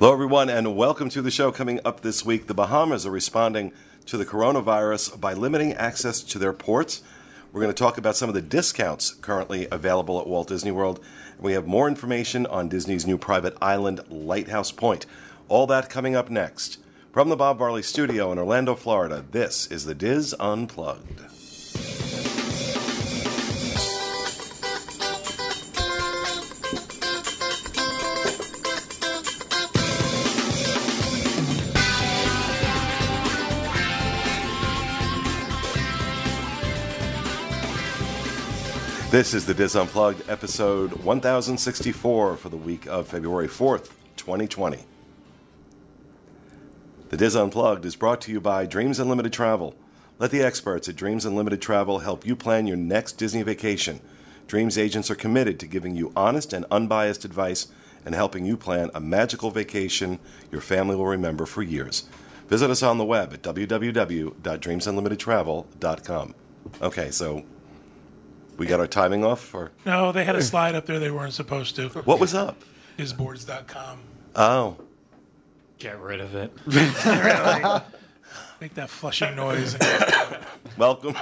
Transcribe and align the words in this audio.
Hello, 0.00 0.12
everyone, 0.12 0.48
and 0.48 0.76
welcome 0.76 1.08
to 1.10 1.22
the 1.22 1.30
show. 1.30 1.52
Coming 1.52 1.78
up 1.84 2.00
this 2.00 2.26
week, 2.26 2.48
the 2.48 2.52
Bahamas 2.52 3.06
are 3.06 3.12
responding 3.12 3.72
to 4.06 4.16
the 4.16 4.26
coronavirus 4.26 5.20
by 5.20 5.34
limiting 5.34 5.72
access 5.74 6.20
to 6.24 6.38
their 6.40 6.52
ports. 6.52 7.00
We're 7.52 7.60
going 7.60 7.72
to 7.72 7.78
talk 7.78 7.96
about 7.96 8.16
some 8.16 8.28
of 8.28 8.34
the 8.34 8.42
discounts 8.42 9.12
currently 9.14 9.68
available 9.70 10.20
at 10.20 10.26
Walt 10.26 10.48
Disney 10.48 10.72
World. 10.72 10.98
We 11.38 11.52
have 11.52 11.68
more 11.68 11.86
information 11.86 12.44
on 12.46 12.68
Disney's 12.68 13.06
new 13.06 13.16
private 13.16 13.56
island, 13.62 14.00
Lighthouse 14.10 14.72
Point. 14.72 15.06
All 15.48 15.68
that 15.68 15.88
coming 15.88 16.16
up 16.16 16.28
next. 16.28 16.78
From 17.12 17.28
the 17.28 17.36
Bob 17.36 17.58
Varley 17.58 17.82
Studio 17.82 18.32
in 18.32 18.38
Orlando, 18.38 18.74
Florida, 18.74 19.24
this 19.30 19.68
is 19.68 19.84
the 19.84 19.94
Diz 19.94 20.34
Unplugged. 20.40 21.33
This 39.14 39.30
is 39.32 39.46
the 39.46 39.54
Diz 39.54 39.76
Unplugged, 39.76 40.28
episode 40.28 41.04
1064 41.04 42.36
for 42.36 42.48
the 42.48 42.56
week 42.56 42.86
of 42.86 43.06
February 43.06 43.46
4th, 43.46 43.92
2020. 44.16 44.80
The 47.10 47.16
Diz 47.16 47.36
Unplugged 47.36 47.84
is 47.84 47.94
brought 47.94 48.20
to 48.22 48.32
you 48.32 48.40
by 48.40 48.66
Dreams 48.66 48.98
Unlimited 48.98 49.32
Travel. 49.32 49.76
Let 50.18 50.32
the 50.32 50.42
experts 50.42 50.88
at 50.88 50.96
Dreams 50.96 51.24
Unlimited 51.24 51.62
Travel 51.62 52.00
help 52.00 52.26
you 52.26 52.34
plan 52.34 52.66
your 52.66 52.76
next 52.76 53.12
Disney 53.12 53.42
vacation. 53.42 54.00
Dreams 54.48 54.76
agents 54.76 55.12
are 55.12 55.14
committed 55.14 55.60
to 55.60 55.68
giving 55.68 55.94
you 55.94 56.12
honest 56.16 56.52
and 56.52 56.66
unbiased 56.68 57.24
advice 57.24 57.68
and 58.04 58.16
helping 58.16 58.44
you 58.44 58.56
plan 58.56 58.90
a 58.96 59.00
magical 59.00 59.52
vacation 59.52 60.18
your 60.50 60.60
family 60.60 60.96
will 60.96 61.06
remember 61.06 61.46
for 61.46 61.62
years. 61.62 62.08
Visit 62.48 62.68
us 62.68 62.82
on 62.82 62.98
the 62.98 63.04
web 63.04 63.32
at 63.32 63.42
www.dreamsunlimitedtravel.com. 63.42 66.34
Okay, 66.82 67.10
so 67.12 67.44
we 68.56 68.66
got 68.66 68.80
our 68.80 68.86
timing 68.86 69.24
off, 69.24 69.54
or 69.54 69.70
No, 69.84 70.12
they 70.12 70.24
had 70.24 70.36
a 70.36 70.42
slide 70.42 70.74
up 70.74 70.86
there 70.86 70.98
they 70.98 71.10
weren't 71.10 71.32
supposed 71.34 71.76
to. 71.76 71.88
what 71.88 72.20
was 72.20 72.34
up? 72.34 72.62
Isboards.com. 72.98 74.00
Oh, 74.36 74.76
Get 75.78 76.00
rid 76.00 76.20
of 76.20 76.34
it. 76.34 76.52
Make 78.60 78.74
that 78.74 78.88
flushing 78.88 79.34
noise. 79.36 79.76
welcome, 80.78 81.16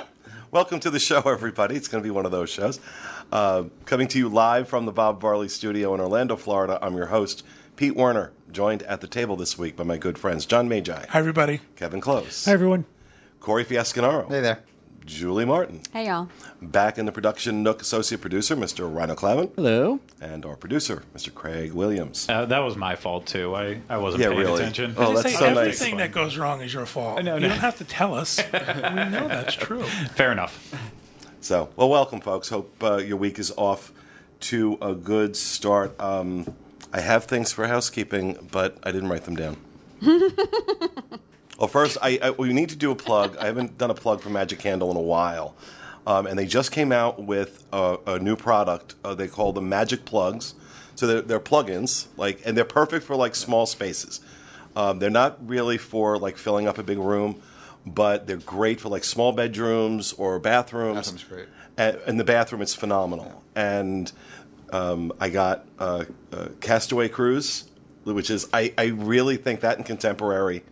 welcome 0.51 0.79
to 0.81 0.91
the 0.91 0.99
show, 1.01 1.21
everybody. 1.23 1.75
It's 1.75 1.89
going 1.89 2.03
to 2.03 2.07
be 2.07 2.11
one 2.11 2.27
of 2.27 2.33
those 2.33 2.51
shows. 2.51 2.79
Uh, 3.33 3.65
coming 3.87 4.07
to 4.09 4.19
you 4.19 4.29
live 4.29 4.69
from 4.69 4.85
the 4.85 4.93
Bob 4.93 5.21
Varley 5.21 5.49
Studio 5.49 5.95
in 5.95 6.01
Orlando, 6.01 6.37
Florida. 6.37 6.79
I'm 6.83 6.95
your 6.95 7.07
host, 7.07 7.43
Pete 7.77 7.97
Werner, 7.97 8.31
joined 8.53 8.83
at 8.85 9.01
the 9.01 9.09
table 9.09 9.35
this 9.37 9.59
week 9.59 9.75
by 9.75 9.85
my 9.85 9.97
good 9.97 10.19
friends 10.19 10.45
John 10.47 10.69
Magi, 10.69 11.07
Hi, 11.09 11.19
everybody. 11.19 11.61
Kevin 11.77 12.01
Close, 12.03 12.45
Hi, 12.45 12.53
everyone. 12.53 12.85
Corey 13.41 13.65
Fiascanaro, 13.65 14.29
Hey 14.29 14.41
there. 14.43 14.61
Julie 15.05 15.45
Martin. 15.45 15.81
Hey, 15.93 16.07
y'all. 16.07 16.29
Back 16.61 16.97
in 16.97 17.07
the 17.07 17.13
production 17.13 17.63
nook, 17.63 17.81
associate 17.83 18.21
producer 18.21 18.55
Mr. 18.55 18.93
Rhino 18.93 19.15
Clavin, 19.15 19.51
Hello. 19.57 19.99
and 20.21 20.47
our 20.47 20.55
producer 20.57 21.03
Mr. 21.15 21.35
Craig 21.35 21.73
Williams. 21.73 22.29
Uh, 22.29 22.45
that 22.47 22.61
was 22.61 22.77
my 22.77 22.95
fault 22.95 23.27
too. 23.27 23.55
I, 23.55 23.81
I 23.89 23.97
wasn't 23.99 24.23
Yeah, 24.23 24.29
paying 24.29 24.41
really. 24.41 24.61
attention. 24.63 24.95
Oh, 24.97 25.11
I 25.11 25.15
that's 25.15 25.33
say 25.33 25.39
so 25.39 25.47
nice. 25.47 25.57
everything 25.81 25.97
that 25.97 26.13
goes 26.13 26.37
wrong 26.39 26.61
is 26.61 26.73
your 26.73 26.87
fault. 26.87 27.23
No, 27.25 27.35
you 27.35 27.49
don't 27.49 27.59
have 27.59 27.79
to 27.79 27.85
tell 27.85 28.15
us. 28.15 28.39
we 28.53 28.59
know 28.61 29.27
that's 29.29 29.55
true. 29.55 29.83
Fair 29.83 30.31
enough. 30.31 30.73
So, 31.41 31.71
well, 31.75 31.89
welcome, 31.89 32.21
folks. 32.21 32.51
Hope 32.51 32.73
uh, 32.83 32.99
your 32.99 33.17
week 33.17 33.39
is 33.41 33.53
off 33.57 33.93
to 34.41 34.79
a 34.81 34.95
good 34.95 35.35
start. 35.37 35.99
Um, 36.01 36.55
I 36.93 37.01
have 37.01 37.25
things 37.25 37.53
for 37.53 37.67
housekeeping, 37.67 38.49
but 38.53 38.77
I 38.85 38.93
didn't 38.93 39.09
write 39.09 39.25
them 39.25 39.35
down. 39.35 39.57
well, 41.63 41.69
first, 41.69 41.97
I, 42.03 42.19
I 42.21 42.31
we 42.31 42.53
need 42.53 42.71
to 42.71 42.77
do 42.77 42.91
a 42.91 42.97
plug. 42.97 43.37
I 43.37 43.47
haven't 43.47 43.79
done 43.79 43.93
a 43.93 43.95
plug 43.95 44.21
for 44.21 44.31
Magic 44.31 44.59
Candle 44.59 44.91
in 44.91 44.97
a 44.97 45.01
while, 45.01 45.55
um, 46.09 46.27
and 46.27 46.37
they 46.37 46.45
just 46.45 46.73
came 46.73 46.91
out 46.91 47.23
with 47.23 47.65
a, 47.73 47.99
a 48.05 48.19
new 48.19 48.35
product. 48.35 48.97
Uh, 49.05 49.15
they 49.15 49.29
call 49.29 49.53
them 49.53 49.69
Magic 49.69 50.05
Plugs. 50.05 50.57
So 50.97 51.07
they're, 51.07 51.21
they're 51.21 51.39
plugins, 51.39 52.09
like, 52.17 52.43
and 52.45 52.57
they're 52.57 52.65
perfect 52.65 53.07
for 53.07 53.15
like 53.15 53.37
small 53.37 53.67
spaces. 53.67 54.19
Um, 54.75 54.99
they're 54.99 55.09
not 55.09 55.39
really 55.49 55.79
for 55.79 56.19
like 56.19 56.37
filling 56.37 56.67
up 56.67 56.79
a 56.79 56.83
big 56.83 56.99
room, 56.99 57.41
but 57.87 58.27
they're 58.27 58.39
great 58.39 58.81
for 58.81 58.89
like 58.89 59.05
small 59.05 59.31
bedrooms 59.31 60.15
or 60.15 60.41
bathrooms. 60.41 61.13
Bathroom's 61.13 61.25
great. 61.25 61.49
And, 61.79 61.97
and 62.09 62.19
the 62.19 62.25
bathroom 62.25 62.63
is 62.63 62.75
phenomenal. 62.75 63.41
And 63.55 64.11
um, 64.73 65.13
I 65.21 65.29
got 65.29 65.65
uh, 65.79 66.07
uh, 66.33 66.49
Castaway 66.61 67.09
Cruise, 67.09 67.71
which 68.03 68.31
is 68.31 68.49
I, 68.53 68.75
I 68.77 68.87
really 68.87 69.37
think 69.37 69.61
that 69.61 69.79
in 69.79 69.85
Contemporary 69.85 70.65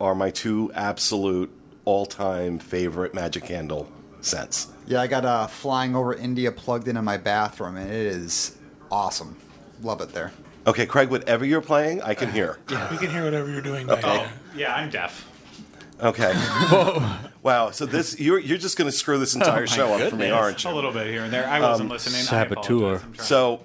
are 0.00 0.14
my 0.14 0.30
two 0.30 0.70
absolute 0.74 1.50
all-time 1.84 2.58
favorite 2.58 3.14
Magic 3.14 3.44
Candle 3.44 3.90
scents. 4.20 4.68
Yeah, 4.86 5.00
I 5.00 5.06
got 5.06 5.24
uh, 5.24 5.46
Flying 5.46 5.94
Over 5.94 6.14
India 6.14 6.50
plugged 6.52 6.88
into 6.88 7.02
my 7.02 7.16
bathroom, 7.16 7.76
and 7.76 7.90
it 7.90 8.06
is 8.06 8.56
awesome. 8.90 9.36
Love 9.82 10.00
it 10.00 10.12
there. 10.12 10.32
Okay, 10.66 10.86
Craig, 10.86 11.10
whatever 11.10 11.44
you're 11.44 11.60
playing, 11.60 12.02
I 12.02 12.14
can 12.14 12.30
hear. 12.32 12.58
Yeah, 12.68 12.90
we 12.90 12.98
can 12.98 13.10
hear 13.10 13.24
whatever 13.24 13.50
you're 13.50 13.60
doing 13.62 13.86
back 13.86 14.02
there. 14.02 14.32
Yeah, 14.56 14.74
I'm 14.74 14.90
deaf. 14.90 15.28
Okay. 16.00 16.32
Wow. 17.46 17.70
So 17.70 17.86
this 17.86 18.18
you're 18.18 18.40
you're 18.40 18.58
just 18.58 18.76
going 18.76 18.90
to 18.90 18.96
screw 18.96 19.18
this 19.18 19.36
entire 19.36 19.68
show 19.68 19.94
up 19.94 20.10
for 20.10 20.16
me, 20.16 20.30
aren't 20.30 20.64
you? 20.64 20.70
A 20.70 20.72
little 20.72 20.90
bit 20.90 21.06
here 21.06 21.22
and 21.22 21.32
there. 21.32 21.46
I 21.48 21.60
wasn't 21.60 21.90
listening. 21.90 22.22
I 22.22 22.24
saboteur. 22.24 22.96
apologize. 22.96 23.04
I'm. 23.04 23.14
So, 23.14 23.60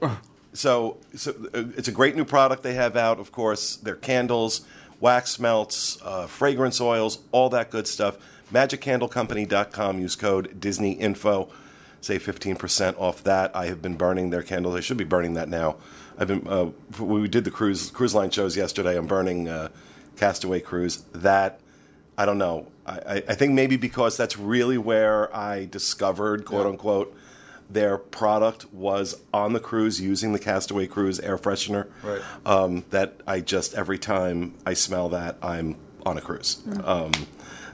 so, 0.53 0.97
so 1.15 1.31
uh, 1.55 1.63
it's 1.75 1.87
a 1.87 1.91
great 1.91 2.15
new 2.15 2.23
product 2.23 2.61
they 2.61 2.75
have 2.75 2.95
out. 2.95 3.19
Of 3.19 3.31
course, 3.31 3.77
their 3.77 3.95
candles, 3.95 4.61
wax 5.01 5.39
melts, 5.39 6.01
uh, 6.03 6.27
fragrance 6.27 6.79
oils, 6.79 7.19
all 7.33 7.49
that 7.49 7.69
good 7.69 7.87
stuff. 7.87 8.17
MagicCandleCompany.com. 8.53 9.99
Use 9.99 10.15
code 10.15 10.59
Disney 10.59 10.93
Info. 10.93 11.49
Save 11.99 12.23
fifteen 12.23 12.55
percent 12.55 12.97
off 12.97 13.23
that. 13.23 13.55
I 13.55 13.65
have 13.67 13.81
been 13.81 13.95
burning 13.95 14.29
their 14.29 14.41
candles. 14.41 14.75
I 14.75 14.79
should 14.79 14.97
be 14.97 15.03
burning 15.03 15.35
that 15.35 15.49
now. 15.49 15.75
I've 16.17 16.27
been. 16.27 16.47
Uh, 16.47 16.71
we 16.99 17.27
did 17.27 17.43
the 17.43 17.51
cruise 17.51 17.91
cruise 17.91 18.15
line 18.15 18.31
shows 18.31 18.57
yesterday. 18.57 18.97
I'm 18.97 19.05
burning 19.05 19.47
uh, 19.47 19.69
Castaway 20.17 20.61
Cruise. 20.61 21.03
That 21.13 21.59
I 22.17 22.25
don't 22.25 22.39
know. 22.39 22.67
I, 22.85 22.91
I, 22.91 23.15
I 23.29 23.35
think 23.35 23.53
maybe 23.53 23.77
because 23.77 24.17
that's 24.17 24.37
really 24.37 24.77
where 24.79 25.33
I 25.35 25.65
discovered, 25.65 26.45
quote 26.45 26.65
unquote, 26.65 27.15
their 27.73 27.97
product 27.97 28.71
was 28.73 29.21
on 29.33 29.53
the 29.53 29.59
cruise 29.59 30.01
using 30.01 30.33
the 30.33 30.39
Castaway 30.39 30.87
Cruise 30.87 31.19
air 31.19 31.37
freshener. 31.37 31.87
Right. 32.03 32.21
Um, 32.45 32.85
that 32.89 33.21
I 33.27 33.41
just 33.41 33.73
every 33.73 33.97
time 33.97 34.55
I 34.65 34.73
smell 34.73 35.09
that, 35.09 35.37
I'm 35.41 35.77
on 36.05 36.17
a 36.17 36.21
cruise. 36.21 36.61
Um, 36.83 37.11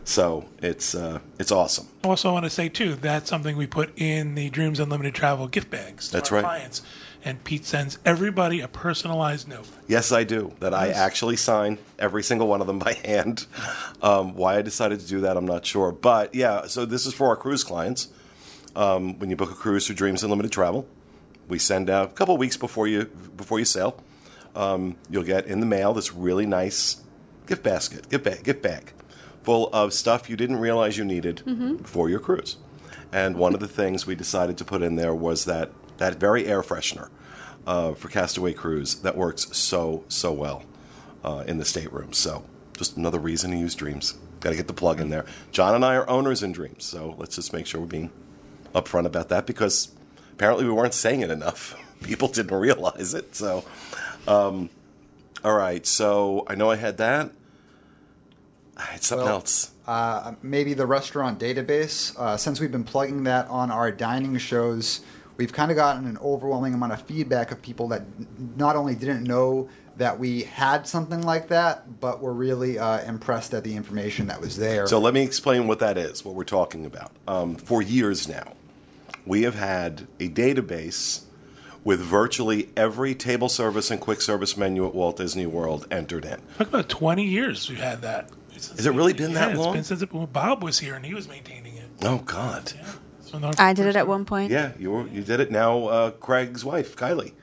so 0.04 0.46
it's 0.62 0.96
uh, 0.96 1.20
it's 1.38 1.52
awesome. 1.52 1.88
Also, 2.04 2.08
I 2.08 2.10
also 2.10 2.34
want 2.34 2.46
to 2.46 2.50
say, 2.50 2.70
too, 2.70 2.96
that's 2.96 3.30
something 3.30 3.58
we 3.58 3.68
put 3.68 3.92
in 3.98 4.36
the 4.36 4.50
Dreams 4.50 4.80
Unlimited 4.80 5.14
Travel 5.14 5.48
gift 5.48 5.70
bags 5.70 6.08
to 6.08 6.14
That's 6.14 6.32
our 6.32 6.38
right. 6.38 6.46
clients. 6.46 6.82
And 7.26 7.44
Pete 7.44 7.66
sends 7.66 7.98
everybody 8.06 8.62
a 8.62 8.70
personalized 8.70 9.50
note. 9.50 9.68
Yes, 9.88 10.14
I 10.14 10.24
do. 10.24 10.54
That 10.62 10.74
I 10.74 10.90
actually 10.90 11.36
sign 11.36 11.78
every 12.00 12.24
single 12.24 12.48
one 12.48 12.62
of 12.62 12.68
them 12.68 12.80
by 12.88 12.94
hand. 12.94 13.48
Um, 14.02 14.36
why 14.36 14.58
I 14.58 14.62
decided 14.62 15.02
to 15.02 15.08
do 15.08 15.20
that, 15.22 15.36
I'm 15.36 15.46
not 15.48 15.66
sure. 15.66 15.92
But 15.92 16.34
yeah, 16.34 16.68
so 16.68 16.86
this 16.86 17.06
is 17.06 17.14
for 17.14 17.28
our 17.28 17.36
cruise 17.36 17.66
clients. 17.66 18.08
Um, 18.78 19.18
when 19.18 19.32
you 19.32 19.36
book 19.36 19.50
a 19.50 19.56
cruise 19.56 19.88
through 19.88 19.96
Dreams 19.96 20.24
Unlimited 20.24 20.52
Travel, 20.52 20.88
we 21.48 21.58
send 21.58 21.90
out 21.90 22.12
a 22.12 22.14
couple 22.14 22.38
weeks 22.38 22.58
before 22.58 22.88
you 22.88 23.06
before 23.06 23.58
you 23.58 23.66
sail. 23.66 24.02
Um, 24.56 24.98
you'll 25.10 25.24
get 25.24 25.48
in 25.48 25.60
the 25.60 25.66
mail 25.66 25.94
this 25.96 26.14
really 26.14 26.46
nice 26.46 27.02
gift 27.48 27.64
basket, 27.64 28.08
gift 28.08 28.24
bag, 28.24 28.44
gift 28.44 28.62
bag, 28.62 28.94
full 29.42 29.70
of 29.74 29.94
stuff 29.94 30.30
you 30.30 30.36
didn't 30.36 30.58
realize 30.58 30.96
you 30.96 31.06
needed 31.06 31.42
for 31.86 32.08
your 32.08 32.20
cruise. 32.20 32.58
And 33.12 33.36
one 33.36 33.56
of 33.56 33.62
the 33.62 33.68
things 33.68 34.06
we 34.06 34.14
decided 34.14 34.60
to 34.60 34.66
put 34.66 34.84
in 34.84 34.96
there 34.96 35.16
was 35.16 35.46
that 35.46 35.72
that 35.98 36.20
very 36.20 36.46
air 36.46 36.62
freshener 36.62 37.10
uh, 37.66 37.96
for 37.96 38.10
Castaway 38.10 38.54
Cruise 38.54 38.96
that 39.02 39.18
works 39.18 39.48
so 39.58 40.04
so 40.08 40.32
well 40.32 40.64
uh, 41.24 41.44
in 41.48 41.58
the 41.58 41.66
stateroom. 41.66 42.14
So 42.14 42.46
just 42.78 42.96
another 42.96 43.18
reason 43.20 43.50
to 43.52 43.58
use 43.58 43.74
Dreams. 43.74 44.14
Got 44.40 44.52
to 44.52 44.56
get 44.56 44.68
the 44.68 44.74
plug 44.74 45.02
in 45.02 45.10
there. 45.10 45.26
John 45.52 45.74
and 45.74 45.84
I 45.84 45.96
are 45.96 46.08
owners 46.08 46.44
in 46.44 46.52
Dreams, 46.52 46.84
so 46.84 47.16
let's 47.18 47.36
just 47.38 47.54
make 47.54 47.66
sure 47.66 47.82
we're 47.82 47.88
being 47.88 48.12
upfront 48.82 49.06
about 49.06 49.30
that 49.30 49.46
because 49.46 49.90
apparently 50.34 50.66
we 50.66 50.72
weren't 50.72 50.94
saying 50.94 51.22
it 51.22 51.30
enough. 51.30 51.76
People 52.04 52.28
didn't 52.28 52.56
realize 52.56 53.14
it. 53.14 53.36
So, 53.36 53.64
um, 54.28 54.70
all 55.44 55.56
right. 55.56 55.86
So 55.86 56.46
I 56.48 56.56
know 56.56 56.70
I 56.70 56.76
had 56.76 56.98
that. 56.98 57.32
I 58.78 58.84
had 58.84 59.04
something 59.04 59.26
Well, 59.26 59.36
else. 59.36 59.72
Uh, 59.88 60.34
maybe 60.44 60.74
the 60.74 60.86
restaurant 60.86 61.40
database. 61.40 62.18
Uh, 62.20 62.38
since 62.38 62.60
we've 62.60 62.72
been 62.72 62.84
plugging 62.84 63.24
that 63.24 63.48
on 63.48 63.72
our 63.72 63.92
dining 63.92 64.38
shows, 64.38 65.02
we've 65.38 65.54
kind 65.54 65.72
of 65.72 65.78
gotten 65.78 66.06
an 66.06 66.18
overwhelming 66.20 66.74
amount 66.74 66.94
of 66.94 67.02
feedback 67.02 67.52
of 67.52 67.62
people 67.62 67.88
that 67.88 68.04
not 68.58 68.76
only 68.76 68.94
didn't 68.94 69.24
know 69.24 69.70
that 69.96 70.20
we 70.20 70.44
had 70.44 70.88
something 70.88 71.22
like 71.24 71.48
that, 71.48 72.00
but 72.00 72.22
were 72.22 72.34
really 72.34 72.78
uh, 72.78 73.02
impressed 73.06 73.54
at 73.56 73.64
the 73.64 73.76
information 73.76 74.28
that 74.28 74.40
was 74.40 74.58
there. 74.58 74.86
So 74.86 75.00
let 75.00 75.14
me 75.14 75.24
explain 75.24 75.68
what 75.68 75.80
that 75.80 75.98
is, 75.98 76.24
what 76.24 76.36
we're 76.36 76.44
talking 76.44 76.86
about. 76.86 77.12
Um, 77.28 77.56
for 77.56 77.82
years 77.82 78.28
now, 78.28 78.54
we 79.28 79.44
have 79.44 79.56
had 79.56 80.08
a 80.20 80.30
database 80.30 81.24
with 81.84 82.00
virtually 82.00 82.70
every 82.76 83.16
table 83.16 83.50
service 83.50 83.92
and 83.92 84.02
quick 84.02 84.22
service 84.22 84.58
menu 84.58 84.86
at 84.86 84.94
Walt 84.94 85.18
Disney 85.18 85.46
World 85.46 85.88
entered 85.90 86.26
in. 86.26 86.42
Talk 86.58 86.68
about 86.68 86.90
20 86.90 87.24
years 87.24 87.70
we've 87.70 87.80
had 87.80 88.02
that. 88.02 88.30
Has 88.54 88.86
it 88.86 88.92
really 88.92 89.14
been 89.14 89.34
that 89.34 89.52
yeah, 89.52 89.58
long? 89.58 89.78
It's 89.78 89.90
been 89.90 89.98
since 89.98 90.02
it, 90.02 90.34
Bob 90.34 90.64
was 90.64 90.80
here 90.80 90.96
and 90.96 91.06
he 91.06 91.14
was 91.14 91.28
maintaining 91.28 91.76
it. 91.78 91.90
Oh 92.04 92.18
God! 92.20 92.74
So 93.22 93.40
I 93.60 93.74
did 93.74 93.86
it 93.86 93.96
at 93.96 94.08
one 94.08 94.26
point. 94.26 94.52
Yeah, 94.52 94.72
you 94.80 94.92
were, 94.92 95.08
you 95.08 95.22
did 95.22 95.40
it. 95.40 95.52
Now 95.52 95.86
uh, 95.86 96.12
Craig's 96.12 96.66
wife, 96.66 96.96
Kylie, 96.96 97.34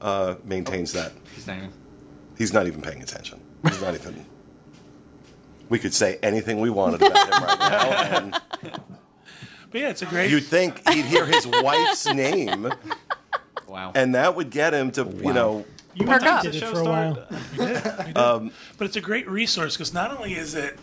uh, 0.00 0.36
maintains 0.44 0.92
that. 0.92 1.12
His 1.34 1.46
name. 1.46 1.72
He's 2.36 2.52
not 2.52 2.66
even 2.66 2.82
paying 2.82 3.02
attention. 3.02 3.40
He's 3.64 3.80
not 3.80 3.94
even. 3.94 4.26
We 5.68 5.78
could 5.78 5.94
say 5.94 6.18
anything 6.22 6.60
we 6.60 6.68
wanted 6.68 7.02
about 7.02 7.26
him 7.26 7.42
right 7.42 7.58
now, 7.58 8.40
and 8.72 8.99
But 9.70 9.80
yeah, 9.80 9.88
it's 9.90 10.02
a 10.02 10.06
great. 10.06 10.30
you'd 10.30 10.44
think 10.44 10.86
he'd 10.88 11.04
hear 11.04 11.24
his 11.26 11.46
wife's 11.62 12.06
name, 12.12 12.72
Wow. 13.68 13.92
and 13.94 14.14
that 14.14 14.34
would 14.34 14.50
get 14.50 14.74
him 14.74 14.90
to, 14.92 15.04
you 15.04 15.32
know, 15.32 15.64
You 15.94 16.06
Perk 16.06 16.22
and 16.22 16.28
I 16.30 16.36
up. 16.38 16.42
did 16.42 16.54
it 16.56 16.58
Show 16.58 16.72
for 16.72 16.80
a 16.80 16.84
while. 16.84 17.26
started. 17.54 18.18
Um, 18.18 18.52
but 18.78 18.86
it's 18.86 18.96
a 18.96 19.00
great 19.00 19.28
resource 19.28 19.76
because 19.76 19.94
not 19.94 20.10
only 20.16 20.34
is 20.34 20.54
it 20.54 20.78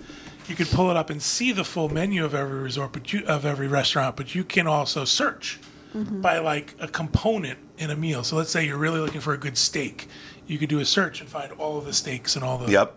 you 0.48 0.56
can 0.56 0.66
pull 0.68 0.90
it 0.90 0.96
up 0.96 1.10
and 1.10 1.22
see 1.22 1.52
the 1.52 1.66
full 1.66 1.90
menu 1.90 2.24
of 2.24 2.34
every 2.34 2.60
resort, 2.62 2.94
but 2.94 3.12
you 3.12 3.26
of 3.26 3.46
every 3.46 3.68
restaurant, 3.68 4.16
but 4.16 4.34
you 4.34 4.46
can 4.46 4.66
also 4.68 5.04
search 5.04 5.60
by 5.94 6.38
like 6.40 6.76
a 6.80 6.88
component 6.88 7.58
in 7.80 7.90
a 7.92 7.96
meal. 7.96 8.24
So 8.24 8.36
let's 8.38 8.52
say 8.52 8.66
you're 8.66 8.78
really 8.78 9.00
looking 9.00 9.20
for 9.20 9.34
a 9.34 9.38
good 9.38 9.58
steak, 9.58 10.08
you 10.46 10.58
could 10.60 10.70
do 10.70 10.80
a 10.80 10.86
search 10.86 11.20
and 11.22 11.30
find 11.30 11.52
all 11.54 11.78
of 11.80 11.86
the 11.86 11.92
steaks 11.94 12.36
and 12.36 12.46
all 12.46 12.58
the 12.60 12.72
yep, 12.72 12.96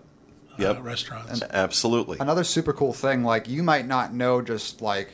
uh, 0.52 0.62
yep, 0.62 0.82
restaurants. 0.84 1.42
absolutely. 1.50 2.18
Another 2.20 2.44
super 2.44 2.72
cool 2.74 2.92
thing, 2.92 3.24
like 3.24 3.48
you 3.48 3.62
might 3.64 3.86
not 3.86 4.12
know 4.14 4.42
just 4.42 4.80
like 4.82 5.08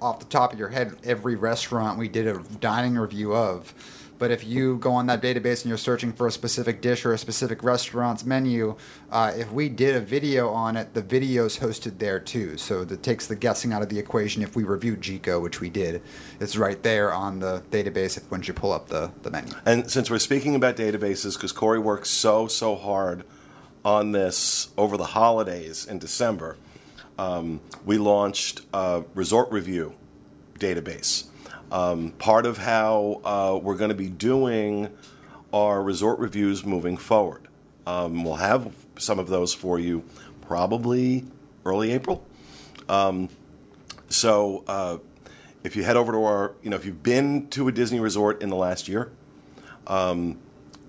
off 0.00 0.18
the 0.18 0.26
top 0.26 0.52
of 0.52 0.58
your 0.58 0.68
head 0.68 0.96
every 1.04 1.36
restaurant 1.36 1.98
we 1.98 2.08
did 2.08 2.26
a 2.26 2.38
dining 2.60 2.96
review 2.96 3.34
of. 3.34 3.74
But 4.18 4.30
if 4.30 4.44
you 4.44 4.78
go 4.78 4.92
on 4.92 5.06
that 5.06 5.20
database 5.20 5.62
and 5.62 5.66
you're 5.66 5.76
searching 5.76 6.12
for 6.12 6.26
a 6.26 6.30
specific 6.30 6.80
dish 6.80 7.04
or 7.04 7.12
a 7.12 7.18
specific 7.18 7.62
restaurant's 7.62 8.24
menu, 8.24 8.76
uh, 9.10 9.32
if 9.36 9.52
we 9.52 9.68
did 9.68 9.94
a 9.94 10.00
video 10.00 10.48
on 10.48 10.76
it, 10.76 10.94
the 10.94 11.02
video's 11.02 11.58
hosted 11.58 11.98
there 11.98 12.18
too. 12.18 12.56
So 12.56 12.84
that 12.84 13.02
takes 13.02 13.26
the 13.26 13.36
guessing 13.36 13.72
out 13.72 13.82
of 13.82 13.88
the 13.88 13.98
equation. 13.98 14.42
If 14.42 14.56
we 14.56 14.64
reviewed 14.64 15.02
Jiko, 15.02 15.42
which 15.42 15.60
we 15.60 15.68
did, 15.68 16.02
it's 16.40 16.56
right 16.56 16.82
there 16.82 17.12
on 17.12 17.40
the 17.40 17.62
database 17.70 18.18
once 18.30 18.48
you 18.48 18.54
pull 18.54 18.72
up 18.72 18.88
the, 18.88 19.10
the 19.22 19.30
menu. 19.30 19.52
And 19.66 19.90
since 19.90 20.10
we're 20.10 20.18
speaking 20.18 20.54
about 20.54 20.76
databases, 20.76 21.34
because 21.34 21.52
Corey 21.52 21.78
worked 21.78 22.06
so, 22.06 22.46
so 22.46 22.74
hard 22.74 23.24
on 23.84 24.12
this 24.12 24.70
over 24.78 24.96
the 24.96 25.04
holidays 25.04 25.86
in 25.86 25.98
December, 25.98 26.56
um, 27.18 27.60
we 27.84 27.98
launched 27.98 28.62
a 28.72 29.04
resort 29.14 29.50
review 29.50 29.94
database. 30.58 31.24
Um, 31.70 32.12
part 32.12 32.46
of 32.46 32.58
how 32.58 33.20
uh, 33.24 33.58
we're 33.62 33.76
going 33.76 33.90
to 33.90 33.96
be 33.96 34.08
doing 34.08 34.88
our 35.52 35.82
resort 35.82 36.18
reviews 36.18 36.64
moving 36.64 36.96
forward. 36.96 37.48
Um, 37.86 38.24
we'll 38.24 38.36
have 38.36 38.72
some 38.98 39.18
of 39.18 39.28
those 39.28 39.54
for 39.54 39.78
you 39.78 40.04
probably 40.42 41.24
early 41.64 41.92
April. 41.92 42.24
So 44.08 44.64
uh, 44.66 44.98
if 45.64 45.76
you 45.76 45.82
head 45.82 45.96
over 45.96 46.12
to 46.12 46.24
our, 46.24 46.54
you 46.62 46.70
know, 46.70 46.76
if 46.76 46.84
you've 46.84 47.02
been 47.02 47.48
to 47.48 47.68
a 47.68 47.72
Disney 47.72 48.00
resort 48.00 48.42
in 48.42 48.50
the 48.50 48.56
last 48.56 48.88
year, 48.88 49.10
um, 49.86 50.38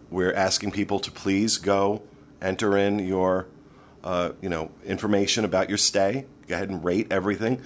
we're 0.10 0.34
asking 0.34 0.72
people 0.72 1.00
to 1.00 1.12
please 1.12 1.58
go 1.58 2.04
enter 2.42 2.78
in 2.78 3.00
your, 3.00 3.48
uh, 4.07 4.31
you 4.42 4.48
know, 4.48 4.71
information 4.86 5.44
about 5.44 5.68
your 5.68 5.77
stay. 5.77 6.25
Go 6.48 6.56
ahead 6.56 6.69
and 6.69 6.81
rate 6.81 7.07
everything. 7.12 7.62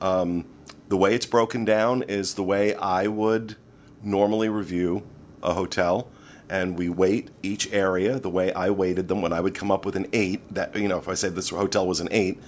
Um, 0.00 0.44
the 0.88 0.96
way 0.96 1.14
it's 1.14 1.24
broken 1.24 1.64
down 1.64 2.02
is 2.02 2.34
the 2.34 2.42
way 2.42 2.74
I 2.74 3.06
would 3.06 3.54
normally 4.02 4.48
review 4.48 5.06
a 5.40 5.54
hotel. 5.54 6.10
And 6.50 6.76
we 6.76 6.88
weight 6.88 7.30
each 7.44 7.72
area 7.72 8.18
the 8.18 8.28
way 8.28 8.52
I 8.52 8.70
weighted 8.70 9.06
them 9.06 9.22
when 9.22 9.32
I 9.32 9.40
would 9.40 9.54
come 9.54 9.70
up 9.70 9.86
with 9.86 9.94
an 9.94 10.08
eight. 10.12 10.52
That 10.52 10.74
you 10.74 10.88
know, 10.88 10.98
if 10.98 11.08
I 11.08 11.14
said 11.14 11.36
this 11.36 11.50
hotel 11.50 11.86
was 11.86 12.00
an 12.00 12.08
eight, 12.10 12.42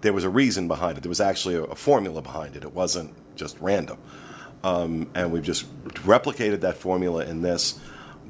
there 0.00 0.12
was 0.12 0.24
a 0.24 0.28
reason 0.28 0.66
behind 0.66 0.98
it. 0.98 1.02
There 1.02 1.08
was 1.08 1.20
actually 1.20 1.54
a, 1.54 1.62
a 1.62 1.76
formula 1.76 2.22
behind 2.22 2.56
it. 2.56 2.64
It 2.64 2.74
wasn't 2.74 3.14
just 3.36 3.56
random. 3.60 3.98
Um, 4.64 5.10
and 5.14 5.30
we've 5.30 5.44
just 5.44 5.64
replicated 6.02 6.60
that 6.62 6.76
formula 6.76 7.24
in 7.24 7.40
this. 7.40 7.78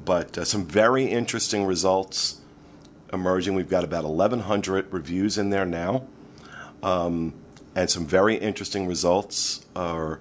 But 0.05 0.37
uh, 0.37 0.45
some 0.45 0.65
very 0.65 1.05
interesting 1.05 1.65
results 1.65 2.41
emerging. 3.11 3.55
We've 3.55 3.69
got 3.69 3.83
about 3.83 4.03
1,100 4.03 4.91
reviews 4.91 5.37
in 5.37 5.49
there 5.49 5.65
now. 5.65 6.07
Um, 6.83 7.33
and 7.75 7.89
some 7.89 8.05
very 8.05 8.35
interesting 8.35 8.87
results 8.87 9.65
are, 9.75 10.19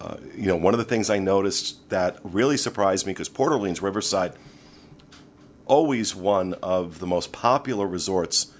uh, 0.00 0.16
you 0.34 0.46
know, 0.46 0.56
one 0.56 0.74
of 0.74 0.78
the 0.78 0.84
things 0.84 1.10
I 1.10 1.18
noticed 1.18 1.88
that 1.90 2.18
really 2.22 2.56
surprised 2.56 3.06
me 3.06 3.12
because 3.12 3.28
Port 3.28 3.52
Orleans 3.52 3.82
Riverside, 3.82 4.32
always 5.66 6.14
one 6.14 6.54
of 6.62 7.00
the 7.00 7.06
most 7.06 7.32
popular 7.32 7.86
resorts 7.86 8.52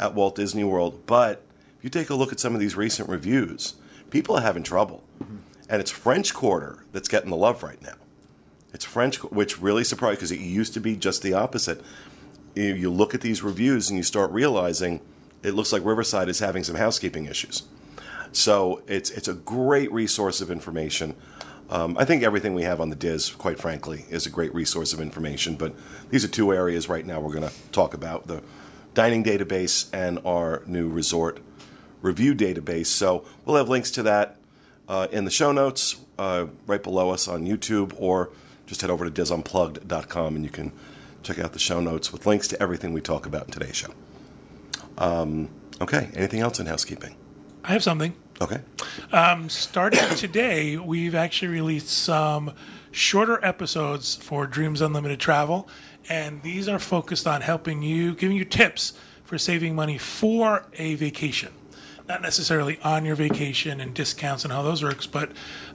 at 0.00 0.14
Walt 0.14 0.34
Disney 0.34 0.64
World. 0.64 1.06
But 1.06 1.42
if 1.78 1.84
you 1.84 1.90
take 1.90 2.10
a 2.10 2.14
look 2.14 2.32
at 2.32 2.40
some 2.40 2.54
of 2.54 2.60
these 2.60 2.74
recent 2.74 3.08
reviews, 3.08 3.74
people 4.10 4.36
are 4.36 4.42
having 4.42 4.62
trouble. 4.62 5.04
And 5.68 5.80
it's 5.80 5.90
French 5.90 6.32
Quarter 6.32 6.84
that's 6.92 7.08
getting 7.08 7.30
the 7.30 7.36
love 7.36 7.62
right 7.62 7.80
now. 7.82 7.94
It's 8.72 8.84
French, 8.84 9.22
which 9.22 9.60
really 9.60 9.84
surprised 9.84 10.18
because 10.18 10.32
it 10.32 10.40
used 10.40 10.74
to 10.74 10.80
be 10.80 10.96
just 10.96 11.22
the 11.22 11.34
opposite. 11.34 11.82
You, 12.58 12.90
look 12.90 13.14
at 13.14 13.20
these 13.20 13.42
reviews 13.42 13.88
and 13.88 13.96
you 13.96 14.02
start 14.02 14.30
realizing 14.30 15.00
it 15.42 15.54
looks 15.54 15.72
like 15.72 15.84
Riverside 15.84 16.28
is 16.28 16.40
having 16.40 16.64
some 16.64 16.76
housekeeping 16.76 17.26
issues. 17.26 17.62
So 18.32 18.82
it's 18.86 19.10
it's 19.10 19.28
a 19.28 19.34
great 19.34 19.90
resource 19.92 20.40
of 20.40 20.50
information. 20.50 21.14
Um, 21.70 21.96
I 21.98 22.04
think 22.04 22.22
everything 22.22 22.54
we 22.54 22.62
have 22.62 22.80
on 22.80 22.90
the 22.90 22.96
DIS, 22.96 23.30
quite 23.30 23.58
frankly, 23.58 24.06
is 24.10 24.26
a 24.26 24.30
great 24.30 24.54
resource 24.54 24.92
of 24.92 25.00
information. 25.00 25.54
But 25.56 25.74
these 26.10 26.24
are 26.24 26.28
two 26.28 26.52
areas 26.52 26.88
right 26.88 27.04
now 27.04 27.20
we're 27.20 27.32
going 27.32 27.48
to 27.48 27.54
talk 27.72 27.94
about 27.94 28.26
the 28.26 28.42
dining 28.94 29.22
database 29.22 29.88
and 29.92 30.18
our 30.24 30.62
new 30.66 30.88
resort 30.88 31.40
review 32.00 32.34
database. 32.34 32.86
So 32.86 33.24
we'll 33.44 33.56
have 33.56 33.68
links 33.68 33.90
to 33.92 34.02
that 34.04 34.36
uh, 34.88 35.08
in 35.12 35.24
the 35.24 35.30
show 35.30 35.52
notes 35.52 35.96
uh, 36.18 36.46
right 36.66 36.82
below 36.82 37.10
us 37.10 37.28
on 37.28 37.44
YouTube, 37.44 37.94
or 37.98 38.30
just 38.66 38.80
head 38.80 38.90
over 38.90 39.08
to 39.08 39.10
disunplugged.com 39.10 40.36
and 40.36 40.44
you 40.44 40.50
can 40.50 40.72
check 41.28 41.44
out 41.44 41.52
the 41.52 41.58
show 41.58 41.78
notes 41.78 42.10
with 42.10 42.24
links 42.26 42.48
to 42.48 42.62
everything 42.62 42.94
we 42.94 43.02
talk 43.02 43.26
about 43.26 43.44
in 43.44 43.50
today's 43.50 43.76
show. 43.76 43.90
Um, 44.96 45.50
okay, 45.78 46.08
anything 46.14 46.40
else 46.40 46.58
in 46.58 46.64
housekeeping? 46.64 47.16
I 47.64 47.72
have 47.72 47.82
something. 47.82 48.14
Okay. 48.40 48.60
Starting 49.48 50.00
today, 50.16 50.78
we've 50.78 51.14
actually 51.14 51.48
released 51.48 51.90
some 51.90 52.54
shorter 52.92 53.44
episodes 53.44 54.16
for 54.16 54.46
Dreams 54.46 54.80
Unlimited 54.80 55.20
Travel, 55.20 55.68
and 56.08 56.42
these 56.42 56.66
are 56.66 56.78
focused 56.78 57.26
on 57.26 57.42
helping 57.42 57.82
you, 57.82 58.14
giving 58.14 58.38
you 58.38 58.46
tips 58.46 58.94
for 59.24 59.36
saving 59.36 59.74
money 59.74 59.98
for 59.98 60.64
a 60.78 60.94
vacation. 60.94 61.52
Not 62.08 62.22
necessarily 62.22 62.78
on 62.82 63.04
your 63.04 63.16
vacation 63.16 63.80
and 63.80 63.92
discounts 63.92 64.44
and 64.44 64.52
how 64.52 64.62
those 64.62 64.82
works, 64.82 65.06
but 65.06 65.30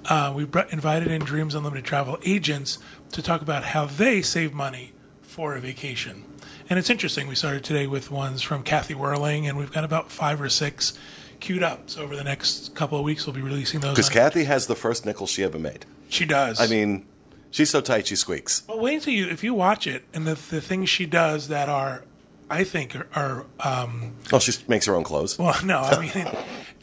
uh, 0.05 0.33
we 0.35 0.45
br- 0.45 0.61
invited 0.71 1.09
in 1.09 1.21
Dreams 1.21 1.53
Unlimited 1.53 1.85
Travel 1.85 2.17
agents 2.25 2.79
to 3.11 3.21
talk 3.21 3.43
about 3.43 3.65
how 3.65 3.85
they 3.85 4.23
save 4.23 4.51
money 4.51 4.93
for 5.33 5.55
a 5.55 5.59
vacation. 5.59 6.23
And 6.69 6.77
it's 6.77 6.91
interesting. 6.91 7.27
We 7.27 7.33
started 7.33 7.63
today 7.63 7.87
with 7.87 8.11
ones 8.11 8.43
from 8.43 8.61
Kathy 8.61 8.93
Whirling, 8.93 9.47
and 9.47 9.57
we've 9.57 9.71
got 9.71 9.83
about 9.83 10.11
five 10.11 10.39
or 10.39 10.47
six 10.47 10.93
queued 11.39 11.63
up. 11.63 11.89
So 11.89 12.03
over 12.03 12.15
the 12.15 12.23
next 12.23 12.75
couple 12.75 12.99
of 12.99 13.03
weeks, 13.03 13.25
we'll 13.25 13.33
be 13.35 13.41
releasing 13.41 13.79
those. 13.79 13.95
Because 13.95 14.09
Kathy 14.09 14.43
has 14.43 14.67
the 14.67 14.75
first 14.75 15.07
nickel 15.07 15.25
she 15.25 15.43
ever 15.43 15.57
made. 15.57 15.87
she 16.07 16.25
does. 16.25 16.61
I 16.61 16.67
mean, 16.67 17.07
she's 17.49 17.71
so 17.71 17.81
tight 17.81 18.05
she 18.05 18.15
squeaks. 18.15 18.61
Well, 18.67 18.79
wait 18.79 18.93
until 18.95 19.13
you 19.15 19.27
if 19.27 19.43
you 19.43 19.55
watch 19.55 19.87
it 19.87 20.03
and 20.13 20.27
the 20.27 20.35
the 20.35 20.61
things 20.61 20.87
she 20.89 21.07
does 21.07 21.47
that 21.47 21.67
are, 21.67 22.05
I 22.47 22.63
think 22.63 22.95
are, 22.95 23.07
are 23.15 23.45
um, 23.59 24.13
Oh, 24.31 24.37
she 24.37 24.51
makes 24.67 24.85
her 24.85 24.93
own 24.93 25.03
clothes. 25.03 25.39
well, 25.39 25.55
no, 25.65 25.79
I 25.79 25.99
mean, 26.15 26.27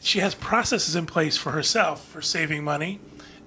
she 0.01 0.19
has 0.19 0.35
processes 0.35 0.95
in 0.97 1.05
place 1.05 1.37
for 1.37 1.51
herself 1.51 2.05
for 2.09 2.21
saving 2.21 2.65
money, 2.65 2.99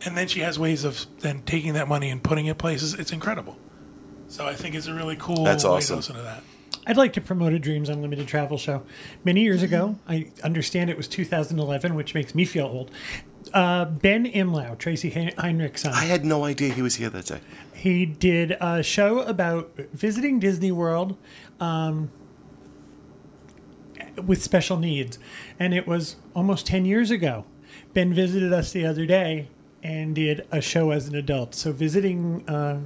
and 0.06 0.16
then 0.16 0.28
she 0.28 0.40
has 0.40 0.58
ways 0.58 0.82
of 0.82 1.04
then 1.18 1.42
taking 1.42 1.74
that 1.74 1.88
money 1.88 2.08
and 2.08 2.22
putting 2.22 2.46
it 2.46 2.56
places. 2.56 2.94
It's 2.94 3.12
incredible. 3.12 3.58
So 4.34 4.44
I 4.48 4.54
think 4.56 4.74
it's 4.74 4.88
a 4.88 4.94
really 4.94 5.14
cool 5.14 5.44
That's 5.44 5.62
way 5.62 5.70
awesome. 5.70 5.94
to 5.94 5.96
listen 5.98 6.16
to 6.16 6.22
that. 6.22 6.42
I'd 6.88 6.96
like 6.96 7.12
to 7.12 7.20
promote 7.20 7.52
a 7.52 7.58
Dreams 7.60 7.88
Unlimited 7.88 8.26
travel 8.26 8.58
show. 8.58 8.82
Many 9.22 9.42
years 9.42 9.62
ago, 9.62 9.96
I 10.08 10.32
understand 10.42 10.90
it 10.90 10.96
was 10.96 11.06
2011, 11.06 11.94
which 11.94 12.14
makes 12.16 12.34
me 12.34 12.44
feel 12.44 12.66
old. 12.66 12.90
Uh, 13.52 13.84
ben 13.84 14.26
Imlau, 14.26 14.76
Tracy 14.76 15.10
Hein- 15.10 15.34
Heinrich's 15.38 15.82
son, 15.82 15.92
I 15.92 16.06
had 16.06 16.24
no 16.24 16.44
idea 16.44 16.74
he 16.74 16.82
was 16.82 16.96
here 16.96 17.10
that 17.10 17.26
day. 17.26 17.38
he 17.74 18.04
did 18.06 18.56
a 18.60 18.82
show 18.82 19.20
about 19.20 19.70
visiting 19.92 20.40
Disney 20.40 20.72
World 20.72 21.16
um, 21.60 22.10
with 24.20 24.42
special 24.42 24.76
needs. 24.76 25.20
And 25.60 25.72
it 25.72 25.86
was 25.86 26.16
almost 26.34 26.66
10 26.66 26.84
years 26.86 27.12
ago. 27.12 27.44
Ben 27.92 28.12
visited 28.12 28.52
us 28.52 28.72
the 28.72 28.84
other 28.84 29.06
day 29.06 29.48
and 29.80 30.12
did 30.12 30.44
a 30.50 30.60
show 30.60 30.90
as 30.90 31.06
an 31.06 31.14
adult. 31.14 31.54
So 31.54 31.70
visiting 31.70 32.46
uh, 32.48 32.80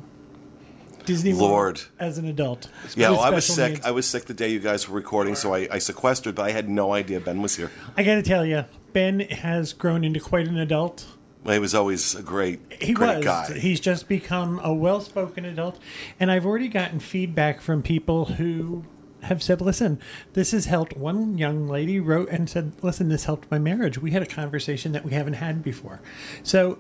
Disney 1.08 1.32
Lord. 1.32 1.78
World 1.78 1.88
as 1.98 2.18
an 2.18 2.26
adult. 2.26 2.68
Yeah, 2.94 3.10
well, 3.10 3.20
I 3.20 3.30
was 3.30 3.44
sick. 3.46 3.74
needs. 3.74 3.86
I 3.86 3.90
was 3.90 4.06
sick 4.06 4.26
the 4.26 4.34
day 4.34 4.48
you 4.50 4.60
guys 4.60 4.88
were 4.88 4.94
recording, 4.94 5.34
so 5.34 5.52
I, 5.54 5.66
I 5.70 5.78
sequestered, 5.78 6.34
but 6.36 6.42
I 6.44 6.52
had 6.52 6.68
no 6.68 6.92
idea 6.92 7.18
Ben 7.18 7.42
was 7.42 7.56
here. 7.56 7.70
I 7.96 8.02
got 8.04 8.14
to 8.14 8.22
tell 8.22 8.44
you, 8.46 8.64
Ben 8.92 9.20
has 9.20 9.72
grown 9.72 10.04
into 10.04 10.20
quite 10.20 10.46
an 10.46 10.56
adult. 10.58 11.06
Well, 11.44 11.54
he 11.54 11.60
was 11.60 11.74
always 11.74 12.14
a 12.14 12.22
great, 12.22 12.60
He 12.80 12.92
great 12.92 13.16
was. 13.18 13.24
guy. 13.24 13.58
He's 13.58 13.80
just 13.80 14.08
become 14.08 14.60
a 14.62 14.72
well-spoken 14.74 15.44
adult, 15.44 15.78
and 16.20 16.30
I've 16.30 16.44
already 16.46 16.68
gotten 16.68 17.00
feedback 17.00 17.60
from 17.60 17.82
people 17.82 18.24
who 18.26 18.84
have 19.22 19.42
said, 19.42 19.60
"Listen, 19.60 19.98
this 20.34 20.52
has 20.52 20.66
helped." 20.66 20.96
One 20.96 21.38
young 21.38 21.66
lady 21.66 21.98
wrote 22.00 22.28
and 22.28 22.48
said, 22.50 22.72
"Listen, 22.82 23.08
this 23.08 23.24
helped 23.24 23.50
my 23.50 23.58
marriage. 23.58 23.98
We 23.98 24.10
had 24.12 24.22
a 24.22 24.26
conversation 24.26 24.92
that 24.92 25.04
we 25.04 25.12
haven't 25.12 25.34
had 25.34 25.62
before." 25.62 26.00
So, 26.42 26.78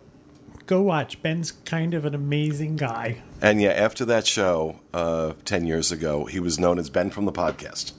go 0.68 0.82
watch. 0.82 1.20
Ben's 1.20 1.50
kind 1.50 1.94
of 1.94 2.04
an 2.04 2.14
amazing 2.14 2.76
guy. 2.76 3.22
and 3.42 3.60
yeah, 3.60 3.70
after 3.70 4.04
that 4.04 4.26
show 4.26 4.78
uh, 4.94 5.32
ten 5.44 5.66
years 5.66 5.90
ago, 5.90 6.26
he 6.26 6.38
was 6.38 6.60
known 6.60 6.78
as 6.78 6.88
Ben 6.88 7.10
from 7.10 7.24
the 7.24 7.32
podcast. 7.32 7.92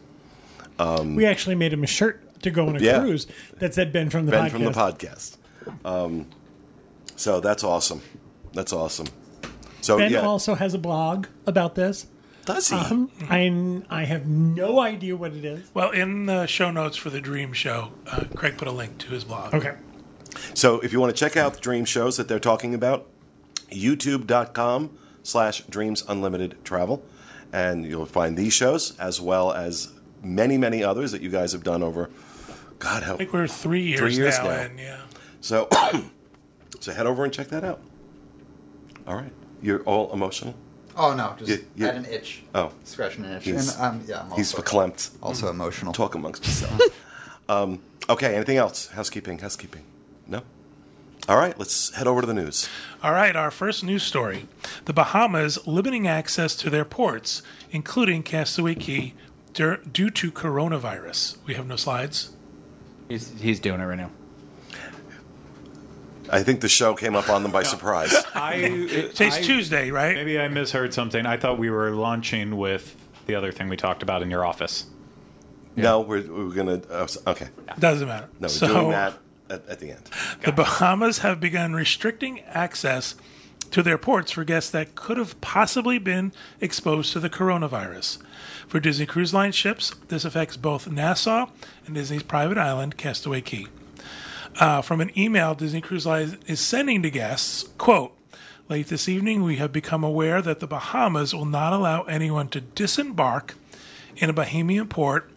we 1.15 1.25
actually 1.25 1.55
made 1.55 1.73
him 1.73 1.83
a 1.83 1.88
shirt 1.88 2.23
to 2.43 2.49
go 2.51 2.69
on 2.69 2.77
a. 2.77 2.79
Yeah. 2.79 2.99
cruise 3.01 3.27
that 3.57 3.73
said 3.73 3.91
"Ben 3.91 4.09
from 4.09 4.25
the 4.25 4.31
Ben 4.31 4.45
podcast." 4.45 4.51
from 4.51 4.63
the 4.63 4.71
podcast. 4.71 5.38
Um, 5.83 6.27
so 7.17 7.41
that's 7.41 7.65
awesome. 7.65 8.01
That's 8.53 8.71
awesome. 8.71 9.07
So 9.81 9.97
Ben 9.97 10.11
yeah, 10.11 10.21
also 10.21 10.55
has 10.55 10.73
a 10.73 10.77
blog 10.77 11.27
about 11.45 11.75
this. 11.75 12.07
does 12.45 12.69
he? 12.69 12.75
Um, 12.75 13.11
I 13.29 13.81
I 13.89 14.05
have 14.05 14.25
no 14.27 14.79
idea 14.79 15.15
what 15.15 15.33
it 15.33 15.43
is. 15.43 15.69
Well, 15.73 15.91
in 15.91 16.27
the 16.27 16.45
show 16.47 16.71
notes 16.71 16.95
for 16.97 17.09
the 17.09 17.19
Dream 17.21 17.53
Show, 17.53 17.91
uh, 18.07 18.23
Craig 18.35 18.57
put 18.57 18.67
a 18.67 18.71
link 18.71 18.97
to 18.99 19.07
his 19.07 19.23
blog. 19.23 19.53
Okay. 19.53 19.75
So 20.53 20.79
if 20.81 20.91
you 20.93 21.00
want 21.00 21.15
to 21.15 21.19
check 21.19 21.36
out 21.38 21.53
the 21.53 21.59
dream 21.59 21.86
shows 21.86 22.17
that 22.17 22.27
they're 22.27 22.39
talking 22.39 22.74
about, 22.74 23.07
youtube.com 23.71 24.98
slash 25.24 25.62
dreams 25.63 26.03
unlimited 26.07 26.57
travel. 26.63 27.03
And 27.51 27.86
you'll 27.86 28.05
find 28.05 28.38
these 28.38 28.53
shows 28.53 28.98
as 29.00 29.19
well 29.19 29.51
as 29.51 29.91
many, 30.21 30.57
many 30.57 30.83
others 30.83 31.12
that 31.13 31.21
you 31.21 31.29
guys 31.29 31.51
have 31.53 31.63
done 31.63 31.81
over, 31.81 32.09
God, 32.77 33.03
help. 33.03 33.15
I 33.15 33.17
think 33.19 33.33
we're 33.33 33.48
three 33.48 33.81
years, 33.81 34.00
Three 34.00 34.13
years 34.13 34.38
now, 34.38 34.43
now. 34.45 34.51
and 34.51 34.79
yeah. 34.79 35.01
so, 35.41 35.67
so 36.79 36.93
head 36.93 37.07
over 37.07 37.24
and 37.24 37.33
check 37.33 37.48
that 37.48 37.63
out. 37.63 37.81
All 39.07 39.15
right. 39.15 39.31
You're 39.62 39.81
all 39.83 40.13
emotional? 40.13 40.53
Oh 40.95 41.15
no, 41.15 41.33
just 41.39 41.50
Yeah, 41.50 41.57
yeah. 41.75 41.86
had 41.88 41.95
an 41.95 42.05
itch. 42.05 42.43
Oh. 42.53 42.71
scratching 42.83 43.25
an 43.25 43.38
itch. 43.38 43.45
He's- 43.45 43.75
and 43.79 44.01
um, 44.01 44.03
yeah, 44.07 44.21
I'm 44.21 44.31
He's 44.38 44.53
also, 44.53 44.62
verklempt. 44.63 45.09
also 45.24 45.50
emotional. 45.50 45.91
Talk 45.93 46.13
amongst 46.15 46.45
yourselves. 46.45 46.83
um, 47.50 47.81
okay, 48.09 48.36
anything 48.36 48.57
else? 48.57 48.88
Housekeeping, 48.89 49.39
housekeeping. 49.39 49.83
No? 50.29 50.41
All 51.27 51.38
right, 51.38 51.57
let's 51.59 51.93
head 51.95 52.07
over 52.07 52.21
to 52.21 52.27
the 52.27 52.33
news. 52.33 52.67
All 53.03 53.12
right, 53.12 53.36
our 53.36 53.51
first 53.51 53.83
news 53.83 54.03
story. 54.03 54.48
The 54.86 54.93
Bahamas 54.93 55.65
limiting 55.67 56.07
access 56.07 56.55
to 56.57 56.69
their 56.69 56.86
ports, 56.86 57.41
including 57.71 58.24
Castaway 58.24 58.75
Cay, 58.75 59.13
dur- 59.53 59.77
due 59.91 60.09
to 60.12 60.31
coronavirus. 60.31 61.38
We 61.45 61.53
have 61.55 61.67
no 61.67 61.75
slides. 61.75 62.31
He's, 63.09 63.29
he's 63.39 63.59
doing 63.59 63.79
it 63.79 63.86
right 63.86 63.98
now. 63.98 64.12
I 66.31 66.43
think 66.43 66.62
the 66.62 66.69
show 66.69 66.93
came 66.93 67.15
up 67.15 67.29
on 67.29 67.43
them 67.43 67.51
by 67.51 67.63
surprise. 67.75 68.13
I, 68.36 68.53
Today's 69.13 69.36
I- 69.38 69.41
Tuesday, 69.41 69.91
right? 69.91 70.15
Maybe 70.15 70.39
I 70.39 70.48
misheard 70.48 70.93
something. 70.93 71.25
I 71.25 71.38
thought 71.38 71.57
we 71.57 71.69
were 71.69 71.91
launching 71.91 72.57
with 72.57 72.95
the 73.25 73.36
other 73.36 73.51
thing 73.51 73.67
we 73.69 73.77
talked 73.77 74.03
about 74.03 74.21
in 74.21 74.29
your 74.31 74.45
office. 74.45 74.86
No, 75.75 76.01
we're, 76.01 76.21
we're 76.21 76.53
going 76.53 76.81
to. 76.81 76.89
Uh, 76.91 77.07
okay. 77.27 77.48
Doesn't 77.77 78.07
matter. 78.07 78.27
No, 78.39 78.45
we're 78.45 78.50
So, 78.50 78.67
doing 78.67 78.89
that 78.89 79.17
at, 79.50 79.68
at 79.68 79.79
the 79.79 79.91
end. 79.91 80.10
The 80.44 80.51
Bahamas 80.51 81.20
have 81.20 81.39
begun 81.39 81.74
restricting 81.74 82.41
access 82.41 83.15
to 83.72 83.84
their 83.84 83.98
ports 83.98 84.32
for 84.32 84.44
guests 84.44 84.72
that 84.72 84.96
could 84.96 85.18
have 85.18 85.39
possibly 85.41 86.00
been 86.00 86.32
exposed 86.60 87.13
to 87.13 87.20
the 87.20 87.29
coronavirus. 87.29 88.20
For 88.68 88.79
Disney 88.79 89.06
Cruise 89.06 89.34
Line 89.34 89.51
ships, 89.51 89.94
this 90.08 90.25
affects 90.25 90.58
both 90.58 90.89
Nassau 90.89 91.48
and 91.86 91.96
Disney's 91.96 92.24
private 92.24 92.58
island, 92.58 92.98
Castaway 92.98 93.41
Cay. 93.41 93.68
Uh, 94.60 94.82
from 94.82 95.01
an 95.01 95.18
email 95.18 95.56
Disney 95.56 95.82
Cruise 95.82 96.06
Line 96.06 96.38
is 96.48 96.60
sending 96.60 97.03
to 97.03 97.10
guests, 97.10 97.70
quote, 97.77 98.15
Late 98.68 98.88
this 98.88 99.10
evening, 99.10 99.41
we 99.41 99.56
have 99.56 99.74
become 99.74 100.03
aware 100.03 100.44
that 100.44 100.60
the 100.60 100.68
Bahamas 100.68 101.34
will 101.34 101.46
not 101.46 101.74
allow 101.74 102.03
anyone 102.03 102.50
to 102.50 102.62
disembark 102.62 103.56
in 104.18 104.29
a 104.29 104.34
Bahamian 104.34 104.88
port 104.88 105.32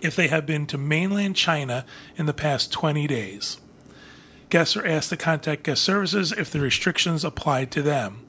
if 0.00 0.14
they 0.16 0.28
have 0.28 0.46
been 0.46 0.66
to 0.66 0.78
mainland 0.78 1.36
China 1.36 1.84
in 2.16 2.26
the 2.26 2.34
past 2.34 2.72
20 2.72 3.06
days. 3.06 3.58
Guests 4.50 4.76
are 4.76 4.86
asked 4.86 5.10
to 5.10 5.16
contact 5.16 5.64
guest 5.64 5.82
services 5.82 6.32
if 6.32 6.50
the 6.50 6.60
restrictions 6.60 7.24
apply 7.24 7.66
to 7.66 7.82
them. 7.82 8.24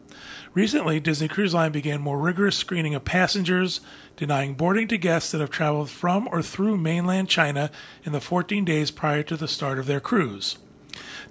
Recently, 0.54 1.00
Disney 1.00 1.28
Cruise 1.28 1.54
Line 1.54 1.72
began 1.72 2.02
more 2.02 2.20
rigorous 2.20 2.58
screening 2.58 2.96
of 2.96 3.06
passengers, 3.06 3.82
denying 4.18 4.56
boarding 4.56 4.88
to 4.88 4.98
guests 4.98 5.32
that 5.32 5.42
have 5.42 5.52
traveled 5.52 5.90
from 5.90 6.28
or 6.32 6.42
through 6.42 6.78
mainland 6.78 7.30
China 7.30 7.70
in 8.04 8.12
the 8.12 8.20
14 8.20 8.66
days 8.66 8.90
prior 8.90 9.22
to 9.24 9.38
the 9.38 9.48
start 9.48 9.78
of 9.78 9.86
their 9.86 10.00
cruise. 10.00 10.58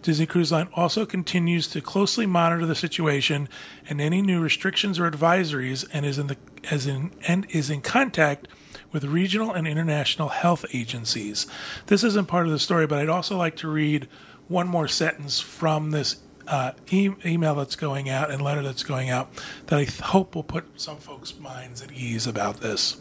Disney 0.02 0.26
Cruise 0.26 0.52
Line 0.52 0.68
also 0.74 1.04
continues 1.04 1.66
to 1.68 1.80
closely 1.80 2.26
monitor 2.26 2.64
the 2.64 2.74
situation 2.74 3.48
and 3.88 4.00
any 4.00 4.22
new 4.22 4.40
restrictions 4.40 4.98
or 4.98 5.10
advisories 5.10 5.86
and 5.92 6.06
is 6.06 6.18
in 6.18 6.28
the 6.28 6.36
as 6.70 6.86
in 6.86 7.10
and 7.26 7.46
is 7.50 7.68
in 7.68 7.80
contact 7.80 8.46
with 8.92 9.04
regional 9.04 9.52
and 9.52 9.66
international 9.66 10.28
health 10.28 10.64
agencies. 10.72 11.46
This 11.86 12.04
isn't 12.04 12.26
part 12.26 12.46
of 12.46 12.52
the 12.52 12.58
story, 12.58 12.86
but 12.86 12.98
I'd 12.98 13.08
also 13.08 13.36
like 13.36 13.56
to 13.56 13.68
read 13.68 14.08
one 14.48 14.66
more 14.68 14.88
sentence 14.88 15.40
from 15.40 15.90
this 15.90 16.16
uh, 16.46 16.72
e- 16.90 17.10
email 17.24 17.54
that's 17.54 17.76
going 17.76 18.08
out 18.08 18.30
and 18.30 18.40
letter 18.40 18.62
that's 18.62 18.82
going 18.82 19.10
out 19.10 19.28
that 19.66 19.78
I 19.78 19.84
th- 19.84 20.00
hope 20.00 20.34
will 20.34 20.42
put 20.42 20.80
some 20.80 20.96
folks' 20.96 21.38
minds 21.38 21.82
at 21.82 21.92
ease 21.92 22.26
about 22.26 22.60
this. 22.60 22.96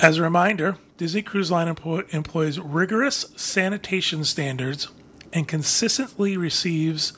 As 0.00 0.18
a 0.18 0.22
reminder, 0.22 0.76
Disney 0.96 1.22
Cruise 1.22 1.50
Line 1.50 1.68
employ- 1.68 2.04
employs 2.10 2.58
rigorous 2.58 3.26
sanitation 3.36 4.24
standards 4.24 4.88
and 5.32 5.46
consistently 5.46 6.36
receives 6.36 7.12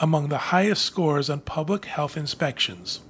among 0.00 0.28
the 0.28 0.38
highest 0.38 0.84
scores 0.84 1.30
on 1.30 1.40
public 1.40 1.86
health 1.86 2.16
inspections. 2.16 3.00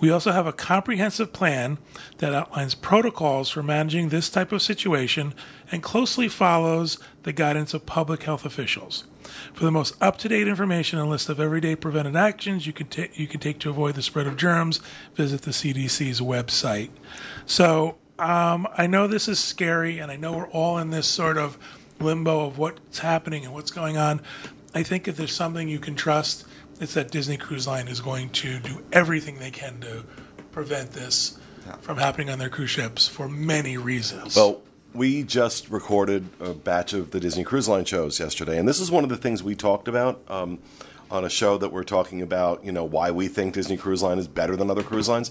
We 0.00 0.10
also 0.10 0.32
have 0.32 0.46
a 0.46 0.52
comprehensive 0.52 1.32
plan 1.32 1.78
that 2.18 2.34
outlines 2.34 2.74
protocols 2.74 3.50
for 3.50 3.62
managing 3.62 4.08
this 4.08 4.30
type 4.30 4.50
of 4.50 4.62
situation 4.62 5.34
and 5.70 5.82
closely 5.82 6.28
follows 6.28 6.98
the 7.22 7.32
guidance 7.32 7.74
of 7.74 7.86
public 7.86 8.22
health 8.22 8.46
officials. 8.46 9.04
For 9.52 9.64
the 9.64 9.70
most 9.70 9.94
up-to-date 10.00 10.48
information 10.48 10.98
and 10.98 11.08
list 11.08 11.28
of 11.28 11.38
everyday 11.38 11.76
preventive 11.76 12.16
actions 12.16 12.66
you 12.66 12.72
can 12.72 12.88
you 13.14 13.28
can 13.28 13.40
take 13.40 13.58
to 13.60 13.70
avoid 13.70 13.94
the 13.94 14.02
spread 14.02 14.26
of 14.26 14.36
germs, 14.36 14.80
visit 15.14 15.42
the 15.42 15.50
CDC's 15.50 16.20
website. 16.20 16.90
So 17.46 17.98
um, 18.18 18.66
I 18.76 18.86
know 18.86 19.06
this 19.06 19.28
is 19.28 19.38
scary, 19.38 19.98
and 19.98 20.10
I 20.10 20.16
know 20.16 20.32
we're 20.32 20.48
all 20.48 20.78
in 20.78 20.90
this 20.90 21.06
sort 21.06 21.38
of 21.38 21.58
limbo 22.00 22.46
of 22.46 22.58
what's 22.58 22.98
happening 22.98 23.44
and 23.44 23.54
what's 23.54 23.70
going 23.70 23.96
on. 23.96 24.20
I 24.74 24.82
think 24.82 25.08
if 25.08 25.16
there's 25.16 25.34
something 25.34 25.68
you 25.68 25.78
can 25.78 25.94
trust, 25.94 26.44
it's 26.80 26.94
that 26.94 27.10
Disney 27.10 27.36
Cruise 27.36 27.66
Line 27.66 27.88
is 27.88 28.00
going 28.00 28.30
to 28.30 28.58
do 28.58 28.82
everything 28.92 29.38
they 29.38 29.50
can 29.50 29.80
to 29.80 30.04
prevent 30.50 30.92
this 30.92 31.38
from 31.82 31.98
happening 31.98 32.30
on 32.30 32.38
their 32.38 32.48
cruise 32.48 32.70
ships 32.70 33.06
for 33.06 33.28
many 33.28 33.76
reasons. 33.76 34.34
Well, 34.34 34.62
we 34.92 35.22
just 35.22 35.70
recorded 35.70 36.28
a 36.40 36.52
batch 36.52 36.92
of 36.92 37.12
the 37.12 37.20
Disney 37.20 37.44
Cruise 37.44 37.68
Line 37.68 37.84
shows 37.84 38.18
yesterday, 38.18 38.58
and 38.58 38.66
this 38.66 38.80
is 38.80 38.90
one 38.90 39.04
of 39.04 39.10
the 39.10 39.16
things 39.16 39.42
we 39.42 39.54
talked 39.54 39.86
about 39.86 40.20
um, 40.28 40.58
on 41.10 41.24
a 41.24 41.30
show 41.30 41.58
that 41.58 41.70
we're 41.70 41.84
talking 41.84 42.22
about. 42.22 42.64
You 42.64 42.72
know 42.72 42.84
why 42.84 43.10
we 43.10 43.28
think 43.28 43.54
Disney 43.54 43.76
Cruise 43.76 44.02
Line 44.02 44.18
is 44.18 44.26
better 44.26 44.56
than 44.56 44.70
other 44.70 44.82
cruise 44.82 45.08
lines, 45.08 45.30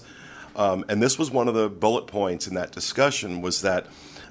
um, 0.56 0.84
and 0.88 1.02
this 1.02 1.18
was 1.18 1.30
one 1.30 1.48
of 1.48 1.54
the 1.54 1.68
bullet 1.68 2.06
points 2.06 2.46
in 2.46 2.54
that 2.54 2.72
discussion 2.72 3.42
was 3.42 3.60
that 3.62 3.86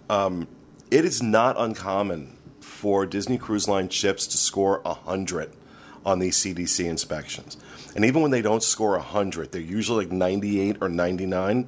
um, 0.09 0.47
it 0.89 1.05
is 1.05 1.21
not 1.21 1.59
uncommon 1.59 2.35
for 2.59 3.05
Disney 3.05 3.37
Cruise 3.37 3.67
Line 3.67 3.89
ships 3.89 4.25
to 4.27 4.37
score 4.37 4.81
hundred 4.85 5.51
on 6.05 6.19
these 6.19 6.37
CDC 6.37 6.85
inspections, 6.85 7.57
and 7.95 8.05
even 8.05 8.21
when 8.21 8.31
they 8.31 8.41
don't 8.41 8.63
score 8.63 8.97
hundred, 8.99 9.51
they're 9.51 9.61
usually 9.61 10.05
like 10.05 10.13
ninety-eight 10.13 10.77
or 10.81 10.89
ninety-nine 10.89 11.67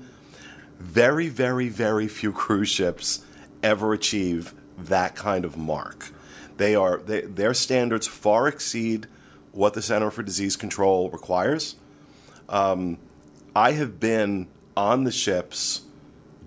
very, 0.81 1.29
very, 1.29 1.69
very 1.69 2.07
few 2.07 2.31
cruise 2.31 2.69
ships 2.69 3.23
ever 3.61 3.93
achieve 3.93 4.53
that 4.77 5.15
kind 5.15 5.45
of 5.45 5.55
mark. 5.55 6.11
They 6.57 6.75
are 6.75 6.97
they, 6.97 7.21
their 7.21 7.53
standards 7.53 8.07
far 8.07 8.47
exceed 8.47 9.07
what 9.51 9.73
the 9.73 9.81
Center 9.81 10.09
for 10.09 10.23
Disease 10.23 10.55
Control 10.55 11.09
requires. 11.09 11.75
Um, 12.49 12.97
I 13.55 13.73
have 13.73 13.99
been 13.99 14.47
on 14.75 15.03
the 15.03 15.11
ships 15.11 15.83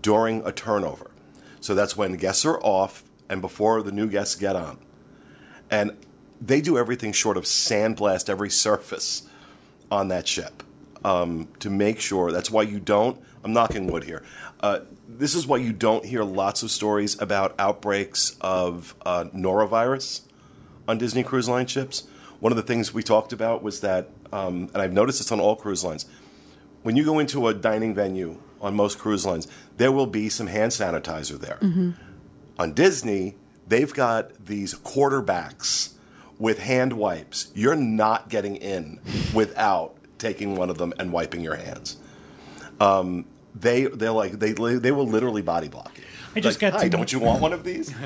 during 0.03 0.45
a 0.47 0.53
turnover, 0.53 1.11
so 1.61 1.75
that's 1.75 1.97
when 1.97 2.17
guests 2.17 2.45
are 2.45 2.61
off 2.61 3.05
and 3.29 3.41
before 3.41 3.83
the 3.83 3.93
new 3.93 4.09
guests 4.09 4.35
get 4.35 4.57
on, 4.57 4.79
and 5.71 5.97
they 6.47 6.61
do 6.61 6.77
everything 6.77 7.13
short 7.13 7.37
of 7.37 7.45
sandblast 7.45 8.29
every 8.29 8.51
surface 8.51 9.29
on 9.91 10.09
that 10.09 10.29
ship 10.29 10.63
um, 11.05 11.49
to 11.61 11.71
make 11.71 12.01
sure. 12.01 12.33
That's 12.33 12.51
why 12.51 12.63
you 12.63 12.81
don't. 12.81 13.21
I'm 13.43 13.53
knocking 13.53 13.87
wood 13.87 14.05
here. 14.05 14.23
Uh, 14.61 14.81
this 15.09 15.35
is 15.35 15.47
why 15.47 15.59
you 15.59 15.73
don't 15.73 16.05
hear 16.05 16.25
lots 16.25 16.63
of 16.63 16.71
stories 16.71 17.21
about 17.21 17.55
outbreaks 17.59 18.37
of 18.41 18.95
uh, 19.05 19.25
norovirus 19.35 20.23
on 20.89 20.99
Disney 20.99 21.23
Cruise 21.23 21.49
Line 21.49 21.67
ships. 21.67 22.05
One 22.41 22.53
of 22.53 22.57
the 22.57 22.63
things 22.63 22.93
we 22.93 23.03
talked 23.03 23.33
about 23.33 23.63
was 23.63 23.81
that, 23.81 24.09
um, 24.33 24.71
and 24.73 24.83
I've 24.83 24.93
noticed 24.93 25.19
this 25.19 25.33
on 25.33 25.41
all 25.41 25.57
cruise 25.57 25.85
lines, 25.85 26.07
when 26.83 26.97
you 26.97 27.05
go 27.05 27.19
into 27.19 27.49
a 27.49 27.55
dining 27.55 27.95
venue 27.95 28.39
on 28.61 28.75
most 28.75 28.99
cruise 28.99 29.25
lines, 29.25 29.47
there 29.77 29.93
will 29.93 30.07
be 30.07 30.29
some 30.29 30.47
hand 30.47 30.73
sanitizer 30.73 31.39
there. 31.39 31.59
On 32.59 32.73
Disney, 32.73 33.37
they've 33.67 33.93
got 33.93 34.47
these 34.47 34.75
quarterbacks 34.75 35.95
with 36.39 36.59
hand 36.59 36.93
wipes. 36.95 37.51
You're 37.55 37.77
not 37.77 38.29
getting 38.29 38.57
in 38.57 39.01
without 39.35 39.95
taking 40.19 40.57
one 40.57 40.71
of 40.71 40.79
them 40.79 40.93
and 40.99 41.13
wiping 41.13 41.41
your 41.43 41.57
hands. 41.57 41.97
Um, 42.81 43.25
they 43.55 43.85
they're 43.85 44.11
like 44.11 44.33
they 44.41 44.53
they 44.53 44.91
will 44.93 45.07
literally 45.07 45.43
body 45.43 45.69
block 45.69 45.93
you. 45.97 46.05
I 46.37 46.41
just 46.41 46.61
Like, 46.61 46.73
got 46.73 46.79
Hi, 46.81 46.81
some- 46.83 46.91
don't 46.91 47.13
you 47.13 47.21
want 47.21 47.41
one 47.41 47.53
of 47.53 47.65
these? 47.65 47.95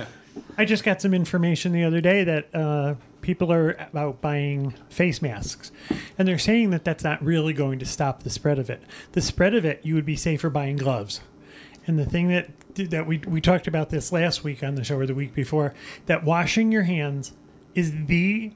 I 0.57 0.65
just 0.65 0.85
got 0.85 1.01
some 1.03 1.15
information 1.15 1.73
the 1.73 1.85
other 1.85 2.01
day 2.01 2.23
that 2.25 2.55
uh, 2.55 2.95
people 3.23 3.53
are 3.53 3.77
out 3.95 4.21
buying 4.21 4.73
face 4.89 5.21
masks, 5.23 5.73
and 6.19 6.29
they're 6.29 6.39
saying 6.39 6.71
that 6.71 6.85
that's 6.85 7.03
not 7.03 7.23
really 7.25 7.53
going 7.53 7.79
to 7.81 7.87
stop 7.87 8.23
the 8.23 8.31
spread 8.31 8.59
of 8.59 8.69
it. 8.71 8.83
The 9.13 9.21
spread 9.21 9.55
of 9.55 9.65
it, 9.65 9.81
you 9.85 9.95
would 9.95 10.07
be 10.07 10.15
safer 10.17 10.49
buying 10.51 10.77
gloves. 10.77 11.21
And 11.87 11.99
the 11.99 12.05
thing 12.07 12.29
that 12.29 12.51
that 12.91 13.07
we 13.07 13.19
we 13.27 13.41
talked 13.41 13.67
about 13.67 13.91
this 13.91 14.13
last 14.13 14.45
week 14.45 14.63
on 14.63 14.75
the 14.75 14.85
show 14.85 14.99
or 14.99 15.07
the 15.07 15.15
week 15.15 15.35
before, 15.35 15.75
that 16.07 16.23
washing 16.25 16.71
your 16.71 16.83
hands 16.83 17.33
is 17.79 18.07
the 18.07 18.51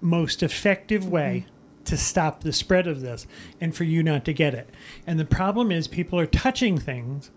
most 0.00 0.44
effective 0.44 1.08
way 1.08 1.44
mm-hmm. 1.44 1.84
to 1.84 1.96
stop 1.96 2.44
the 2.44 2.52
spread 2.52 2.86
of 2.86 3.00
this 3.00 3.26
and 3.60 3.74
for 3.74 3.82
you 3.82 4.00
not 4.00 4.24
to 4.24 4.32
get 4.32 4.54
it. 4.54 4.70
And 5.08 5.18
the 5.18 5.24
problem 5.24 5.72
is 5.72 5.88
people 5.88 6.20
are 6.20 6.26
touching 6.26 6.78
things 6.78 7.32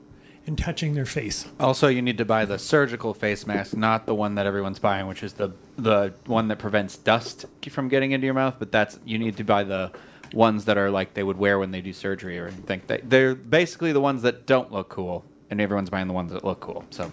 and 0.46 0.60
touching 0.60 0.94
their 0.94 1.08
face. 1.08 1.48
Also, 1.60 1.88
you 1.88 2.04
need 2.04 2.20
to 2.20 2.26
buy 2.26 2.46
the 2.46 2.60
surgical 2.60 3.16
face 3.16 3.48
mask, 3.48 3.76
not 3.76 4.06
the 4.06 4.14
one 4.14 4.36
that 4.36 4.46
everyone's 4.46 4.78
buying, 4.78 5.08
which 5.08 5.24
is 5.24 5.34
the 5.34 5.54
the 5.76 6.14
one 6.28 6.50
that 6.50 6.60
prevents 6.60 6.98
dust 6.98 7.46
from 7.72 7.88
getting 7.88 8.12
into 8.12 8.26
your 8.26 8.36
mouth. 8.36 8.58
But 8.60 8.72
that's 8.72 9.00
you 9.04 9.18
need 9.18 9.38
to 9.38 9.44
buy 9.44 9.64
the 9.64 9.92
ones 10.34 10.66
that 10.66 10.78
are 10.78 10.92
like 10.92 11.16
they 11.16 11.24
would 11.24 11.38
wear 11.38 11.58
when 11.58 11.72
they 11.72 11.82
do 11.82 11.94
surgery 11.94 12.38
or 12.38 12.48
anything. 12.48 12.82
They, 12.86 13.02
they're 13.04 13.34
basically 13.34 13.92
the 13.92 14.02
ones 14.02 14.22
that 14.22 14.46
don't 14.46 14.72
look 14.72 14.90
cool, 14.90 15.26
and 15.50 15.60
everyone's 15.60 15.90
buying 15.90 16.08
the 16.08 16.14
ones 16.14 16.32
that 16.32 16.44
look 16.44 16.60
cool. 16.60 16.84
So, 16.92 17.12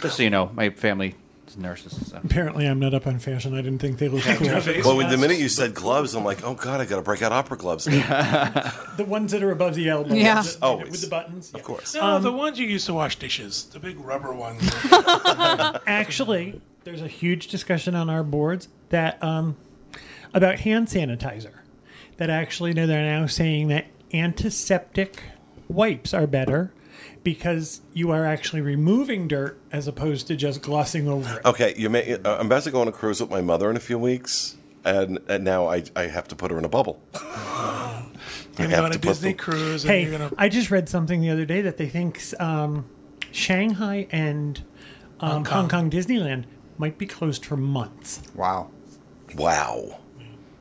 just 0.00 0.16
so 0.16 0.22
you 0.22 0.30
know, 0.30 0.50
my 0.54 0.70
family 0.70 1.14
is 1.58 1.62
nurses. 1.62 2.06
So. 2.10 2.20
Apparently, 2.22 2.66
I'm 2.66 2.78
not 2.78 2.94
up 2.94 3.06
on 3.06 3.18
fashion. 3.18 3.54
I 3.54 3.62
didn't 3.62 3.78
think 3.80 3.98
they 3.98 4.08
looked 4.08 4.26
cool. 4.26 4.60
Face 4.60 4.84
Well, 4.84 4.96
when 4.96 5.10
the 5.10 5.16
minute 5.16 5.38
you 5.38 5.48
said 5.48 5.74
gloves, 5.74 6.14
I'm 6.14 6.24
like, 6.24 6.42
oh 6.44 6.54
god, 6.54 6.80
I 6.80 6.84
got 6.84 6.96
to 6.96 7.02
break 7.02 7.22
out 7.22 7.32
opera 7.32 7.56
gloves. 7.56 7.86
The 8.98 9.04
ones 9.04 9.30
that 9.30 9.44
are 9.44 9.52
above 9.52 9.76
the 9.76 9.88
elbow. 9.88 10.12
Yeah. 10.14 10.38
with 10.38 10.58
the- 10.58 10.64
Always. 10.66 10.90
With 10.90 11.00
the 11.02 11.06
buttons. 11.08 11.54
Of 11.54 11.62
course. 11.62 11.94
No, 11.94 12.18
the 12.18 12.32
ones 12.32 12.58
you 12.58 12.66
used 12.66 12.86
to 12.86 12.94
wash 12.94 13.16
dishes, 13.16 13.64
the 13.66 13.78
big 13.78 13.98
rubber 14.00 14.32
ones. 14.32 14.68
Actually, 15.86 16.60
there's 16.82 17.00
a 17.00 17.06
huge 17.06 17.46
discussion 17.46 17.94
on 17.94 18.10
our 18.10 18.24
boards 18.24 18.68
that 18.88 19.22
um, 19.22 19.56
about 20.34 20.60
hand 20.60 20.88
sanitizer. 20.88 21.54
That 22.16 22.30
actually 22.30 22.72
they're 22.72 22.86
now 22.86 23.26
saying 23.26 23.68
that 23.68 23.86
antiseptic 24.12 25.22
wipes 25.68 26.12
are 26.12 26.26
better 26.26 26.72
because 27.32 27.82
you 27.92 28.10
are 28.10 28.24
actually 28.24 28.62
removing 28.62 29.28
dirt 29.28 29.60
as 29.70 29.86
opposed 29.86 30.26
to 30.28 30.34
just 30.34 30.62
glossing 30.62 31.06
over 31.06 31.38
it. 31.38 31.44
Okay, 31.44 31.74
you 31.76 31.90
may, 31.90 32.14
uh, 32.14 32.38
I'm 32.40 32.46
about 32.46 32.62
to 32.62 32.70
go 32.70 32.80
on 32.80 32.88
a 32.88 32.92
cruise 32.92 33.20
with 33.20 33.28
my 33.28 33.42
mother 33.42 33.68
in 33.68 33.76
a 33.76 33.80
few 33.80 33.98
weeks, 33.98 34.56
and, 34.82 35.18
and 35.28 35.44
now 35.44 35.68
I, 35.68 35.82
I 35.94 36.04
have 36.04 36.26
to 36.28 36.36
put 36.36 36.50
her 36.50 36.56
in 36.58 36.64
a 36.64 36.70
bubble. 36.70 37.02
You're 38.58 38.68
going 38.68 38.72
on 38.82 38.92
a 38.92 38.98
Disney 38.98 39.32
the- 39.32 39.38
cruise, 39.38 39.84
and 39.84 39.92
you're 40.02 40.10
Hey, 40.12 40.18
going 40.18 40.30
to. 40.30 40.34
I 40.38 40.48
just 40.48 40.70
read 40.70 40.88
something 40.88 41.20
the 41.20 41.28
other 41.30 41.44
day 41.44 41.60
that 41.60 41.76
they 41.76 41.86
think 41.88 42.20
um, 42.40 42.86
Shanghai 43.30 44.06
and 44.10 44.58
um, 45.20 45.28
Hong 45.30 45.44
Hong, 45.44 45.68
Kong. 45.68 45.68
Kong 45.68 45.90
Disneyland 45.90 46.44
might 46.78 46.96
be 46.96 47.04
closed 47.06 47.44
for 47.44 47.56
months. 47.58 48.22
Wow. 48.34 48.70
Wow. 49.36 49.98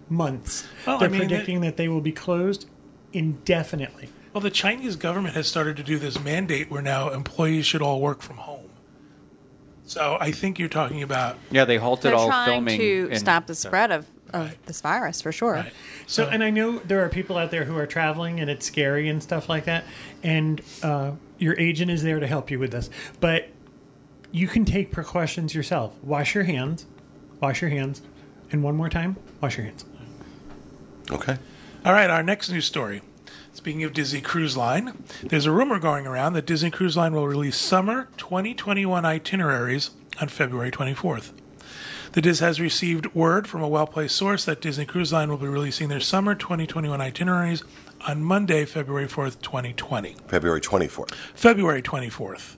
months. 0.10 0.68
Well, 0.86 1.00
They're 1.00 1.10
mean, 1.10 1.22
predicting 1.22 1.62
that 1.62 1.78
they 1.78 1.88
will 1.88 2.02
be 2.02 2.12
closed 2.12 2.68
indefinitely. 3.14 4.10
Well, 4.34 4.42
the 4.42 4.52
Chinese 4.52 4.96
government 4.96 5.36
has 5.36 5.48
started 5.48 5.78
to 5.78 5.84
do 5.84 5.98
this 5.98 6.20
mandate 6.20 6.70
where 6.70 6.82
now 6.82 7.10
employees 7.10 7.66
should 7.66 7.82
all 7.82 8.00
work 8.02 8.22
from 8.22 8.38
home. 8.38 8.70
So 9.86 10.18
I 10.20 10.32
think 10.32 10.60
you're 10.60 10.68
talking 10.70 11.02
about. 11.02 11.38
Yeah, 11.50 11.66
they 11.66 11.78
halted 11.78 12.12
They're 12.12 12.16
all 12.16 12.28
trying 12.28 12.48
filming 12.66 12.80
to 12.80 13.10
in- 13.12 13.20
stop 13.20 13.48
the 13.48 13.56
spread 13.56 13.92
of, 13.92 14.06
of 14.34 14.48
Right. 14.50 14.66
this 14.66 14.82
virus 14.82 15.22
for 15.22 15.32
sure. 15.32 15.54
Right. 15.54 15.74
So, 16.08 16.28
and 16.28 16.44
I 16.44 16.50
know 16.50 16.80
there 16.80 17.04
are 17.06 17.10
people 17.10 17.38
out 17.38 17.52
there 17.52 17.64
who 17.64 17.78
are 17.78 17.88
traveling 17.88 18.40
and 18.42 18.50
it's 18.50 18.66
scary 18.66 19.08
and 19.08 19.24
stuff 19.24 19.48
like 19.48 19.64
that. 19.66 19.86
And 20.24 20.62
uh, 20.84 21.12
your 21.38 21.58
agent 21.58 21.90
is 21.90 22.04
there 22.04 22.20
to 22.20 22.28
help 22.28 22.52
you 22.52 22.60
with 22.60 22.72
this. 22.72 22.90
But 23.22 23.48
you 24.34 24.48
can 24.50 24.66
take 24.66 24.92
precautions 24.92 25.56
yourself. 25.56 25.94
Wash 26.04 26.36
your 26.36 26.44
hands. 26.44 26.86
Wash 27.40 27.62
your 27.62 27.72
hands. 27.72 28.02
And 28.52 28.62
one 28.64 28.76
more 28.76 28.90
time, 28.90 29.16
wash 29.42 29.58
your 29.58 29.66
hands. 29.68 29.86
Okay. 31.10 31.38
All 31.86 31.94
right, 31.94 32.10
our 32.10 32.24
next 32.24 32.50
news 32.50 32.66
story. 32.66 33.02
Speaking 33.58 33.84
of 33.84 33.92
Disney 33.92 34.22
Cruise 34.22 34.56
Line, 34.56 35.04
there's 35.24 35.48
a 35.48 35.52
rumor 35.52 35.80
going 35.80 36.06
around 36.06 36.34
that 36.34 36.46
Disney 36.46 36.70
Cruise 36.70 36.96
Line 36.96 37.14
will 37.16 37.28
release 37.28 37.58
summer 37.58 38.08
2021 38.18 39.04
itineraries 39.04 39.90
on 40.22 40.28
February 40.28 40.70
24th. 40.70 41.32
The 42.12 42.22
Diz 42.22 42.40
has 42.40 42.62
received 42.62 43.16
word 43.16 43.48
from 43.48 43.64
a 43.64 43.68
well 43.68 43.88
placed 43.88 44.16
source 44.16 44.46
that 44.46 44.62
Disney 44.62 44.86
Cruise 44.86 45.12
Line 45.12 45.32
will 45.32 45.40
be 45.40 45.48
releasing 45.48 45.90
their 45.90 46.00
summer 46.00 46.36
2021 46.36 47.02
itineraries 47.02 47.64
on 48.08 48.24
Monday, 48.24 48.64
February 48.64 49.08
4th, 49.08 49.42
2020. 49.42 50.18
February 50.28 50.62
24th. 50.62 51.16
February 51.34 51.82
24th, 51.82 52.58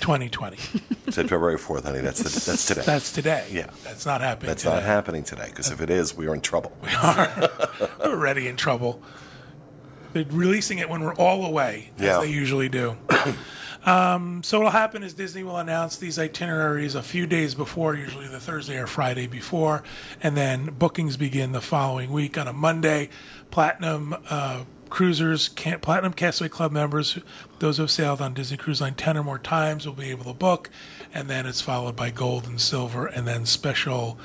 2020. 0.00 0.56
Said 1.12 1.28
February 1.28 1.56
4th, 1.56 1.84
honey. 1.84 2.00
That's 2.00 2.18
the, 2.18 2.50
that's 2.50 2.66
today. 2.66 2.82
That's 2.84 3.12
today. 3.12 3.46
Yeah. 3.52 3.70
That's 3.84 4.04
not 4.04 4.22
happening 4.22 4.48
That's 4.48 4.64
today. 4.64 4.74
not 4.74 4.82
happening 4.82 5.22
today 5.22 5.46
because 5.50 5.70
if 5.70 5.80
it 5.80 5.88
is, 5.88 6.16
we 6.16 6.26
are 6.26 6.34
in 6.34 6.40
trouble. 6.40 6.76
We're 6.82 7.88
already 8.00 8.48
in 8.48 8.56
trouble. 8.56 9.00
They're 10.16 10.24
releasing 10.30 10.78
it 10.78 10.88
when 10.88 11.02
we're 11.02 11.14
all 11.16 11.44
away, 11.44 11.90
as 11.98 12.02
Yeah. 12.02 12.20
they 12.20 12.28
usually 12.30 12.70
do. 12.70 12.96
um, 13.84 14.42
so 14.42 14.58
what'll 14.58 14.70
happen 14.72 15.02
is 15.02 15.12
Disney 15.12 15.42
will 15.42 15.58
announce 15.58 15.96
these 15.96 16.18
itineraries 16.18 16.94
a 16.94 17.02
few 17.02 17.26
days 17.26 17.54
before, 17.54 17.94
usually 17.94 18.26
the 18.26 18.40
Thursday 18.40 18.78
or 18.78 18.86
Friday 18.86 19.26
before, 19.26 19.82
and 20.22 20.34
then 20.36 20.66
bookings 20.78 21.16
begin 21.18 21.52
the 21.52 21.60
following 21.60 22.10
week 22.12 22.38
on 22.38 22.48
a 22.48 22.52
Monday. 22.54 23.10
Platinum 23.50 24.16
uh, 24.30 24.62
cruisers, 24.88 25.48
can, 25.50 25.80
Platinum 25.80 26.14
Castaway 26.14 26.48
Club 26.48 26.72
members, 26.72 27.18
those 27.58 27.76
who 27.76 27.82
have 27.82 27.90
sailed 27.90 28.22
on 28.22 28.32
Disney 28.32 28.56
Cruise 28.56 28.80
Line 28.80 28.94
ten 28.94 29.18
or 29.18 29.22
more 29.22 29.38
times, 29.38 29.86
will 29.86 29.92
be 29.94 30.10
able 30.10 30.24
to 30.24 30.32
book, 30.32 30.70
and 31.12 31.28
then 31.28 31.44
it's 31.44 31.60
followed 31.60 31.94
by 31.94 32.08
Gold 32.10 32.46
and 32.46 32.58
Silver, 32.58 33.04
and 33.06 33.28
then 33.28 33.44
special 33.44 34.18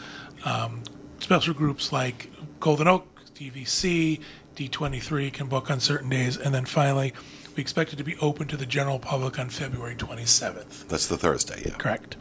um, 0.46 0.84
special 1.20 1.54
groups 1.54 1.92
like 1.92 2.32
Golden 2.62 2.88
Oak, 2.88 3.08
DVC, 3.36 4.22
D23 4.70 5.34
can 5.34 5.48
book 5.48 5.72
on 5.72 5.80
certain 5.80 6.10
days. 6.10 6.38
And 6.38 6.54
then 6.54 6.66
finally, 6.66 7.14
we 7.56 7.62
expect 7.62 7.94
it 7.94 7.98
to 7.98 8.04
be 8.04 8.18
open 8.18 8.48
to 8.48 8.58
the 8.58 8.66
general 8.66 9.00
public 9.00 9.40
on 9.40 9.50
February 9.50 9.96
27th. 9.96 10.88
That's 10.88 11.08
the 11.08 11.18
Thursday, 11.18 11.64
yeah. 11.66 11.76
Correct. 11.76 12.16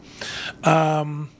Um, 0.64 1.30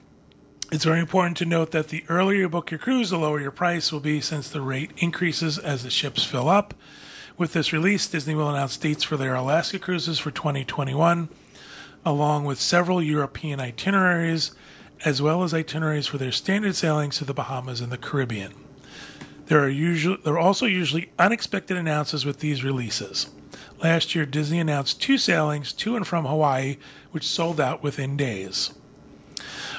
it's 0.71 0.85
very 0.85 0.99
important 0.99 1.37
to 1.37 1.45
note 1.45 1.71
that 1.71 1.89
the 1.89 2.05
earlier 2.07 2.41
you 2.41 2.49
book 2.49 2.71
your 2.71 2.77
cruise, 2.77 3.09
the 3.09 3.17
lower 3.17 3.41
your 3.41 3.51
price 3.51 3.91
will 3.91 3.99
be 3.99 4.21
since 4.21 4.49
the 4.49 4.61
rate 4.61 4.91
increases 4.97 5.57
as 5.57 5.83
the 5.83 5.89
ships 5.89 6.23
fill 6.23 6.47
up. 6.47 6.73
With 7.37 7.53
this 7.53 7.73
release, 7.73 8.07
Disney 8.07 8.35
will 8.35 8.49
announce 8.49 8.77
dates 8.77 9.03
for 9.03 9.17
their 9.17 9.35
Alaska 9.35 9.79
cruises 9.79 10.19
for 10.19 10.31
2021, 10.31 11.29
along 12.05 12.45
with 12.45 12.61
several 12.61 13.01
European 13.01 13.59
itineraries, 13.59 14.51
as 15.03 15.21
well 15.21 15.43
as 15.43 15.53
itineraries 15.53 16.07
for 16.07 16.17
their 16.17 16.31
standard 16.31 16.75
sailings 16.75 17.17
to 17.17 17.25
the 17.25 17.33
Bahamas 17.33 17.81
and 17.81 17.91
the 17.91 17.97
Caribbean. 17.97 18.53
There 19.51 19.59
are 19.61 19.67
usually 19.67 20.17
there 20.23 20.35
are 20.35 20.39
also 20.39 20.65
usually 20.65 21.11
unexpected 21.19 21.75
announcements 21.75 22.23
with 22.23 22.39
these 22.39 22.63
releases. 22.63 23.29
Last 23.83 24.15
year, 24.15 24.25
Disney 24.25 24.61
announced 24.61 25.01
two 25.01 25.17
sailings 25.17 25.73
to 25.73 25.97
and 25.97 26.07
from 26.07 26.23
Hawaii, 26.23 26.77
which 27.11 27.27
sold 27.27 27.59
out 27.59 27.83
within 27.83 28.15
days. 28.15 28.71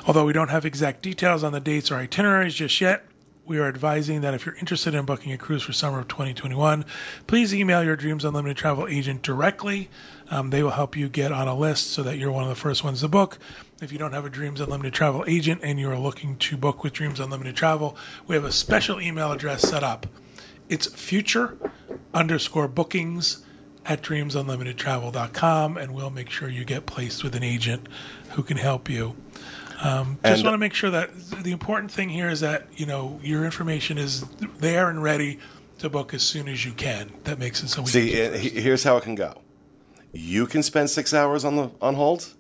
Although 0.07 0.27
we 0.27 0.35
don't 0.35 0.51
have 0.51 0.67
exact 0.67 1.01
details 1.01 1.43
on 1.43 1.53
the 1.53 1.59
dates 1.59 1.91
or 1.91 1.97
itineraries 1.97 2.57
just 2.57 2.83
yet, 2.83 3.07
we 3.47 3.59
are 3.59 3.67
advising 3.67 4.21
that 4.21 4.35
if 4.35 4.45
you're 4.45 4.57
interested 4.57 4.95
in 4.95 5.07
booking 5.07 5.33
a 5.33 5.39
cruise 5.39 5.63
for 5.63 5.73
summer 5.73 6.01
of 6.01 6.09
2021, 6.09 6.85
please 7.27 7.55
email 7.55 7.83
your 7.83 7.97
Dreams 7.97 8.27
Unlimited 8.27 8.59
travel 8.59 8.87
agent 8.87 9.23
directly. 9.23 9.89
Um, 10.31 10.51
they 10.51 10.63
will 10.63 10.73
help 10.73 10.99
you 10.99 11.09
get 11.09 11.33
on 11.33 11.49
a 11.49 11.57
list 11.57 11.93
so 11.93 12.03
that 12.03 12.19
you're 12.19 12.31
one 12.31 12.43
of 12.45 12.51
the 12.51 12.57
first 12.57 12.85
ones 12.85 13.01
to 13.01 13.09
book. 13.09 13.39
If 13.83 13.91
you 13.91 13.99
don't 13.99 14.13
have 14.13 14.25
a 14.25 14.31
Dreams 14.31 14.61
Unlimited 14.61 14.95
travel 14.95 15.25
agent 15.27 15.61
and 15.65 15.77
you 15.77 15.91
are 15.91 15.99
looking 15.99 16.37
to 16.37 16.57
book 16.57 16.85
with 16.85 16.93
Dreams 16.93 17.19
Unlimited 17.19 17.57
Travel, 17.57 17.97
we 18.29 18.37
have 18.37 18.45
a 18.45 18.53
special 18.53 19.01
email 19.01 19.33
address 19.33 19.63
set 19.63 19.83
up. 19.83 20.07
It's 20.69 20.87
future 20.87 21.59
underscore 22.15 22.69
bookings 22.69 23.45
at 23.85 24.01
dreamsunlimitedtravel.com, 24.01 25.77
and 25.77 25.95
we'll 25.95 26.11
make 26.11 26.31
sure 26.31 26.49
you 26.49 26.65
get 26.65 26.87
placed 26.87 27.25
with 27.25 27.35
an 27.35 27.43
agent 27.43 27.89
who 28.31 28.45
can 28.45 28.57
help 28.57 28.89
you. 28.89 29.17
Um, 29.83 30.21
just 30.25 30.45
want 30.45 30.55
to 30.55 30.59
make 30.59 30.75
sure 30.75 30.91
that 30.91 31.11
the 31.43 31.51
important 31.51 31.91
thing 31.91 32.09
here 32.09 32.29
is 32.29 32.39
that 32.39 32.69
you 32.77 32.87
know 32.87 33.19
your 33.21 33.45
information 33.45 33.99
is 33.99 34.25
there 34.61 34.91
and 34.91 35.03
ready 35.03 35.41
to 35.79 35.91
book 35.91 36.15
as 36.15 36.23
soon 36.23 36.47
as 36.47 36.65
you 36.65 36.71
can. 36.71 37.11
That 37.25 37.41
makes 37.41 37.65
it 37.65 37.69
so 37.69 37.83
we 37.83 37.89
See, 37.89 38.13
here's 38.13 38.85
how 38.85 38.97
it 38.99 39.03
can 39.03 39.17
go. 39.17 39.43
You 40.13 40.47
can 40.47 40.63
spend 40.63 40.89
six 40.89 41.13
hours 41.13 41.45
on 41.45 41.57
the 41.57 41.73
on 41.81 41.97
hold 41.97 42.35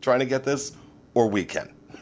trying 0.00 0.20
to 0.20 0.26
get 0.26 0.44
this, 0.44 0.72
or 1.14 1.28
we 1.28 1.44
can. 1.44 1.72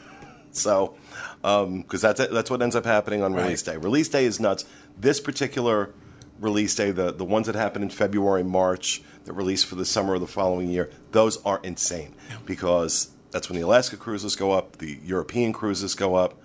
So, 0.50 0.96
because 1.42 2.00
that's 2.00 2.26
that's 2.26 2.50
what 2.50 2.62
ends 2.62 2.74
up 2.74 2.84
happening 2.84 3.22
on 3.22 3.32
release 3.32 3.62
day. 3.62 3.76
Release 3.76 4.08
day 4.08 4.24
is 4.24 4.40
nuts. 4.40 4.64
This 4.98 5.20
particular 5.20 5.92
release 6.40 6.74
day, 6.74 6.90
the 6.90 7.12
the 7.12 7.24
ones 7.24 7.46
that 7.46 7.54
happen 7.54 7.82
in 7.82 7.90
February, 7.90 8.42
March, 8.42 9.02
that 9.24 9.34
release 9.34 9.62
for 9.62 9.76
the 9.76 9.84
summer 9.84 10.14
of 10.14 10.20
the 10.20 10.26
following 10.26 10.68
year, 10.68 10.90
those 11.12 11.40
are 11.44 11.60
insane 11.62 12.14
because 12.44 13.10
that's 13.30 13.48
when 13.48 13.58
the 13.60 13.64
Alaska 13.64 13.96
cruises 13.96 14.36
go 14.36 14.52
up, 14.52 14.78
the 14.78 14.98
European 15.04 15.52
cruises 15.52 15.94
go 15.94 16.14
up, 16.14 16.40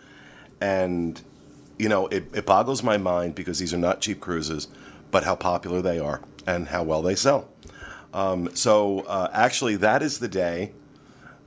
and 0.62 1.22
you 1.80 1.90
know 1.90 2.08
it, 2.08 2.26
it 2.34 2.46
boggles 2.46 2.84
my 2.84 2.98
mind 2.98 3.36
because 3.36 3.60
these 3.60 3.74
are 3.74 3.78
not 3.78 4.02
cheap 4.02 4.20
cruises, 4.20 4.68
but 5.12 5.24
how 5.24 5.36
popular 5.36 5.82
they 5.82 5.98
are 5.98 6.22
and 6.46 6.68
how 6.68 6.84
well 6.84 7.02
they 7.02 7.16
sell. 7.16 7.50
Um, 8.14 8.56
so 8.56 9.00
uh, 9.02 9.30
actually, 9.34 9.76
that 9.78 10.04
is 10.04 10.20
the 10.20 10.28
day 10.28 10.74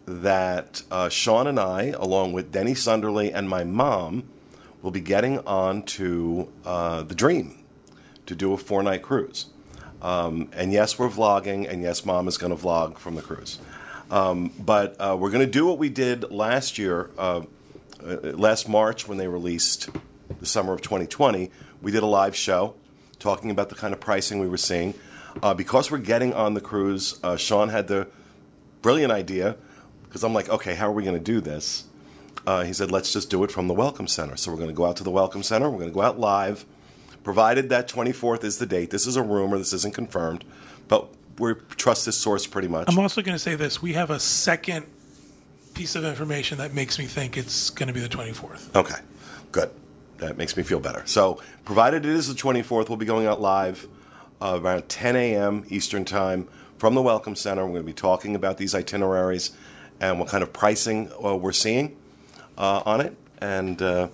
that 0.06 0.82
uh, 0.90 1.08
Sean 1.08 1.46
and 1.46 1.58
I, 1.58 1.86
along 1.98 2.32
with 2.32 2.52
Denny 2.52 2.74
Sunderly 2.74 3.32
and 3.32 3.48
my 3.48 3.64
mom, 3.64 4.24
will 4.80 4.92
be 4.92 5.00
getting 5.00 5.40
on 5.40 5.82
to 5.82 6.48
uh, 6.64 7.02
the 7.02 7.14
Dream 7.14 7.64
to 8.26 8.34
do 8.34 8.52
a 8.52 8.56
four 8.56 8.82
night 8.82 9.02
cruise. 9.02 9.46
Um, 10.00 10.48
and 10.52 10.72
yes, 10.72 10.98
we're 10.98 11.08
vlogging, 11.08 11.68
and 11.68 11.82
yes, 11.82 12.04
mom 12.04 12.28
is 12.28 12.38
going 12.38 12.56
to 12.56 12.62
vlog 12.62 12.98
from 12.98 13.16
the 13.16 13.22
cruise. 13.22 13.58
Um, 14.10 14.52
but 14.58 14.94
uh, 15.00 15.16
we're 15.18 15.30
going 15.30 15.44
to 15.44 15.50
do 15.50 15.66
what 15.66 15.78
we 15.78 15.88
did 15.88 16.30
last 16.30 16.78
year, 16.78 17.10
uh, 17.18 17.42
uh, 18.04 18.16
last 18.22 18.68
March 18.68 19.08
when 19.08 19.18
they 19.18 19.26
released 19.26 19.88
the 20.38 20.46
summer 20.46 20.72
of 20.72 20.82
2020. 20.82 21.50
We 21.82 21.90
did 21.90 22.04
a 22.04 22.06
live 22.06 22.36
show 22.36 22.74
talking 23.18 23.50
about 23.50 23.70
the 23.70 23.74
kind 23.74 23.92
of 23.92 23.98
pricing 23.98 24.38
we 24.38 24.46
were 24.46 24.56
seeing. 24.56 24.94
Uh, 25.42 25.52
because 25.54 25.90
we're 25.90 25.98
getting 25.98 26.32
on 26.32 26.54
the 26.54 26.60
cruise, 26.60 27.18
Sean 27.36 27.70
had 27.70 27.88
the 27.88 28.06
brilliant 28.80 29.12
idea 29.12 29.56
because 30.08 30.24
I'm 30.24 30.32
like, 30.32 30.48
okay, 30.48 30.74
how 30.74 30.88
are 30.88 30.92
we 30.92 31.02
going 31.02 31.16
to 31.16 31.22
do 31.22 31.40
this? 31.40 31.84
Uh, 32.46 32.62
he 32.62 32.72
said, 32.72 32.90
let's 32.90 33.12
just 33.12 33.28
do 33.28 33.42
it 33.44 33.50
from 33.50 33.66
the 33.66 33.74
Welcome 33.74 34.06
Center. 34.06 34.36
So 34.36 34.50
we're 34.50 34.58
going 34.58 34.68
to 34.68 34.74
go 34.74 34.86
out 34.86 34.96
to 34.96 35.04
the 35.04 35.10
Welcome 35.10 35.42
Center. 35.42 35.68
We're 35.68 35.78
going 35.78 35.90
to 35.90 35.94
go 35.94 36.02
out 36.02 36.18
live, 36.18 36.64
provided 37.24 37.68
that 37.70 37.88
24th 37.88 38.44
is 38.44 38.58
the 38.58 38.66
date. 38.66 38.90
This 38.90 39.06
is 39.06 39.16
a 39.16 39.22
rumor. 39.22 39.58
This 39.58 39.72
isn't 39.72 39.94
confirmed, 39.94 40.44
but 40.86 41.08
we 41.38 41.54
trust 41.76 42.06
this 42.06 42.16
source 42.16 42.46
pretty 42.46 42.68
much. 42.68 42.88
I'm 42.88 42.98
also 42.98 43.20
going 43.20 43.34
to 43.34 43.38
say 43.38 43.56
this: 43.56 43.82
we 43.82 43.94
have 43.94 44.10
a 44.10 44.20
second 44.20 44.86
piece 45.74 45.94
of 45.94 46.04
information 46.04 46.58
that 46.58 46.72
makes 46.72 46.98
me 46.98 47.04
think 47.04 47.36
it's 47.36 47.68
going 47.70 47.88
to 47.88 47.92
be 47.92 48.00
the 48.00 48.08
24th. 48.08 48.74
Okay, 48.74 48.98
good. 49.52 49.70
That 50.18 50.38
makes 50.38 50.56
me 50.56 50.62
feel 50.62 50.80
better. 50.80 51.02
So, 51.04 51.42
provided 51.66 52.06
it 52.06 52.12
is 52.12 52.28
the 52.28 52.34
24th, 52.34 52.88
we'll 52.88 52.96
be 52.96 53.04
going 53.04 53.26
out 53.26 53.40
live 53.40 53.86
uh, 54.40 54.58
around 54.62 54.88
10 54.88 55.16
a.m. 55.16 55.66
Eastern 55.68 56.06
Time 56.06 56.48
from 56.78 56.94
the 56.94 57.02
Welcome 57.02 57.36
Center. 57.36 57.64
We're 57.66 57.72
going 57.72 57.82
to 57.82 57.86
be 57.86 57.92
talking 57.92 58.34
about 58.34 58.56
these 58.56 58.74
itineraries 58.74 59.50
and 60.00 60.18
what 60.18 60.28
kind 60.28 60.42
of 60.42 60.52
pricing 60.52 61.10
uh, 61.24 61.36
we're 61.36 61.52
seeing 61.52 61.96
uh, 62.58 62.82
on 62.84 63.00
it. 63.00 63.16
And 63.40 63.80
uh, 63.82 64.08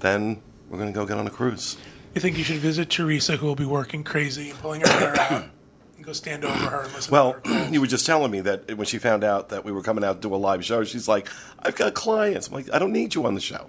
then 0.00 0.40
we're 0.68 0.78
going 0.78 0.92
to 0.92 0.98
go 0.98 1.06
get 1.06 1.18
on 1.18 1.26
a 1.26 1.30
cruise. 1.30 1.76
You 2.14 2.20
think 2.20 2.36
you 2.36 2.44
should 2.44 2.58
visit 2.58 2.90
Teresa, 2.90 3.36
who 3.36 3.46
will 3.46 3.56
be 3.56 3.64
working 3.64 4.04
crazy 4.04 4.50
and 4.50 4.58
pulling 4.60 4.82
her 4.82 4.88
hair 4.88 5.18
out, 5.20 5.44
and 5.96 6.04
go 6.04 6.12
stand 6.12 6.44
over 6.44 6.54
her 6.54 6.82
and 6.82 6.92
listen 6.92 7.10
Well, 7.10 7.34
to 7.34 7.48
her. 7.48 7.68
you 7.72 7.80
were 7.80 7.86
just 7.86 8.04
telling 8.04 8.30
me 8.30 8.40
that 8.40 8.76
when 8.76 8.86
she 8.86 8.98
found 8.98 9.24
out 9.24 9.48
that 9.48 9.64
we 9.64 9.72
were 9.72 9.82
coming 9.82 10.04
out 10.04 10.20
to 10.20 10.28
do 10.28 10.34
a 10.34 10.36
live 10.36 10.64
show, 10.64 10.84
she's 10.84 11.08
like, 11.08 11.28
"I've 11.60 11.74
got 11.74 11.94
clients." 11.94 12.48
I'm 12.48 12.54
like, 12.54 12.72
"I 12.72 12.78
don't 12.78 12.92
need 12.92 13.14
you 13.14 13.24
on 13.24 13.34
the 13.34 13.40
show. 13.40 13.66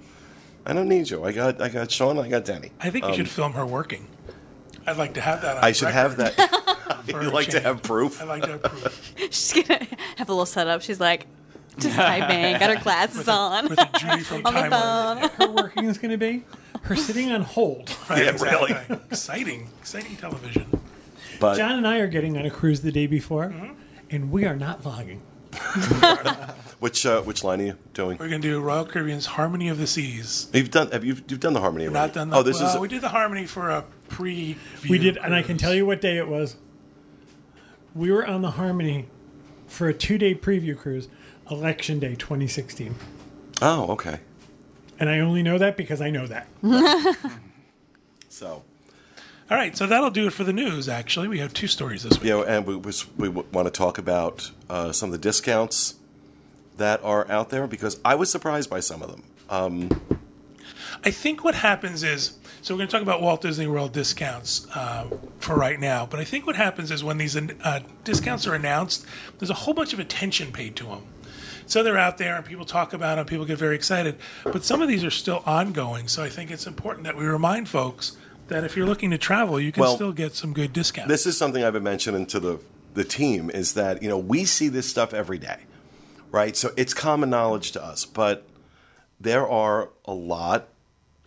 I 0.65 0.73
don't 0.73 0.87
need 0.89 1.09
you. 1.09 1.23
I 1.23 1.31
got, 1.31 1.61
I 1.61 1.69
got 1.69 1.89
Sean. 1.89 2.19
I 2.19 2.27
got 2.27 2.43
Danny." 2.45 2.71
I 2.81 2.89
think 2.89 3.05
you 3.07 3.13
should 3.13 3.29
film 3.29 3.53
her 3.53 3.65
working. 3.65 4.07
I'd 4.85 4.97
like 4.97 5.13
to 5.13 5.21
have 5.21 5.41
that. 5.41 5.51
On 5.51 5.57
um, 5.59 5.63
I 5.63 5.71
should 5.71 5.89
have 5.91 6.17
that. 6.17 6.33
for 7.09 7.21
you 7.23 7.29
a 7.29 7.31
like 7.31 7.45
to 7.47 7.51
change. 7.53 7.63
have 7.65 7.81
proof? 7.83 8.21
I'd 8.21 8.27
like 8.27 8.43
to 8.43 8.49
have 8.53 8.63
proof. 8.63 9.13
She's 9.31 9.53
gonna 9.67 9.87
have 10.17 10.29
a 10.29 10.31
little 10.31 10.45
setup. 10.45 10.81
She's 10.81 10.99
like, 10.99 11.27
just 11.79 11.95
typing, 11.95 12.59
got 12.59 12.75
her 12.75 12.81
glasses 12.83 13.27
on. 13.27 13.69
With 13.69 13.79
a 13.79 13.89
Judy 13.99 14.23
from 14.23 14.45
On 14.45 14.53
the 14.53 14.59
Timeline. 14.61 15.29
Her 15.31 15.51
working 15.51 15.85
is 15.85 15.97
going 15.97 16.11
to 16.11 16.17
be 16.17 16.43
her 16.83 16.95
sitting 16.95 17.31
on 17.31 17.41
hold. 17.41 17.89
Right, 18.09 18.25
Yeah, 18.25 18.29
exactly. 18.31 18.73
really. 18.73 19.01
exciting, 19.09 19.69
exciting 19.79 20.15
television. 20.17 20.67
But 21.39 21.57
John 21.57 21.71
and 21.73 21.87
I 21.87 21.97
are 21.97 22.07
getting 22.07 22.37
on 22.37 22.45
a 22.45 22.51
cruise 22.51 22.81
the 22.81 22.91
day 22.91 23.07
before, 23.07 23.53
and 24.11 24.31
we 24.31 24.45
are 24.45 24.55
not 24.55 24.83
vlogging. 24.83 25.19
which 26.79 27.05
uh, 27.05 27.21
which 27.21 27.43
line 27.43 27.61
are 27.61 27.65
you 27.65 27.77
doing? 27.93 28.17
We're 28.19 28.27
gonna 28.27 28.39
do 28.39 28.59
Royal 28.61 28.85
Caribbean's 28.85 29.25
Harmony 29.25 29.69
of 29.69 29.77
the 29.77 29.87
Seas. 29.87 30.49
You've 30.53 30.71
done. 30.71 30.91
Have 30.91 31.03
you? 31.03 31.15
You've 31.27 31.39
done 31.39 31.53
the 31.53 31.59
harmony. 31.59 31.87
We're 31.87 31.95
already. 31.95 32.07
not 32.07 32.13
done. 32.13 32.29
The, 32.29 32.37
Oh, 32.37 32.43
this 32.43 32.59
well, 32.59 32.73
is. 32.75 32.79
we 32.79 32.87
did 32.87 33.01
the 33.01 33.09
Harmony 33.09 33.45
for 33.45 33.69
a 33.69 33.83
pre. 34.09 34.57
We 34.89 34.97
did, 34.97 35.17
and 35.17 35.33
I 35.35 35.41
can 35.43 35.57
tell 35.57 35.73
you 35.73 35.85
what 35.85 36.01
day 36.01 36.17
it 36.17 36.27
was. 36.27 36.55
We 37.95 38.11
were 38.11 38.25
on 38.25 38.41
the 38.41 38.51
Harmony 38.51 39.07
for 39.67 39.87
a 39.87 39.93
two-day 39.93 40.35
preview 40.35 40.77
cruise, 40.77 41.07
Election 41.49 41.99
Day 41.99 42.15
2016, 42.15 42.95
oh, 43.61 43.91
okay. 43.91 44.19
and 44.99 45.09
I 45.09 45.19
only 45.19 45.43
know 45.43 45.57
that 45.57 45.77
because 45.77 46.01
I 46.01 46.09
know 46.09 46.27
that. 46.27 46.47
So 48.29 48.63
All 49.51 49.57
right, 49.57 49.77
so 49.77 49.85
that'll 49.85 50.09
do 50.09 50.25
it 50.25 50.33
for 50.33 50.43
the 50.43 50.53
news. 50.53 50.89
Actually, 50.89 51.27
we 51.27 51.37
have 51.37 51.53
two 51.53 51.67
stories 51.67 52.01
this 52.01 52.19
week. 52.19 52.29
Yeah, 52.29 52.41
and 52.41 52.65
we 52.65 52.75
was, 52.75 53.05
we 53.15 53.29
want 53.29 53.67
to 53.67 53.69
talk 53.69 53.99
about 53.99 54.49
uh, 54.71 54.91
some 54.91 55.09
of 55.09 55.11
the 55.11 55.19
discounts 55.19 55.95
that 56.77 57.03
are 57.03 57.29
out 57.29 57.51
there 57.51 57.67
because 57.67 57.99
I 58.03 58.15
was 58.15 58.31
surprised 58.31 58.71
by 58.71 58.79
some 58.79 59.03
of 59.03 59.11
them. 59.11 59.23
I 61.05 61.11
think 61.11 61.43
what 61.43 61.55
happens 61.55 62.03
is 62.03 62.37
so 62.61 62.73
we're 62.73 62.79
going 62.79 62.87
to 62.87 62.91
talk 62.93 63.01
about 63.01 63.21
Walt 63.21 63.41
Disney 63.41 63.67
World 63.67 63.91
discounts 63.91 64.67
uh, 64.73 65.09
for 65.39 65.55
right 65.55 65.77
now, 65.79 66.05
but 66.05 66.21
I 66.21 66.23
think 66.23 66.45
what 66.47 66.55
happens 66.55 66.91
is 66.91 67.03
when 67.03 67.17
these 67.17 67.35
uh, 67.35 67.81
discounts 68.05 68.47
are 68.47 68.53
announced, 68.53 69.05
there's 69.37 69.49
a 69.49 69.53
whole 69.55 69.73
bunch 69.73 69.91
of 69.91 69.99
attention 69.99 70.53
paid 70.53 70.77
to 70.77 70.85
them. 70.85 71.03
So 71.65 71.83
they're 71.83 71.97
out 71.97 72.17
there 72.17 72.37
and 72.37 72.45
people 72.45 72.63
talk 72.63 72.93
about 72.93 73.17
them, 73.17 73.25
people 73.25 73.45
get 73.45 73.57
very 73.57 73.75
excited, 73.75 74.17
but 74.45 74.63
some 74.63 74.81
of 74.81 74.87
these 74.87 75.03
are 75.03 75.11
still 75.11 75.43
ongoing. 75.45 76.07
So 76.07 76.23
I 76.23 76.29
think 76.29 76.51
it's 76.51 76.67
important 76.67 77.03
that 77.03 77.17
we 77.17 77.25
remind 77.25 77.67
folks 77.67 78.15
that 78.47 78.63
if 78.63 78.77
you're 78.77 78.85
looking 78.85 79.11
to 79.11 79.17
travel, 79.17 79.59
you 79.59 79.73
can 79.73 79.81
Well, 79.81 79.95
still 79.95 80.13
get 80.13 80.35
some 80.35 80.53
good 80.53 80.71
discounts. 80.71 81.09
This 81.09 81.25
is 81.25 81.37
something 81.37 81.63
I've 81.63 81.73
been 81.73 81.83
mentioning 81.83 82.25
to 82.27 82.39
the 82.39 82.59
the 82.93 83.03
team 83.03 83.49
is 83.49 83.73
that 83.73 84.03
you 84.03 84.09
know 84.09 84.17
we 84.17 84.45
see 84.45 84.67
this 84.67 84.87
stuff 84.89 85.13
every 85.13 85.39
day, 85.39 85.61
right? 86.31 86.55
So 86.55 86.71
it's 86.77 86.93
common 86.93 87.29
knowledge 87.29 87.71
to 87.71 87.83
us, 87.83 88.05
but 88.05 88.47
there 89.19 89.47
are 89.47 89.89
a 90.05 90.13
lot 90.13 90.67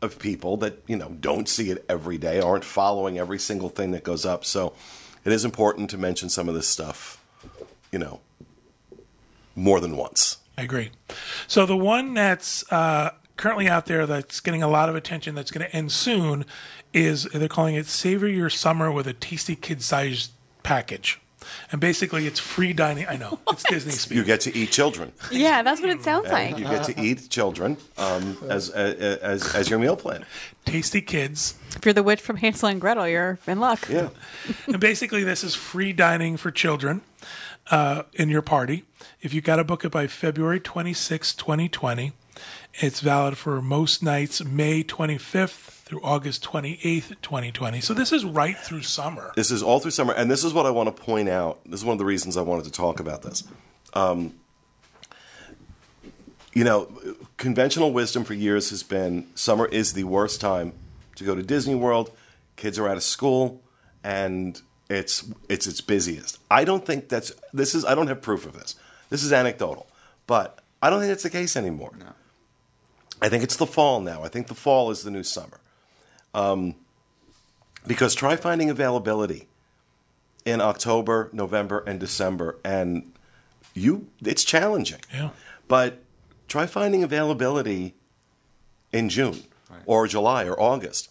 of 0.03 0.19
people 0.19 0.57
that 0.59 0.83
you 0.87 0.97
know 0.97 1.17
don't 1.21 1.49
see 1.49 1.71
it 1.71 1.85
every 1.89 2.19
day, 2.19 2.41
aren't 2.41 2.65
following 2.65 3.19
every 3.19 3.39
single 3.39 3.69
thing 3.69 3.91
that 3.93 4.05
goes 4.05 4.25
up. 4.27 4.45
So 4.45 4.75
it 5.25 5.33
is 5.33 5.45
important 5.45 5.91
to 5.91 5.99
mention 5.99 6.29
some 6.29 6.49
of 6.49 6.55
this 6.55 6.69
stuff, 6.69 7.23
you 7.91 7.99
know, 7.99 8.21
more 9.55 9.81
than 9.81 9.97
once. 9.97 10.39
I 10.59 10.63
agree. 10.63 10.91
So 11.47 11.67
the 11.67 11.77
one 11.77 12.15
that's 12.15 12.71
uh, 12.73 13.11
currently 13.37 13.69
out 13.69 13.87
there 13.87 14.07
that's 14.07 14.41
getting 14.41 14.63
a 14.63 14.69
lot 14.69 14.89
of 14.89 14.95
attention 14.95 15.35
that's 15.35 15.51
going 15.51 15.67
to 15.67 15.75
end 15.75 15.93
soon 15.93 16.45
is 16.93 17.25
they're 17.25 17.49
calling 17.49 17.75
it 17.75 17.87
Savor 17.87 18.29
Your 18.29 18.49
Summer 18.49 18.91
with 18.91 19.07
a 19.07 19.13
Tasty 19.13 19.57
Kid 19.57 19.83
Sized 19.83 20.31
Package. 20.63 21.21
And 21.73 21.81
basically, 21.81 22.27
it's 22.27 22.41
free 22.41 22.73
dining. 22.73 23.07
I 23.07 23.17
know 23.17 23.39
it's 23.49 23.63
Disney 23.65 23.93
speak. 23.93 24.17
You 24.17 24.25
get 24.25 24.41
to 24.43 24.57
eat 24.57 24.71
children. 24.71 25.13
yeah, 25.31 25.63
that's 25.63 25.81
what 25.81 25.91
it 25.91 26.03
sounds 26.03 26.29
like. 26.29 26.59
You 26.59 26.65
get 26.65 26.85
to 26.85 27.01
eat 27.01 27.29
children 27.29 27.77
um, 27.99 28.37
as, 28.49 28.71
as 28.71 29.55
as 29.55 29.71
your 29.71 29.79
meal 29.79 29.97
plan. 29.97 30.25
Tasty 30.65 31.01
Kids. 31.01 31.55
If 31.75 31.85
you're 31.85 31.95
the 31.95 32.03
witch 32.03 32.21
from 32.21 32.37
Hansel 32.37 32.69
and 32.69 32.81
Gretel, 32.81 33.09
you're 33.09 33.39
in 33.47 33.61
luck. 33.61 33.89
Yeah. 33.89 34.09
and 34.67 34.81
basically, 34.81 35.25
this 35.25 35.45
is 35.45 35.55
free 35.55 35.93
dining 35.93 36.37
for 36.37 36.51
children 36.51 37.03
uh, 37.71 38.03
in 38.15 38.29
your 38.29 38.43
party. 38.43 38.85
If 39.21 39.35
you 39.35 39.41
got 39.41 39.57
to 39.57 39.65
book 39.65 39.85
it 39.85 39.91
by 39.91 40.07
February 40.07 40.61
26, 40.61 41.35
2020, 41.35 42.13
it's 42.75 43.01
valid 43.01 43.39
for 43.39 43.61
most 43.63 44.03
nights 44.03 44.45
May 44.45 44.83
25th 44.83 45.76
through 45.87 46.01
August 46.03 46.45
28th, 46.45 47.23
2020. 47.23 47.81
So 47.81 47.95
this 47.95 48.13
is 48.13 48.25
right 48.25 48.57
through 48.57 48.83
summer. 48.83 49.33
This 49.37 49.53
is 49.53 49.63
all 49.63 49.79
through 49.79 49.93
summer, 49.93 50.13
and 50.13 50.29
this 50.29 50.43
is 50.43 50.53
what 50.53 50.67
I 50.67 50.71
want 50.71 50.95
to 50.95 51.03
point 51.03 51.29
out. 51.29 51.61
This 51.65 51.81
is 51.81 51.85
one 51.85 51.93
of 51.93 51.99
the 51.99 52.05
reasons 52.05 52.37
I 52.37 52.43
wanted 52.43 52.65
to 52.65 52.73
talk 52.73 52.99
about 52.99 53.23
this. 53.23 53.45
Um, 53.95 54.35
you 56.53 56.65
know, 56.65 56.89
conventional 57.37 57.93
wisdom 57.93 58.25
for 58.25 58.35
years 58.35 58.71
has 58.71 58.83
been 58.83 59.29
summer 59.37 59.67
is 59.67 59.93
the 59.93 60.05
worst 60.05 60.41
time 60.41 60.73
to 61.15 61.25
go 61.25 61.37
to 61.37 61.43
Disney 61.43 61.77
World. 61.77 62.11
Kids 62.57 62.79
are 62.81 62.89
out 62.89 62.97
of 62.97 63.05
school, 63.05 63.63
and 64.03 64.61
it's 64.91 65.31
it's 65.49 65.69
its 65.69 65.81
busiest. 65.81 66.39
I 66.51 66.65
don't 66.65 66.85
think 66.85 67.09
that's 67.09 67.31
this 67.53 67.77
is. 67.77 67.85
I 67.85 67.95
don't 67.95 68.09
have 68.09 68.23
proof 68.23 68.45
of 68.45 68.55
this. 68.55 68.75
This 69.09 69.23
is 69.23 69.33
anecdotal, 69.33 69.87
but 70.27 70.61
I 70.83 70.91
don't 70.91 70.99
think 70.99 71.11
that's 71.11 71.23
the 71.23 71.31
case 71.31 71.57
anymore. 71.57 71.93
No. 71.97 72.07
I 73.23 73.29
think 73.29 73.45
it's 73.45 73.57
the 73.57 73.67
fall 73.67 74.01
now. 74.01 74.25
I 74.25 74.29
think 74.29 74.49
the 74.49 74.55
fall 74.55 74.91
is 74.91 75.05
the 75.05 75.11
new 75.13 75.23
summer. 75.23 75.61
Because 77.87 78.15
try 78.15 78.37
finding 78.37 78.71
availability 78.71 79.49
in 80.45 80.61
October, 80.61 81.31
November, 81.33 81.83
and 81.87 81.99
December, 81.99 82.59
and 82.65 83.13
you 83.75 84.09
it's 84.25 84.45
challenging. 84.45 85.01
Yeah. 85.13 85.31
But 85.69 86.03
try 86.49 86.67
finding 86.67 87.03
availability 87.03 87.95
in 88.93 89.09
June 89.09 89.43
or 89.85 90.07
July 90.07 90.45
or 90.45 90.59
August. 90.61 91.09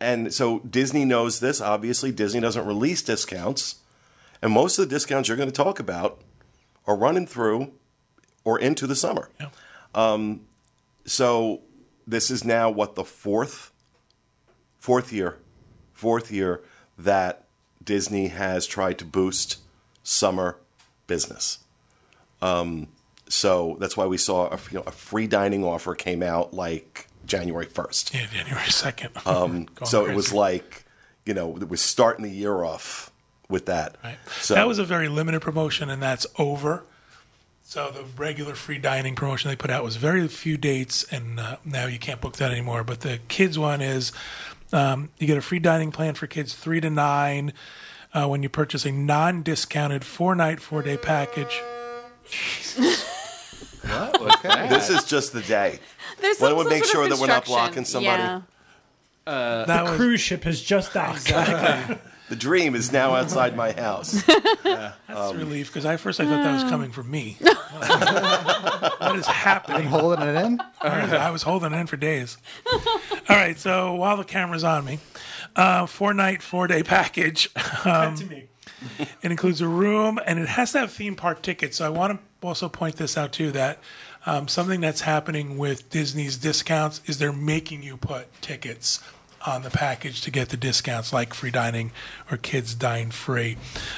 And 0.00 0.32
so 0.32 0.60
Disney 0.60 1.04
knows 1.04 1.40
this. 1.40 1.60
Obviously, 1.60 2.10
Disney 2.10 2.40
doesn't 2.40 2.66
release 2.66 3.02
discounts. 3.02 3.76
And 4.42 4.52
most 4.52 4.78
of 4.78 4.88
the 4.88 4.94
discounts 4.94 5.28
you're 5.28 5.36
going 5.36 5.50
to 5.50 5.54
talk 5.54 5.78
about 5.78 6.20
are 6.86 6.96
running 6.96 7.26
through 7.26 7.72
or 8.42 8.58
into 8.58 8.86
the 8.86 8.96
summer. 8.96 9.28
Yeah. 9.38 9.50
Um, 9.94 10.40
So 11.04 11.60
this 12.06 12.30
is 12.30 12.44
now 12.44 12.70
what 12.70 12.94
the 12.94 13.04
fourth 13.04 13.72
fourth 14.80 15.12
year 15.12 15.36
fourth 16.00 16.32
year 16.32 16.62
that 16.98 17.44
Disney 17.84 18.28
has 18.28 18.66
tried 18.66 18.98
to 18.98 19.04
boost 19.04 19.58
summer 20.02 20.56
business. 21.06 21.58
Um, 22.40 22.88
so 23.28 23.76
that's 23.78 23.96
why 23.96 24.06
we 24.06 24.16
saw 24.16 24.48
a, 24.48 24.58
you 24.70 24.78
know, 24.78 24.84
a 24.86 24.90
free 24.90 25.26
dining 25.26 25.62
offer 25.62 25.94
came 25.94 26.22
out 26.22 26.54
like 26.54 27.06
January 27.26 27.66
first. 27.66 28.14
Yeah, 28.14 28.26
January 28.32 28.70
second. 28.70 29.10
Um, 29.26 29.68
so 29.84 30.06
it 30.06 30.16
was 30.16 30.32
like, 30.32 30.84
you 31.26 31.34
know, 31.34 31.48
we're 31.48 31.76
starting 31.76 32.24
the 32.24 32.30
year 32.30 32.64
off 32.64 33.12
with 33.48 33.66
that. 33.66 33.96
Right. 34.02 34.18
So 34.40 34.54
that 34.54 34.66
was 34.66 34.78
a 34.78 34.84
very 34.84 35.08
limited 35.08 35.42
promotion, 35.42 35.90
and 35.90 36.02
that's 36.02 36.26
over. 36.38 36.84
So 37.62 37.90
the 37.90 38.04
regular 38.20 38.56
free 38.56 38.78
dining 38.78 39.14
promotion 39.14 39.48
they 39.48 39.54
put 39.54 39.70
out 39.70 39.84
was 39.84 39.96
very 39.96 40.26
few 40.26 40.56
dates, 40.56 41.04
and 41.04 41.38
uh, 41.38 41.58
now 41.64 41.86
you 41.86 41.98
can't 41.98 42.20
book 42.20 42.36
that 42.38 42.50
anymore. 42.50 42.82
But 42.82 43.00
the 43.00 43.20
kids 43.28 43.58
one 43.58 43.80
is 43.80 44.10
um, 44.72 45.10
you 45.18 45.26
get 45.26 45.36
a 45.38 45.42
free 45.42 45.58
dining 45.58 45.90
plan 45.92 46.14
for 46.14 46.26
kids 46.26 46.54
three 46.54 46.80
to 46.80 46.90
nine 46.90 47.52
uh, 48.12 48.26
when 48.26 48.42
you 48.42 48.48
purchase 48.48 48.84
a 48.84 48.92
non-discounted 48.92 50.04
four-night, 50.04 50.60
four-day 50.60 50.96
package. 50.96 51.60
What 53.82 54.20
was 54.20 54.34
that? 54.42 54.68
this 54.68 54.90
is 54.90 55.04
just 55.04 55.32
the 55.32 55.42
day. 55.42 55.78
There's 56.20 56.38
Well, 56.40 56.50
some 56.50 56.58
we'll 56.58 56.68
make 56.68 56.84
sort 56.84 56.92
sure 56.92 57.04
of 57.04 57.10
that 57.10 57.18
we're 57.18 57.26
not 57.26 57.38
instruction. 57.48 57.54
blocking 57.66 57.84
somebody. 57.84 58.22
Yeah. 58.22 58.42
that 59.66 59.84
was 59.84 59.96
Cruise 59.96 60.20
ship 60.20 60.44
has 60.44 60.60
just 60.60 60.92
docked. 60.92 61.30
The 62.30 62.36
dream 62.36 62.76
is 62.76 62.92
now 62.92 63.16
outside 63.16 63.56
my 63.56 63.72
house. 63.72 64.22
that's 64.62 64.94
a 65.08 65.34
relief 65.36 65.66
because 65.66 65.84
I 65.84 65.96
first 65.96 66.20
I 66.20 66.26
thought 66.26 66.44
that 66.44 66.62
was 66.62 66.70
coming 66.70 66.92
from 66.92 67.10
me. 67.10 67.36
what 67.40 69.16
is 69.16 69.26
happening? 69.26 69.88
Holding 69.88 70.28
it 70.28 70.36
in. 70.36 70.60
I 70.80 71.32
was 71.32 71.42
holding 71.42 71.72
it 71.72 71.76
in 71.76 71.88
for 71.88 71.96
days. 71.96 72.38
All 72.72 73.36
right, 73.36 73.58
so 73.58 73.94
while 73.96 74.16
the 74.16 74.22
camera's 74.22 74.62
on 74.62 74.84
me, 74.84 75.00
uh, 75.56 75.86
four 75.86 76.14
night, 76.14 76.40
four 76.40 76.68
day 76.68 76.84
package. 76.84 77.50
Um, 77.84 78.14
to 78.14 78.26
me. 78.26 78.44
it 79.22 79.30
includes 79.32 79.60
a 79.60 79.66
room 79.66 80.20
and 80.24 80.38
it 80.38 80.46
has 80.46 80.70
to 80.72 80.78
have 80.78 80.92
theme 80.92 81.16
park 81.16 81.42
tickets. 81.42 81.78
So 81.78 81.86
I 81.86 81.88
want 81.88 82.12
to 82.12 82.46
also 82.46 82.68
point 82.68 82.94
this 82.94 83.18
out 83.18 83.32
too 83.32 83.50
that 83.50 83.80
um, 84.24 84.46
something 84.46 84.80
that's 84.80 85.00
happening 85.00 85.58
with 85.58 85.90
Disney's 85.90 86.36
discounts 86.36 87.00
is 87.06 87.18
they're 87.18 87.32
making 87.32 87.82
you 87.82 87.96
put 87.96 88.28
tickets 88.40 89.00
on 89.46 89.62
the 89.62 89.70
package 89.70 90.20
to 90.22 90.30
get 90.30 90.50
the 90.50 90.56
discounts 90.56 91.12
like 91.12 91.32
free 91.34 91.50
dining 91.50 91.92
or 92.30 92.36
kids 92.36 92.74
dine 92.74 93.10
free. 93.10 93.56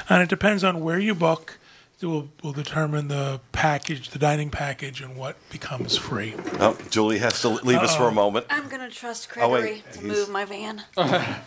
And 0.08 0.22
it 0.22 0.28
depends 0.28 0.62
on 0.64 0.80
where 0.80 0.98
you 0.98 1.14
book. 1.14 1.58
It 2.00 2.06
will, 2.06 2.30
will 2.42 2.52
determine 2.52 3.06
the 3.06 3.40
package, 3.52 4.10
the 4.10 4.18
dining 4.18 4.50
package, 4.50 5.00
and 5.00 5.16
what 5.16 5.36
becomes 5.50 5.96
free. 5.96 6.34
Oh, 6.58 6.76
Julie 6.90 7.18
has 7.18 7.40
to 7.42 7.48
leave 7.48 7.78
us 7.78 7.94
for 7.96 8.08
a 8.08 8.12
moment. 8.12 8.46
I'm 8.50 8.68
gonna 8.68 8.90
trust 8.90 9.28
Oh, 9.36 9.48
wait, 9.50 9.60
Gregory 9.60 9.82
to 9.92 9.98
he's- 10.00 10.12
move 10.12 10.28
my 10.28 10.44
van. 10.44 10.82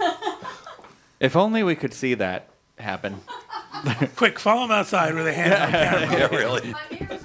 If 1.19 1.35
only 1.37 1.63
we 1.63 1.75
could 1.75 1.93
see 1.93 2.13
that 2.15 2.49
happen. 2.77 3.21
Quick, 4.17 4.37
follow 4.37 4.63
them 4.63 4.71
outside 4.71 5.13
where 5.13 5.23
they 5.23 5.33
hand 5.33 5.53
on 5.53 5.71
camera. 6.09 6.17
Yeah, 6.19 6.27
really. 6.37 6.71
My 6.73 6.81
mirrors 6.91 7.23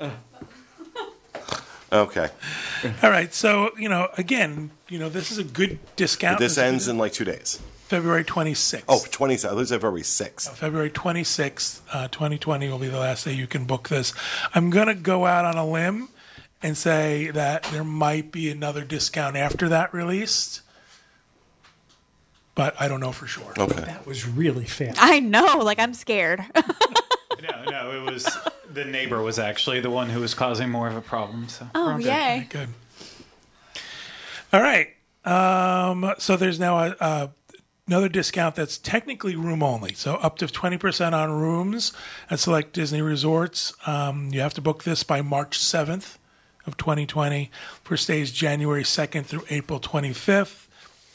are 0.00 0.08
in. 0.08 0.12
Okay. 1.92 2.28
All 3.02 3.10
right, 3.10 3.32
so 3.32 3.70
you 3.78 3.88
know, 3.88 4.08
again, 4.18 4.70
you 4.88 4.98
know, 4.98 5.08
this 5.08 5.30
is 5.30 5.38
a 5.38 5.44
good 5.44 5.78
discount. 5.96 6.38
This 6.38 6.52
is 6.52 6.58
ends 6.58 6.88
in 6.88 6.98
like 6.98 7.12
two 7.12 7.24
days. 7.24 7.60
February 7.92 8.24
26th. 8.24 8.84
Oh, 8.88 9.04
20, 9.10 9.46
I 9.46 9.52
lose 9.52 9.68
February 9.68 10.00
6th. 10.00 10.50
February 10.54 10.88
26th, 10.88 11.80
uh, 11.92 12.08
2020 12.08 12.70
will 12.70 12.78
be 12.78 12.88
the 12.88 12.98
last 12.98 13.26
day 13.26 13.34
you 13.34 13.46
can 13.46 13.66
book 13.66 13.90
this. 13.90 14.14
I'm 14.54 14.70
going 14.70 14.86
to 14.86 14.94
go 14.94 15.26
out 15.26 15.44
on 15.44 15.58
a 15.58 15.70
limb 15.70 16.08
and 16.62 16.74
say 16.74 17.30
that 17.32 17.64
there 17.64 17.84
might 17.84 18.32
be 18.32 18.48
another 18.50 18.82
discount 18.82 19.36
after 19.36 19.68
that 19.68 19.92
released, 19.92 20.62
but 22.54 22.74
I 22.80 22.88
don't 22.88 23.00
know 23.00 23.12
for 23.12 23.26
sure. 23.26 23.52
Okay. 23.58 23.82
That 23.82 24.06
was 24.06 24.26
really 24.26 24.64
fast. 24.64 24.96
I 24.98 25.18
know, 25.18 25.58
like 25.58 25.78
I'm 25.78 25.92
scared. 25.92 26.42
No, 27.42 27.64
no, 27.70 27.92
it 27.92 28.10
was 28.10 28.28
the 28.70 28.84
neighbor 28.84 29.20
was 29.20 29.38
actually 29.38 29.80
the 29.80 29.90
one 29.90 30.10
who 30.10 30.20
was 30.20 30.34
causing 30.34 30.70
more 30.70 30.88
of 30.88 30.96
a 30.96 31.00
problem. 31.00 31.48
So 31.48 31.66
oh, 31.74 31.98
yay. 31.98 32.46
Good. 32.48 32.68
All 34.52 34.60
right. 34.60 34.90
Um, 35.24 36.14
so 36.18 36.36
there's 36.36 36.60
now 36.60 36.78
a, 36.78 36.96
a, 37.00 37.30
another 37.86 38.08
discount 38.08 38.54
that's 38.54 38.78
technically 38.78 39.36
room 39.36 39.62
only. 39.62 39.94
So 39.94 40.14
up 40.16 40.38
to 40.38 40.46
20% 40.46 41.12
on 41.12 41.32
rooms 41.32 41.92
at 42.30 42.40
select 42.40 42.72
Disney 42.72 43.02
resorts. 43.02 43.72
Um, 43.86 44.30
you 44.32 44.40
have 44.40 44.54
to 44.54 44.60
book 44.60 44.84
this 44.84 45.02
by 45.02 45.22
March 45.22 45.58
7th 45.58 46.18
of 46.66 46.76
2020 46.76 47.50
for 47.82 47.96
stays 47.96 48.30
January 48.30 48.84
2nd 48.84 49.26
through 49.26 49.44
April 49.50 49.80
25th. 49.80 50.66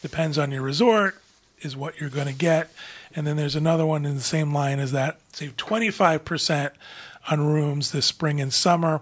Depends 0.01 0.37
on 0.37 0.51
your 0.51 0.61
resort, 0.61 1.21
is 1.61 1.75
what 1.75 1.99
you're 1.99 2.09
going 2.09 2.27
to 2.27 2.33
get. 2.33 2.71
And 3.15 3.25
then 3.25 3.37
there's 3.37 3.55
another 3.55 3.85
one 3.85 4.05
in 4.05 4.15
the 4.15 4.21
same 4.21 4.53
line 4.53 4.79
as 4.79 4.91
that. 4.91 5.19
Save 5.33 5.57
25% 5.57 6.71
on 7.29 7.41
rooms 7.41 7.91
this 7.91 8.05
spring 8.05 8.39
and 8.39 8.53
summer 8.53 9.01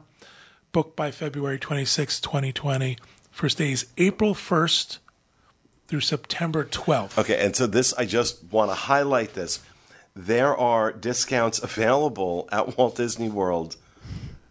booked 0.71 0.95
by 0.95 1.11
February 1.11 1.57
26, 1.57 2.19
2020, 2.19 2.97
for 3.31 3.47
stays 3.47 3.85
April 3.97 4.33
1st 4.33 4.97
through 5.87 6.01
September 6.01 6.65
12th. 6.65 7.17
Okay, 7.17 7.43
and 7.43 7.55
so 7.55 7.67
this, 7.67 7.93
I 7.93 8.05
just 8.05 8.43
want 8.51 8.71
to 8.71 8.75
highlight 8.75 9.33
this. 9.33 9.59
There 10.15 10.55
are 10.55 10.91
discounts 10.91 11.59
available 11.63 12.49
at 12.51 12.77
Walt 12.77 12.97
Disney 12.97 13.29
World 13.29 13.77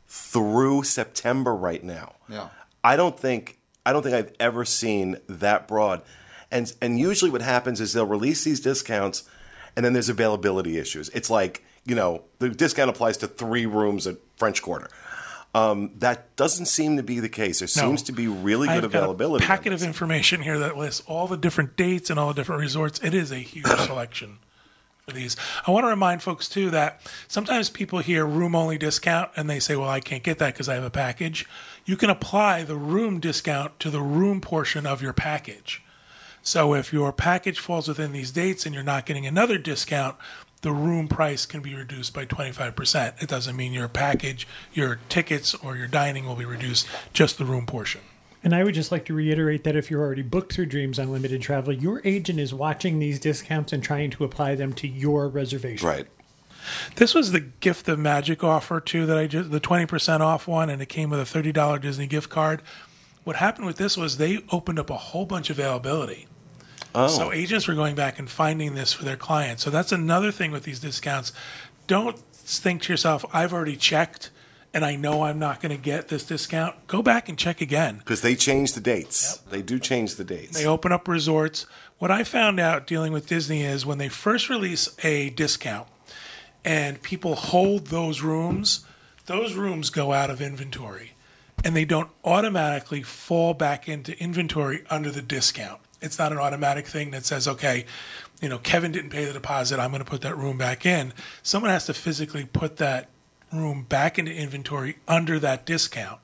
through 0.07 0.85
September 0.85 1.55
right 1.55 1.83
now. 1.83 2.15
Yeah. 2.29 2.49
I 2.83 2.97
don't 2.97 3.19
think 3.19 3.59
I 3.87 3.93
don't 3.93 4.03
think 4.03 4.15
I've 4.15 4.33
ever 4.41 4.65
seen 4.65 5.19
that 5.29 5.67
broad. 5.67 6.03
And 6.51 6.73
and 6.81 6.99
usually 6.99 7.31
what 7.31 7.43
happens 7.43 7.81
is 7.81 7.93
they'll 7.93 8.07
release 8.07 8.45
these 8.45 8.61
discounts 8.61 9.29
and 9.77 9.85
then 9.85 9.93
there's 9.93 10.09
availability 10.09 10.79
issues. 10.79 11.09
It's 11.11 11.31
like, 11.31 11.65
you 11.85 11.95
know, 11.95 12.23
the 12.39 12.49
discount 12.51 12.91
applies 12.91 13.17
to 13.19 13.27
3 13.27 13.67
rooms 13.67 14.07
at 14.07 14.17
French 14.37 14.63
Quarter. 14.63 14.89
Um, 15.55 15.93
that 15.99 16.35
doesn't 16.35 16.67
seem 16.67 16.97
to 16.97 17.05
be 17.05 17.21
the 17.21 17.29
case. 17.29 17.61
There 17.61 17.69
seems 17.69 18.03
to 18.05 18.13
be 18.13 18.27
really 18.27 18.67
good 18.67 18.79
I've 18.79 18.85
availability. 18.85 19.45
a 19.45 19.47
packet 19.47 19.73
of 19.73 19.85
information 19.85 20.43
here 20.43 20.59
that 20.59 20.77
lists 20.77 21.03
all 21.07 21.29
the 21.29 21.37
different 21.37 21.77
dates 21.77 22.11
and 22.11 22.19
all 22.19 22.29
the 22.29 22.35
different 22.35 22.61
resorts. 22.61 22.99
It 23.05 23.15
is 23.15 23.31
a 23.31 23.37
huge 23.37 23.67
selection 23.87 24.39
for 25.07 25.13
these. 25.13 25.37
I 25.65 25.71
want 25.71 25.85
to 25.85 25.89
remind 25.89 26.23
folks 26.23 26.49
too 26.49 26.71
that 26.71 27.01
sometimes 27.29 27.71
people 27.71 28.01
hear 28.01 28.27
room 28.27 28.57
only 28.57 28.79
discount 28.79 29.31
and 29.37 29.49
they 29.49 29.61
say, 29.61 29.77
"Well, 29.77 29.89
I 29.89 30.01
can't 30.01 30.25
get 30.25 30.39
that 30.39 30.55
because 30.55 30.69
I 30.69 30.75
have 30.75 30.83
a 30.83 30.91
package." 30.91 31.47
You 31.85 31.97
can 31.97 32.11
apply 32.11 32.65
the 32.65 32.77
room 32.77 33.21
discount 33.21 33.79
to 33.81 33.91
the 33.91 34.01
room 34.01 34.41
portion 34.41 34.87
of 34.87 35.03
your 35.03 35.13
package. 35.13 35.85
So 36.45 36.75
if 36.75 36.93
your 36.93 37.11
package 37.11 37.59
falls 37.59 37.89
within 37.89 38.13
these 38.13 38.31
dates 38.31 38.67
and 38.67 38.75
you're 38.75 38.85
not 38.85 39.07
getting 39.07 39.27
another 39.27 39.57
discount, 39.57 40.17
the 40.61 40.73
room 40.73 41.09
price 41.09 41.47
can 41.47 41.63
be 41.63 41.75
reduced 41.75 42.13
by 42.13 42.27
25%. 42.27 43.23
It 43.23 43.29
doesn't 43.29 43.57
mean 43.57 43.73
your 43.73 43.89
package, 43.89 44.47
your 44.73 45.01
tickets, 45.09 45.55
or 45.55 45.77
your 45.77 45.89
dining 45.89 46.27
will 46.27 46.37
be 46.37 46.45
reduced, 46.45 46.87
just 47.15 47.39
the 47.39 47.47
room 47.47 47.65
portion. 47.65 48.03
And 48.43 48.55
I 48.55 48.63
would 48.63 48.75
just 48.75 48.93
like 48.93 49.07
to 49.07 49.15
reiterate 49.15 49.65
that 49.65 49.75
if 49.75 49.91
you're 49.91 50.03
already 50.03 50.21
booked 50.21 50.53
through 50.53 50.67
Dreams 50.67 50.99
Unlimited 50.99 51.41
Travel, 51.41 51.73
your 51.73 52.03
agent 52.05 52.39
is 52.39 52.53
watching 52.53 52.99
these 52.99 53.19
discounts 53.19 53.73
and 53.73 53.83
trying 53.83 54.11
to 54.11 54.25
apply 54.25 54.55
them 54.55 54.75
to 54.75 54.87
your 54.87 55.29
reservation. 55.29 55.89
Right. 55.89 56.07
This 56.97 57.15
was 57.15 57.33
the 57.33 57.41
gift 57.41 57.89
of 57.89 57.99
magic 57.99 58.45
offer 58.45 58.81
too 58.81 59.07
that 59.07 59.17
I 59.17 59.27
just 59.27 59.51
the 59.51 59.61
20% 59.61 60.21
off 60.21 60.47
one 60.47 60.69
and 60.69 60.81
it 60.83 60.91
came 60.91 61.09
with 61.09 61.21
a 61.21 61.43
$30 61.43 61.81
Disney 61.81 62.07
gift 62.07 62.29
card. 62.29 62.61
What 63.25 63.37
happened 63.37 63.67
with 63.67 63.77
this 63.77 63.97
was 63.97 64.19
they 64.19 64.45
opened 64.51 64.79
up 64.79 64.91
a 64.91 64.97
whole 64.97 65.25
bunch 65.25 65.49
of 65.49 65.59
availability. 65.59 66.27
Oh. 66.95 67.09
So 67.09 67.33
agents 67.33 67.67
were 67.67 67.75
going 67.75 67.95
back 67.95 68.19
and 68.19 68.31
finding 68.31 68.75
this 68.75 68.93
for 68.93 69.05
their 69.05 69.17
clients. 69.17 69.63
So 69.63 69.71
that's 69.71 69.93
another 69.93 70.31
thing 70.31 70.51
with 70.53 70.63
these 70.63 70.81
discounts. 70.81 71.33
Don't 71.87 72.19
think 72.19 72.83
to 72.83 72.93
yourself, 72.93 73.25
I've 73.33 73.53
already 73.53 73.77
checked 73.77 74.31
and 74.73 74.85
I 74.85 74.97
know 74.97 75.23
I'm 75.23 75.39
not 75.39 75.61
going 75.61 75.71
to 75.71 75.81
get 75.81 76.09
this 76.09 76.25
discount. 76.25 76.75
Go 76.89 77.01
back 77.01 77.29
and 77.29 77.39
check 77.39 77.61
again. 77.61 77.99
Because 77.99 78.23
they 78.23 78.35
change 78.35 78.73
the 78.73 78.81
dates. 78.81 79.37
They 79.51 79.63
do 79.63 79.79
change 79.79 80.17
the 80.17 80.25
dates. 80.25 80.59
They 80.59 80.67
open 80.67 80.91
up 80.91 81.07
resorts. 81.07 81.67
What 81.99 82.11
I 82.11 82.25
found 82.25 82.59
out 82.59 82.87
dealing 82.87 83.13
with 83.13 83.29
Disney 83.29 83.63
is 83.63 83.87
when 83.87 83.99
they 83.99 84.09
first 84.09 84.51
release 84.51 84.89
a 85.05 85.31
discount 85.31 85.87
and 86.65 87.01
people 87.03 87.37
hold 87.37 87.87
those 87.87 88.21
rooms, 88.21 88.85
those 89.27 89.55
rooms 89.55 89.91
go 89.91 90.13
out 90.13 90.29
of 90.29 90.41
inventory 90.43 91.13
and 91.65 91.77
they 91.77 91.85
don't 91.85 92.11
automatically 92.25 93.03
fall 93.03 93.55
back 93.55 93.89
into 93.89 94.19
inventory 94.21 94.85
under 94.91 95.11
the 95.11 95.23
discount. 95.23 95.81
It's 96.05 96.19
not 96.19 96.33
an 96.33 96.39
automatic 96.39 96.87
thing 96.87 97.11
that 97.13 97.25
says, 97.25 97.49
okay, 97.49 97.87
you 98.41 98.49
know, 98.49 98.59
Kevin 98.59 98.93
didn't 98.93 99.11
pay 99.11 99.25
the 99.25 99.33
deposit, 99.33 99.81
I'm 99.81 99.91
going 99.91 100.05
to 100.05 100.11
put 100.11 100.21
that 100.23 100.37
room 100.37 100.59
back 100.59 100.85
in. 100.85 101.13
Someone 101.43 101.71
has 101.71 101.87
to 101.87 101.95
physically 101.95 102.45
put 102.45 102.77
that 102.77 103.09
room 103.53 103.85
back 103.89 104.19
into 104.19 104.33
inventory 104.33 104.97
under 105.09 105.39
that 105.39 105.65
discount. 105.65 106.21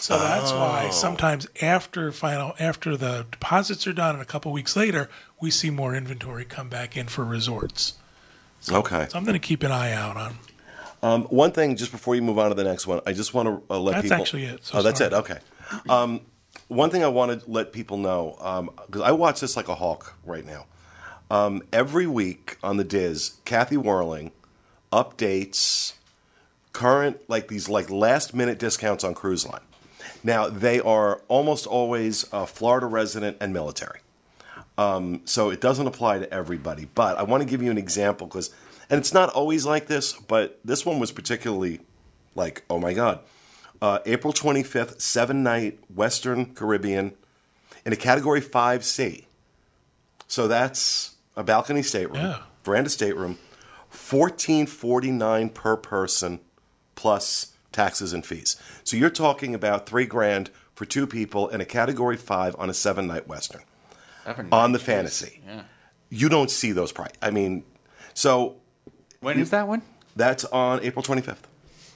So 0.00 0.18
that's 0.18 0.50
why 0.50 0.90
sometimes 0.90 1.46
after 1.60 2.10
final 2.10 2.54
after 2.58 2.96
the 2.96 3.24
deposits 3.30 3.86
are 3.86 3.92
done 3.92 4.16
and 4.16 4.22
a 4.22 4.24
couple 4.24 4.50
weeks 4.50 4.74
later, 4.74 5.08
we 5.40 5.50
see 5.52 5.70
more 5.70 5.94
inventory 5.94 6.44
come 6.44 6.68
back 6.68 6.96
in 6.96 7.06
for 7.06 7.24
resorts. 7.24 7.94
okay. 8.68 9.06
Something 9.10 9.34
to 9.34 9.38
keep 9.38 9.62
an 9.62 9.70
eye 9.70 9.92
out 9.92 10.16
on. 10.16 10.34
Um, 11.04 11.24
one 11.24 11.52
thing, 11.52 11.76
just 11.76 11.92
before 11.92 12.16
you 12.16 12.22
move 12.22 12.38
on 12.38 12.48
to 12.48 12.54
the 12.54 12.64
next 12.64 12.86
one, 12.86 13.00
I 13.06 13.12
just 13.12 13.32
want 13.32 13.48
to 13.48 13.62
uh, 13.72 13.78
let 13.78 13.92
That's 13.92 14.02
people. 14.02 14.16
That's 14.16 14.20
actually 14.22 14.44
it, 14.44 14.64
so 14.64 14.78
oh, 14.78 14.82
that's 14.82 15.00
it. 15.00 15.12
Okay. 15.12 15.38
Um, 15.88 16.20
one 16.72 16.90
thing 16.90 17.04
I 17.04 17.08
want 17.08 17.40
to 17.40 17.50
let 17.50 17.72
people 17.72 17.96
know 17.96 18.66
because 18.86 19.02
I 19.02 19.12
watch 19.12 19.40
this 19.40 19.56
like 19.56 19.68
a 19.68 19.74
hawk 19.74 20.16
right 20.24 20.44
now. 20.44 20.66
Um, 21.30 21.62
every 21.72 22.06
week 22.06 22.58
on 22.62 22.76
the 22.76 22.84
Diz, 22.84 23.38
Kathy 23.44 23.76
Whirling 23.76 24.32
updates 24.92 25.94
current 26.72 27.20
like 27.28 27.48
these 27.48 27.68
like 27.68 27.90
last 27.90 28.34
minute 28.34 28.58
discounts 28.58 29.04
on 29.04 29.14
cruise 29.14 29.46
line. 29.46 29.60
Now 30.24 30.48
they 30.48 30.80
are 30.80 31.22
almost 31.28 31.66
always 31.66 32.30
uh, 32.32 32.46
Florida 32.46 32.86
resident 32.86 33.36
and 33.40 33.52
military, 33.52 34.00
um, 34.78 35.22
so 35.24 35.50
it 35.50 35.60
doesn't 35.60 35.86
apply 35.86 36.18
to 36.20 36.32
everybody. 36.32 36.88
But 36.94 37.18
I 37.18 37.22
want 37.22 37.42
to 37.42 37.48
give 37.48 37.62
you 37.62 37.70
an 37.70 37.78
example 37.78 38.26
because, 38.26 38.50
and 38.88 38.98
it's 38.98 39.12
not 39.12 39.30
always 39.30 39.66
like 39.66 39.86
this, 39.86 40.12
but 40.12 40.60
this 40.64 40.86
one 40.86 40.98
was 40.98 41.12
particularly 41.12 41.80
like, 42.34 42.64
oh 42.70 42.78
my 42.78 42.92
god, 42.92 43.20
uh, 43.82 43.98
April 44.06 44.32
twenty 44.32 44.62
fifth, 44.62 45.00
seven 45.02 45.42
night 45.42 45.78
Western 45.94 46.54
Caribbean 46.54 47.12
in 47.84 47.92
a 47.92 47.96
Category 47.96 48.40
Five 48.40 48.84
C. 48.84 49.26
So 50.28 50.48
that's 50.48 51.16
a 51.36 51.42
balcony 51.42 51.82
stateroom, 51.82 52.16
Yeah. 52.22 52.38
veranda 52.64 52.88
stateroom, 52.88 53.38
fourteen 53.90 54.66
forty 54.66 55.10
nine 55.10 55.48
per 55.50 55.76
person, 55.76 56.40
plus 56.94 57.52
taxes 57.72 58.12
and 58.12 58.24
fees. 58.24 58.56
So 58.84 58.96
you're 58.96 59.10
talking 59.10 59.54
about 59.54 59.86
three 59.86 60.06
grand 60.06 60.50
for 60.74 60.84
two 60.84 61.06
people 61.06 61.48
in 61.48 61.60
a 61.60 61.64
Category 61.64 62.16
Five 62.16 62.54
on 62.58 62.70
a 62.70 62.74
seven 62.74 63.06
night 63.06 63.26
Western 63.28 63.62
on 64.52 64.72
the 64.72 64.78
fantasy. 64.78 65.40
Yeah. 65.46 65.62
You 66.08 66.28
don't 66.28 66.50
see 66.50 66.72
those 66.72 66.92
price. 66.92 67.12
I 67.20 67.30
mean, 67.30 67.64
so 68.14 68.56
When 69.20 69.40
is 69.40 69.50
that 69.50 69.66
one? 69.66 69.82
that's 70.14 70.44
on 70.46 70.80
April 70.82 71.02
twenty 71.02 71.22
fifth. 71.22 71.48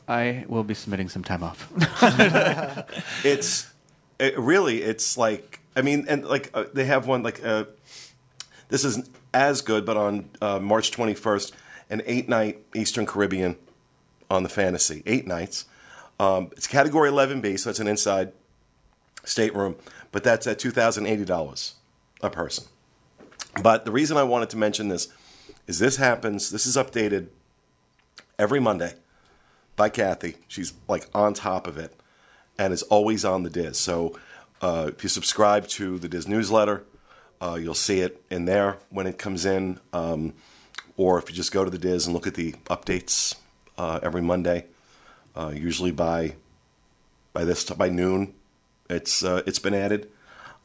I 0.09 0.45
will 0.49 0.65
be 0.65 0.75
submitting 0.75 1.09
some 1.09 1.25
time 1.25 1.43
off. 1.43 1.71
it's 3.25 3.73
it 4.19 4.39
really 4.39 4.83
it's 4.83 5.19
like 5.19 5.61
i 5.75 5.83
mean 5.83 6.07
and 6.09 6.25
like 6.25 6.51
uh, 6.55 6.65
they 6.73 6.85
have 6.85 7.07
one 7.07 7.23
like 7.23 7.45
uh, 7.45 7.65
this 8.69 8.85
isn't 8.85 9.09
as 9.35 9.61
good 9.61 9.85
but 9.85 9.97
on 9.97 10.29
uh, 10.41 10.59
march 10.59 10.91
21st 10.91 11.53
an 11.91 12.03
eight 12.07 12.29
night 12.29 12.63
eastern 12.75 13.07
caribbean 13.07 13.57
on 14.29 14.43
the 14.43 14.49
fantasy. 14.49 15.05
Eight 15.07 15.27
nights. 15.27 15.67
Um, 16.19 16.51
it's 16.53 16.67
category 16.67 17.11
11b 17.11 17.59
so 17.59 17.71
it's 17.71 17.79
an 17.79 17.87
inside 17.87 18.33
stateroom 19.25 19.77
but 20.13 20.25
that's 20.25 20.47
at 20.47 20.59
$2080 20.59 21.73
a 22.23 22.31
person. 22.31 22.65
But 23.63 23.85
the 23.85 23.91
reason 23.91 24.17
i 24.17 24.23
wanted 24.23 24.51
to 24.51 24.57
mention 24.57 24.89
this 24.89 25.09
is 25.67 25.79
this 25.79 25.97
happens 25.97 26.51
this 26.51 26.67
is 26.67 26.77
updated 26.77 27.29
every 28.39 28.61
monday 28.61 28.95
by 29.77 29.89
Kathy. 29.89 30.37
She's 30.49 30.73
like 30.89 31.09
on 31.15 31.35
top 31.35 31.67
of 31.67 31.77
it 31.79 31.95
and 32.59 32.73
is 32.73 32.83
always 32.85 33.25
on 33.25 33.43
the 33.43 33.51
Diz. 33.51 33.79
So 33.79 34.19
uh, 34.61 34.91
if 34.95 35.03
you 35.03 35.09
subscribe 35.09 35.69
to 35.69 35.99
the 35.99 36.09
Diz 36.09 36.27
newsletter, 36.27 36.85
uh, 37.41 37.59
you'll 37.61 37.75
see 37.75 38.01
it 38.01 38.23
in 38.31 38.47
there 38.47 38.79
when 38.91 39.07
it 39.07 39.19
comes 39.19 39.45
in. 39.45 39.79
Um, 39.93 40.35
or 40.97 41.19
if 41.19 41.29
you 41.29 41.37
just 41.37 41.53
go 41.53 41.65
to 41.65 41.71
the 41.71 41.79
Diz 41.79 42.07
and 42.07 42.15
look 42.15 42.27
at 42.27 42.35
the 42.35 42.53
updates 42.65 43.37
uh, 43.77 44.01
every 44.03 44.23
Monday, 44.23 44.65
uh, 45.35 45.53
usually 45.55 45.91
by 45.91 46.37
by 47.35 47.45
this 47.45 47.65
by 47.65 47.91
noon, 47.91 48.33
it's 48.89 49.23
uh, 49.23 49.43
it's 49.47 49.59
been 49.59 49.75
added. 49.75 50.11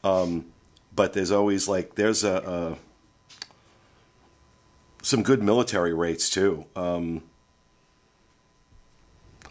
Um, 0.02 0.46
but 0.94 1.12
there's 1.12 1.30
always 1.30 1.68
like 1.68 1.96
there's 1.96 2.24
a, 2.24 2.36
a 2.36 2.78
some 5.02 5.22
good 5.22 5.42
military 5.42 5.92
rates 5.92 6.30
too. 6.30 6.64
Um, 6.74 7.22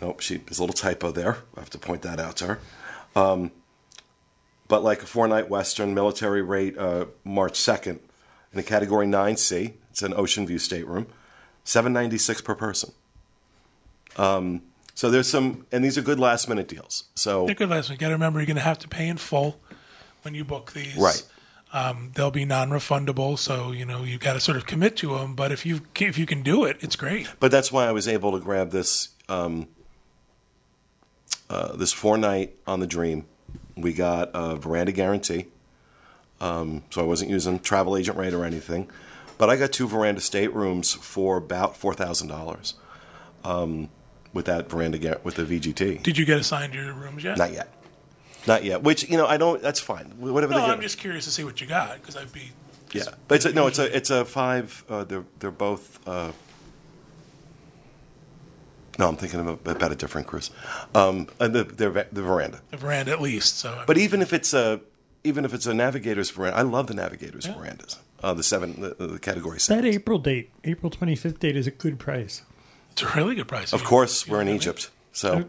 Oh, 0.02 0.16
she 0.20 0.38
there's 0.38 0.60
a 0.60 0.64
little 0.64 0.74
typo 0.74 1.12
there. 1.12 1.38
I 1.56 1.60
have 1.60 1.70
to 1.72 1.78
point 1.78 2.02
that 2.02 2.20
out 2.20 2.38
to 2.38 2.46
her. 2.48 2.60
Um, 3.16 3.52
but 4.68 4.84
like 4.84 5.04
a 5.04 5.06
four 5.06 5.28
night 5.28 5.50
Western 5.50 5.94
military 5.94 6.42
rate, 6.42 6.78
uh, 6.78 7.06
March 7.24 7.58
second, 7.58 8.00
in 8.54 8.60
a 8.60 8.64
Category 8.64 9.06
Nine 9.06 9.38
C, 9.38 9.74
it's 9.90 10.02
an 10.02 10.14
Ocean 10.16 10.48
View 10.48 10.60
stateroom, 10.60 11.08
seven 11.64 11.94
ninety 11.94 12.18
six 12.18 12.42
per 12.42 12.56
person. 12.56 12.94
Um, 14.18 14.64
so 14.94 15.10
there's 15.10 15.30
some, 15.30 15.66
and 15.72 15.84
these 15.84 15.98
are 15.98 16.02
good 16.02 16.20
last 16.20 16.48
minute 16.50 16.68
deals. 16.68 17.06
So 17.16 17.46
They're 17.46 17.56
good 17.56 17.70
last 17.70 17.90
week. 17.90 18.00
Got 18.00 18.10
to 18.10 18.14
remember, 18.14 18.40
you're 18.40 18.46
going 18.46 18.58
to 18.58 18.62
have 18.62 18.80
to 18.80 18.88
pay 18.88 19.08
in 19.08 19.18
full 19.18 19.60
when 20.24 20.36
you 20.36 20.44
book 20.44 20.74
these. 20.74 20.96
Right. 20.96 21.24
Um, 21.74 22.12
they'll 22.16 22.32
be 22.32 22.44
non-refundable, 22.44 23.40
so 23.40 23.72
you 23.72 23.86
know 23.86 24.04
you've 24.04 24.20
got 24.20 24.34
to 24.34 24.42
sort 24.42 24.58
of 24.58 24.66
commit 24.66 24.98
to 24.98 25.18
them. 25.18 25.36
But 25.36 25.54
if 25.54 25.66
you 25.66 25.82
if 25.96 26.18
you 26.18 26.26
can 26.26 26.44
do 26.44 26.66
it, 26.66 26.78
it's 26.82 26.98
great. 26.98 27.30
But 27.40 27.50
that's 27.50 27.72
why 27.72 27.88
I 27.88 27.94
was 27.94 28.10
able 28.10 28.34
to 28.34 28.40
grab 28.40 28.72
this 28.72 29.10
um, 29.30 29.70
uh, 31.52 31.76
this 31.76 31.92
four 31.92 32.18
night 32.18 32.56
on 32.66 32.80
the 32.80 32.88
Dream. 32.88 33.26
We 33.76 33.94
got 33.94 34.32
a 34.34 34.56
veranda 34.56 34.92
guarantee, 34.94 35.48
um, 36.40 36.84
so 36.90 37.02
I 37.02 37.06
wasn't 37.06 37.30
using 37.30 37.60
travel 37.60 37.98
agent 37.98 38.18
rate 38.18 38.34
or 38.34 38.46
anything. 38.46 38.90
But 39.38 39.50
I 39.50 39.58
got 39.58 39.72
two 39.72 39.88
veranda 39.88 40.22
staterooms 40.22 40.96
for 40.96 41.38
about 41.38 41.76
four 41.76 41.94
thousand 41.94 42.30
dollars 42.30 42.76
um, 43.44 43.90
with 44.34 44.46
that 44.46 44.70
veranda 44.70 45.20
with 45.24 45.36
the 45.36 45.44
VGT. 45.44 46.04
Did 46.04 46.18
you 46.18 46.26
get 46.26 46.40
assigned 46.40 46.74
your 46.74 46.94
rooms 46.94 47.24
yet? 47.24 47.38
Not 47.38 47.52
yet, 47.52 47.74
not 48.48 48.64
yet. 48.64 48.84
Which 48.84 49.10
you 49.10 49.18
know 49.18 49.26
I 49.28 49.38
don't. 49.38 49.62
That's 49.62 49.80
fine. 49.80 50.14
Whatever 50.20 50.54
No. 50.54 50.66
I'm 50.66 50.82
just 50.82 51.00
curious 51.00 51.26
to 51.26 51.32
see 51.32 51.44
what 51.44 51.60
you 51.60 51.68
got 51.68 51.96
because 51.96 52.16
I'd 52.16 52.32
be. 52.32 52.52
Yeah, 52.94 53.04
but 53.28 53.36
it's 53.36 53.46
a, 53.46 53.54
no, 53.54 53.68
it's 53.68 53.80
a 53.80 53.96
it's 53.96 54.10
a 54.10 54.24
five. 54.26 54.84
Uh, 54.90 55.04
they're 55.04 55.26
they're 55.40 55.52
both. 55.52 56.00
Uh, 56.08 56.32
no, 59.00 59.08
I'm 59.08 59.16
thinking 59.16 59.40
about 59.40 59.92
a 59.92 59.96
different 59.96 60.28
cruise. 60.28 60.52
Um, 60.94 61.28
and 61.40 61.54
the 61.54 61.64
the 62.12 62.22
veranda. 62.22 62.62
The 62.72 62.78
veranda 62.78 63.12
at 63.12 63.22
least. 63.22 63.58
So, 63.60 63.84
But 63.88 63.98
even 63.98 64.22
if 64.22 64.34
it's 64.34 64.54
a 64.54 64.82
even 65.24 65.46
if 65.46 65.54
it's 65.54 65.66
a 65.66 65.74
navigator's 65.74 66.30
veranda, 66.32 66.58
I 66.58 66.62
love 66.64 66.88
the 66.88 66.94
navigator's 66.94 67.46
verandas. 67.46 67.98
Uh, 68.24 68.34
the 68.34 68.44
seven, 68.44 68.80
the, 68.82 69.08
the 69.08 69.20
category 69.20 69.60
That. 69.60 69.84
April 69.86 70.20
date, 70.20 70.52
April 70.64 70.92
25th 70.92 71.40
date, 71.40 71.56
is 71.56 71.66
a 71.66 71.72
good 71.72 71.98
price. 71.98 72.44
it's 72.92 73.02
a 73.02 73.10
really 73.16 73.34
good 73.34 73.48
price. 73.48 73.74
Of 73.74 73.84
course, 73.84 74.28
we're 74.28 74.42
in 74.42 74.46
know 74.48 74.52
what 74.54 74.66
I 74.66 74.68
mean? 74.68 74.76
Egypt, 74.76 74.90
so 75.12 75.34
Of 75.34 75.46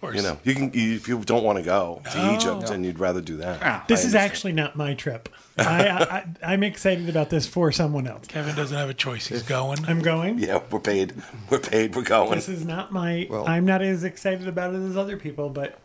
course. 0.00 0.16
you 0.16 0.22
know 0.22 0.38
you 0.44 0.54
can 0.54 0.72
you, 0.72 0.94
if 0.94 1.08
you 1.08 1.18
don't 1.20 1.44
want 1.44 1.58
to 1.58 1.64
go 1.64 2.00
to 2.12 2.20
oh. 2.20 2.34
Egypt 2.34 2.70
and 2.70 2.84
you'd 2.84 2.98
rather 2.98 3.20
do 3.20 3.36
that. 3.38 3.60
Ah. 3.62 3.84
This 3.88 4.00
I 4.00 4.08
is 4.08 4.14
understand. 4.14 4.30
actually 4.30 4.52
not 4.52 4.76
my 4.76 4.94
trip. 4.94 5.28
I, 5.58 5.88
I, 5.88 6.02
I, 6.02 6.26
I'm 6.52 6.62
excited 6.62 7.08
about 7.08 7.30
this 7.30 7.46
for 7.46 7.72
someone 7.72 8.06
else. 8.06 8.26
Kevin 8.28 8.54
doesn't 8.54 8.76
have 8.76 8.88
a 8.88 8.94
choice. 8.94 9.26
He's 9.26 9.42
going. 9.42 9.84
I'm 9.86 10.00
going. 10.00 10.38
yeah, 10.38 10.60
we're 10.70 10.78
paid. 10.78 11.14
We're 11.50 11.58
paid. 11.58 11.96
We're 11.96 12.02
going. 12.02 12.30
This 12.30 12.48
is 12.48 12.64
not 12.64 12.92
my. 12.92 13.26
Well- 13.28 13.46
I'm 13.46 13.64
not 13.66 13.82
as 13.82 14.04
excited 14.04 14.46
about 14.46 14.74
it 14.74 14.78
as 14.78 14.96
other 14.96 15.16
people, 15.16 15.50
but 15.50 15.78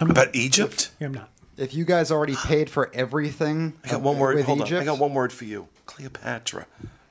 I'm 0.00 0.10
About 0.10 0.34
Egypt. 0.34 0.90
I'm 1.00 1.14
not. 1.14 1.30
If 1.56 1.74
you 1.74 1.84
guys 1.84 2.10
already 2.10 2.36
paid 2.44 2.70
for 2.70 2.90
everything 2.94 3.74
I 3.84 3.88
got 3.88 4.02
one 4.02 4.18
word. 4.18 4.36
with 4.36 4.46
Hold 4.46 4.62
on. 4.62 4.74
I 4.74 4.84
got 4.84 4.98
one 4.98 5.14
word 5.14 5.32
for 5.32 5.44
you. 5.44 5.68
Cleopatra. 5.86 6.66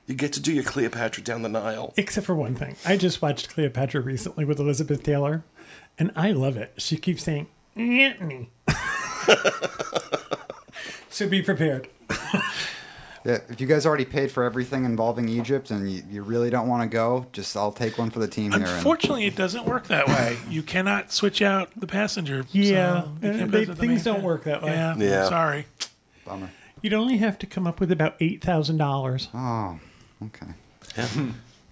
You 0.06 0.14
get 0.14 0.32
to 0.34 0.40
do 0.40 0.52
your 0.52 0.62
Cleopatra 0.62 1.24
down 1.24 1.42
the 1.42 1.48
Nile. 1.48 1.92
Except 1.96 2.24
for 2.24 2.34
one 2.36 2.54
thing. 2.54 2.76
I 2.84 2.96
just 2.96 3.20
watched 3.20 3.48
Cleopatra 3.48 4.00
recently 4.02 4.44
with 4.44 4.60
Elizabeth 4.60 5.02
Taylor, 5.02 5.42
and 5.98 6.10
I 6.16 6.32
love 6.32 6.56
it. 6.56 6.72
She 6.76 6.96
keeps 6.96 7.22
saying, 7.24 7.46
Antony. 7.76 8.50
so 11.10 11.28
be 11.28 11.42
prepared. 11.42 11.88
Yeah, 13.24 13.38
if 13.48 13.60
you 13.60 13.66
guys 13.66 13.84
already 13.86 14.04
paid 14.04 14.30
for 14.30 14.44
everything 14.44 14.84
involving 14.84 15.28
Egypt 15.28 15.72
and 15.72 15.90
you, 15.90 16.00
you 16.08 16.22
really 16.22 16.48
don't 16.48 16.68
want 16.68 16.88
to 16.88 16.88
go, 16.94 17.26
just 17.32 17.56
I'll 17.56 17.72
take 17.72 17.98
one 17.98 18.08
for 18.10 18.20
the 18.20 18.28
team 18.28 18.52
here. 18.52 18.60
And 18.60 18.70
Unfortunately, 18.70 19.26
it 19.26 19.34
doesn't 19.34 19.64
work 19.64 19.88
that 19.88 20.06
way. 20.06 20.36
You 20.48 20.62
cannot 20.62 21.10
switch 21.10 21.42
out 21.42 21.70
the 21.74 21.88
passenger. 21.88 22.44
Yeah, 22.52 23.02
so 23.02 23.08
you 23.22 23.28
uh, 23.28 23.46
they- 23.46 23.64
the 23.64 23.74
things 23.74 24.04
don't 24.04 24.22
work 24.22 24.44
that 24.44 24.62
way. 24.62 24.70
Yeah, 24.70 24.96
Yeah. 24.96 25.28
Sorry. 25.28 25.66
bummer. 26.24 26.50
You'd 26.82 26.94
only 26.94 27.16
have 27.16 27.36
to 27.40 27.46
come 27.46 27.66
up 27.66 27.80
with 27.80 27.90
about 27.90 28.16
$8,000. 28.20 29.28
Oh, 29.34 29.80
okay. 30.26 30.46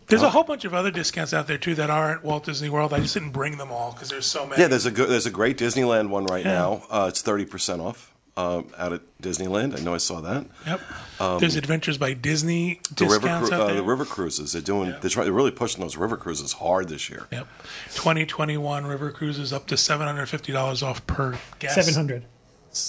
There's 0.06 0.22
Oh. 0.22 0.26
a 0.26 0.30
whole 0.30 0.44
bunch 0.44 0.64
of 0.64 0.74
other 0.74 0.90
discounts 0.90 1.32
out 1.32 1.46
there 1.46 1.58
too 1.58 1.74
that 1.76 1.88
aren't 1.90 2.22
Walt 2.24 2.44
Disney 2.44 2.68
World. 2.68 2.92
I 2.92 3.00
just 3.00 3.14
didn't 3.14 3.30
bring 3.30 3.56
them 3.58 3.70
all 3.72 3.92
because 3.92 4.08
there's 4.10 4.26
so 4.26 4.46
many. 4.46 4.60
Yeah, 4.60 4.68
there's 4.68 4.86
a 4.86 4.90
good, 4.90 5.08
there's 5.08 5.26
a 5.26 5.30
great 5.30 5.56
Disneyland 5.58 6.08
one 6.10 6.26
right 6.26 6.44
Yeah. 6.44 6.52
now. 6.52 6.82
Uh, 6.90 7.06
it's 7.08 7.22
thirty 7.22 7.44
percent 7.46 7.80
off 7.80 8.12
um, 8.36 8.66
out 8.76 8.92
at 8.92 9.00
Disneyland. 9.22 9.78
I 9.78 9.82
know 9.82 9.94
I 9.94 9.98
saw 9.98 10.20
that. 10.20 10.46
Yep. 10.66 11.40
there's 11.40 11.56
Adventures 11.56 11.96
by 11.98 12.12
Disney 12.14 12.76
um, 12.76 12.94
The 12.96 13.04
river, 13.06 13.14
discounts 13.20 13.48
cru- 13.48 13.56
out 13.58 13.62
uh, 13.62 13.66
there. 13.68 13.76
the 13.76 13.82
river 13.82 14.04
cruises. 14.04 14.52
They're 14.52 14.60
doing. 14.62 14.90
They're, 15.00 15.08
trying, 15.10 15.24
they're 15.26 15.32
really 15.32 15.50
pushing 15.52 15.80
those 15.80 15.96
river 15.96 16.16
cruises 16.16 16.52
hard 16.54 16.88
this 16.88 17.08
year. 17.08 17.26
Yep. 17.32 17.46
2021 17.94 18.86
river 18.86 19.10
cruises 19.10 19.52
up 19.52 19.66
to 19.68 19.76
$750 19.76 20.82
off 20.82 21.06
per 21.06 21.38
guest. 21.58 21.76
700 21.76 22.24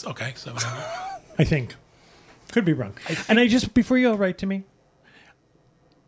Okay, 0.08 0.34
700. 0.36 0.84
I 1.40 1.44
think. 1.44 1.76
Could 2.52 2.66
be 2.66 2.74
wrong. 2.74 2.94
and 3.30 3.40
I 3.40 3.48
just, 3.48 3.74
before 3.74 3.98
you 3.98 4.10
all 4.10 4.18
write 4.18 4.38
to 4.40 4.46
me, 4.46 4.64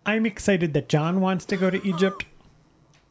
I'm 0.07 0.25
excited 0.25 0.73
that 0.73 0.89
John 0.89 1.21
wants 1.21 1.45
to 1.45 1.57
go 1.57 1.69
to 1.69 1.85
Egypt. 1.87 2.25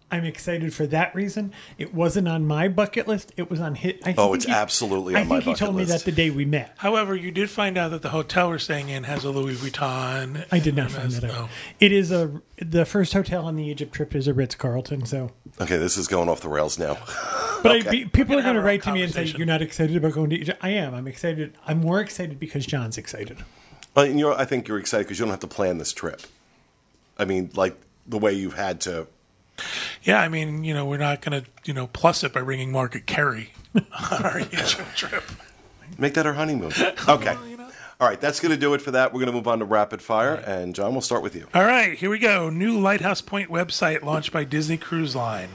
I'm 0.09 0.25
excited 0.25 0.73
for 0.73 0.87
that 0.87 1.13
reason. 1.17 1.53
It 1.79 1.93
wasn't 1.93 2.29
on 2.29 2.47
my 2.47 2.69
bucket 2.69 3.09
list. 3.09 3.33
It 3.37 3.51
was 3.51 3.61
on 3.61 3.75
his. 3.75 3.95
I 4.05 4.15
Oh, 4.17 4.27
think 4.29 4.37
it's 4.37 4.45
he- 4.47 4.53
absolutely 4.53 5.17
I 5.17 5.23
on 5.23 5.27
my 5.29 5.35
think 5.37 5.45
he 5.45 5.51
bucket 5.51 5.59
told 5.59 5.77
me 5.77 5.85
that 5.85 6.05
the 6.05 6.13
day 6.13 6.31
we 6.31 6.45
met. 6.45 6.73
However, 6.77 7.17
you 7.17 7.33
did 7.33 7.51
find 7.51 7.77
out 7.77 7.91
that 7.91 8.03
the 8.03 8.11
hotel 8.11 8.49
we're 8.49 8.59
staying 8.59 8.89
in 8.89 9.03
has 9.03 9.25
a 9.25 9.31
Louis 9.31 9.57
Vuitton. 9.57 10.47
I 10.53 10.61
did 10.61 10.77
not 10.77 10.93
find 10.93 11.13
Hermes- 11.13 11.21
that 11.23 11.31
out. 11.33 11.35
oh. 11.37 11.49
It 11.81 11.91
is 11.91 12.13
a 12.13 12.41
the 12.59 12.87
first 12.87 13.15
hotel 13.15 13.47
on 13.47 13.57
the 13.57 13.65
Egypt 13.65 13.93
trip 13.93 14.15
is 14.15 14.29
a 14.29 14.33
Ritz 14.33 14.55
Carlton. 14.55 15.07
So, 15.07 15.33
Okay, 15.61 15.77
this 15.77 15.97
is 15.97 16.07
going 16.07 16.29
off 16.29 16.41
the 16.41 16.49
rails 16.49 16.79
now. 16.79 16.95
but 17.65 17.73
I, 17.73 17.79
Okay. 17.81 17.91
be- 17.91 18.05
people 18.05 18.37
We 18.37 18.41
are 18.43 18.45
going 18.45 18.55
to 18.57 18.63
write 18.63 18.85
to 18.85 18.93
me 18.93 19.03
and 19.03 19.13
say 19.13 19.25
you're 19.25 19.45
not 19.45 19.61
excited 19.61 19.97
about 19.97 20.13
going 20.13 20.31
to 20.31 20.37
Egypt. 20.37 20.61
I 20.63 20.71
am. 20.71 20.95
I'm 20.95 21.09
excited. 21.09 21.59
I'm 21.67 21.81
more 21.81 22.01
excited 22.01 22.39
because 22.39 22.65
John's 22.65 22.97
excited. 22.97 23.39
Well, 23.97 24.07
you're, 24.07 24.35
I 24.39 24.45
think 24.45 24.69
you're 24.69 24.79
excited 24.79 25.07
because 25.07 25.19
you 25.19 25.25
don't 25.25 25.33
have 25.33 25.41
to 25.41 25.47
plan 25.49 25.79
this 25.79 25.93
trip. 25.93 26.23
I 27.19 27.25
mean, 27.25 27.51
like 27.55 27.77
the 28.07 28.19
way 28.19 28.33
you've 28.33 28.55
had 28.55 28.81
to. 28.83 29.07
yeah, 30.03 30.21
I 30.21 30.29
mean, 30.29 30.65
you 30.65 30.75
know, 30.75 30.85
we're 30.87 30.99
not 30.99 31.23
going 31.23 31.43
to, 31.43 31.49
you 31.65 31.73
know, 31.75 31.87
plus 31.89 32.23
it 32.25 32.33
by 32.33 32.43
bringing 32.43 32.71
Margaret 32.73 33.07
Carey 33.07 33.53
on 33.75 34.25
our 34.25 34.39
intro 34.53 34.85
trip. 34.95 35.25
Make 35.99 36.15
that 36.15 36.27
our 36.27 36.35
honeymoon. 36.35 36.73
Okay. 37.09 37.37
All 37.99 38.07
right, 38.07 38.21
that's 38.21 38.41
going 38.41 38.53
to 38.53 38.59
do 38.59 38.75
it 38.75 38.83
for 38.83 38.91
that. 38.91 39.15
We're 39.15 39.21
going 39.21 39.29
to 39.29 39.33
move 39.33 39.49
on 39.49 39.61
to 39.61 39.65
rapid 39.65 40.03
fire, 40.03 40.35
and 40.35 40.75
John, 40.75 40.93
we'll 40.93 41.01
start 41.01 41.23
with 41.23 41.35
you. 41.35 41.47
All 41.55 41.65
right, 41.65 41.97
here 41.97 42.11
we 42.11 42.19
go. 42.19 42.51
New 42.51 42.79
Lighthouse 42.79 43.23
Point 43.23 43.49
website 43.51 44.03
launched 44.03 44.33
by 44.33 44.45
Disney 44.45 44.77
Cruise 44.77 45.17
Line. 45.17 45.49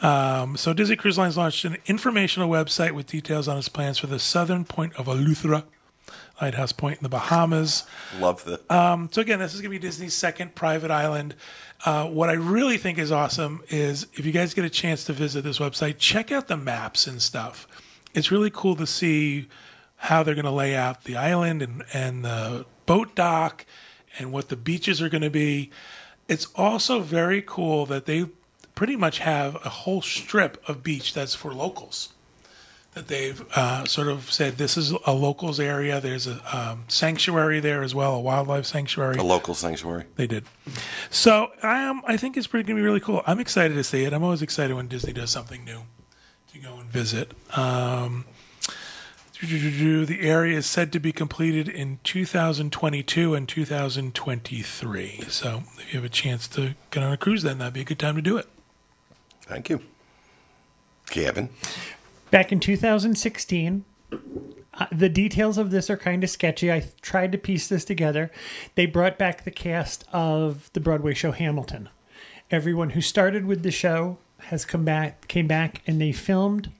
Um, 0.00 0.56
so 0.56 0.72
Disney 0.72 0.96
Cruise 0.96 1.18
Line's 1.18 1.36
launched 1.36 1.66
an 1.66 1.76
informational 1.84 2.48
website 2.48 2.92
with 2.92 3.06
details 3.08 3.48
on 3.48 3.58
its 3.58 3.68
plans 3.68 3.98
for 3.98 4.06
the 4.06 4.18
southern 4.18 4.64
point 4.64 4.94
of 4.96 5.04
Eleuthera, 5.08 5.64
Lighthouse 6.40 6.72
Point 6.72 6.98
in 6.98 7.02
the 7.02 7.08
Bahamas. 7.08 7.84
Love 8.18 8.44
the. 8.44 8.60
Um, 8.74 9.08
so 9.12 9.20
again, 9.20 9.38
this 9.38 9.54
is 9.54 9.60
going 9.60 9.72
to 9.72 9.78
be 9.78 9.84
Disney's 9.84 10.14
second 10.14 10.54
private 10.54 10.90
island. 10.90 11.34
Uh, 11.84 12.06
what 12.06 12.30
I 12.30 12.34
really 12.34 12.78
think 12.78 12.98
is 12.98 13.12
awesome 13.12 13.62
is 13.68 14.06
if 14.14 14.24
you 14.24 14.32
guys 14.32 14.54
get 14.54 14.64
a 14.64 14.70
chance 14.70 15.04
to 15.04 15.12
visit 15.12 15.44
this 15.44 15.58
website, 15.58 15.98
check 15.98 16.32
out 16.32 16.48
the 16.48 16.56
maps 16.56 17.06
and 17.06 17.20
stuff. 17.20 17.68
It's 18.14 18.30
really 18.30 18.50
cool 18.50 18.76
to 18.76 18.86
see 18.86 19.48
how 19.96 20.22
they're 20.22 20.34
going 20.34 20.44
to 20.44 20.50
lay 20.50 20.74
out 20.74 21.04
the 21.04 21.16
island 21.16 21.62
and, 21.62 21.84
and 21.92 22.24
the 22.24 22.66
boat 22.86 23.14
dock 23.14 23.66
and 24.18 24.32
what 24.32 24.48
the 24.48 24.56
beaches 24.56 25.02
are 25.02 25.08
going 25.08 25.22
to 25.22 25.30
be. 25.30 25.70
It's 26.28 26.46
also 26.54 27.00
very 27.00 27.42
cool 27.42 27.86
that 27.86 28.06
they 28.06 28.26
pretty 28.74 28.96
much 28.96 29.18
have 29.18 29.56
a 29.64 29.68
whole 29.68 30.02
strip 30.02 30.62
of 30.68 30.82
beach 30.82 31.14
that's 31.14 31.34
for 31.34 31.52
locals. 31.52 32.13
That 32.94 33.08
they've 33.08 33.44
uh, 33.56 33.84
sort 33.86 34.06
of 34.06 34.30
said 34.30 34.56
this 34.56 34.76
is 34.76 34.92
a 35.04 35.12
locals 35.12 35.58
area. 35.58 36.00
There's 36.00 36.28
a 36.28 36.40
um, 36.56 36.84
sanctuary 36.86 37.58
there 37.58 37.82
as 37.82 37.92
well, 37.92 38.14
a 38.14 38.20
wildlife 38.20 38.66
sanctuary. 38.66 39.16
A 39.16 39.22
local 39.24 39.54
sanctuary. 39.54 40.04
They 40.14 40.28
did. 40.28 40.44
So 41.10 41.50
um, 41.62 42.02
I 42.06 42.16
think 42.16 42.36
it's 42.36 42.46
pretty 42.46 42.64
going 42.64 42.76
to 42.76 42.80
be 42.80 42.86
really 42.86 43.00
cool. 43.00 43.22
I'm 43.26 43.40
excited 43.40 43.74
to 43.74 43.82
see 43.82 44.04
it. 44.04 44.12
I'm 44.12 44.22
always 44.22 44.42
excited 44.42 44.74
when 44.74 44.86
Disney 44.86 45.12
does 45.12 45.30
something 45.30 45.64
new 45.64 45.80
to 46.52 46.58
go 46.60 46.76
and 46.76 46.88
visit. 46.88 47.32
Um, 47.56 48.26
the 49.40 50.18
area 50.20 50.56
is 50.56 50.66
said 50.66 50.92
to 50.92 51.00
be 51.00 51.12
completed 51.12 51.68
in 51.68 51.98
2022 52.04 53.34
and 53.34 53.48
2023. 53.48 55.24
So 55.28 55.64
if 55.78 55.92
you 55.92 55.98
have 55.98 56.04
a 56.04 56.08
chance 56.08 56.48
to 56.48 56.74
get 56.90 57.02
on 57.02 57.12
a 57.12 57.16
cruise, 57.16 57.42
then 57.42 57.58
that'd 57.58 57.74
be 57.74 57.80
a 57.80 57.84
good 57.84 57.98
time 57.98 58.16
to 58.16 58.22
do 58.22 58.36
it. 58.36 58.46
Thank 59.42 59.68
you. 59.68 59.80
Kevin. 61.10 61.50
Back 62.34 62.50
in 62.50 62.58
2016, 62.58 63.84
uh, 64.10 64.86
the 64.90 65.08
details 65.08 65.56
of 65.56 65.70
this 65.70 65.88
are 65.88 65.96
kind 65.96 66.24
of 66.24 66.30
sketchy. 66.30 66.72
I 66.72 66.90
tried 67.00 67.30
to 67.30 67.38
piece 67.38 67.68
this 67.68 67.84
together. 67.84 68.32
They 68.74 68.86
brought 68.86 69.18
back 69.18 69.44
the 69.44 69.52
cast 69.52 70.04
of 70.12 70.68
the 70.72 70.80
Broadway 70.80 71.14
show 71.14 71.30
Hamilton. 71.30 71.90
Everyone 72.50 72.90
who 72.90 73.00
started 73.00 73.46
with 73.46 73.62
the 73.62 73.70
show 73.70 74.18
has 74.48 74.64
come 74.64 74.84
back, 74.84 75.28
came 75.28 75.46
back, 75.46 75.82
and 75.86 76.00
they 76.00 76.10
filmed 76.10 76.72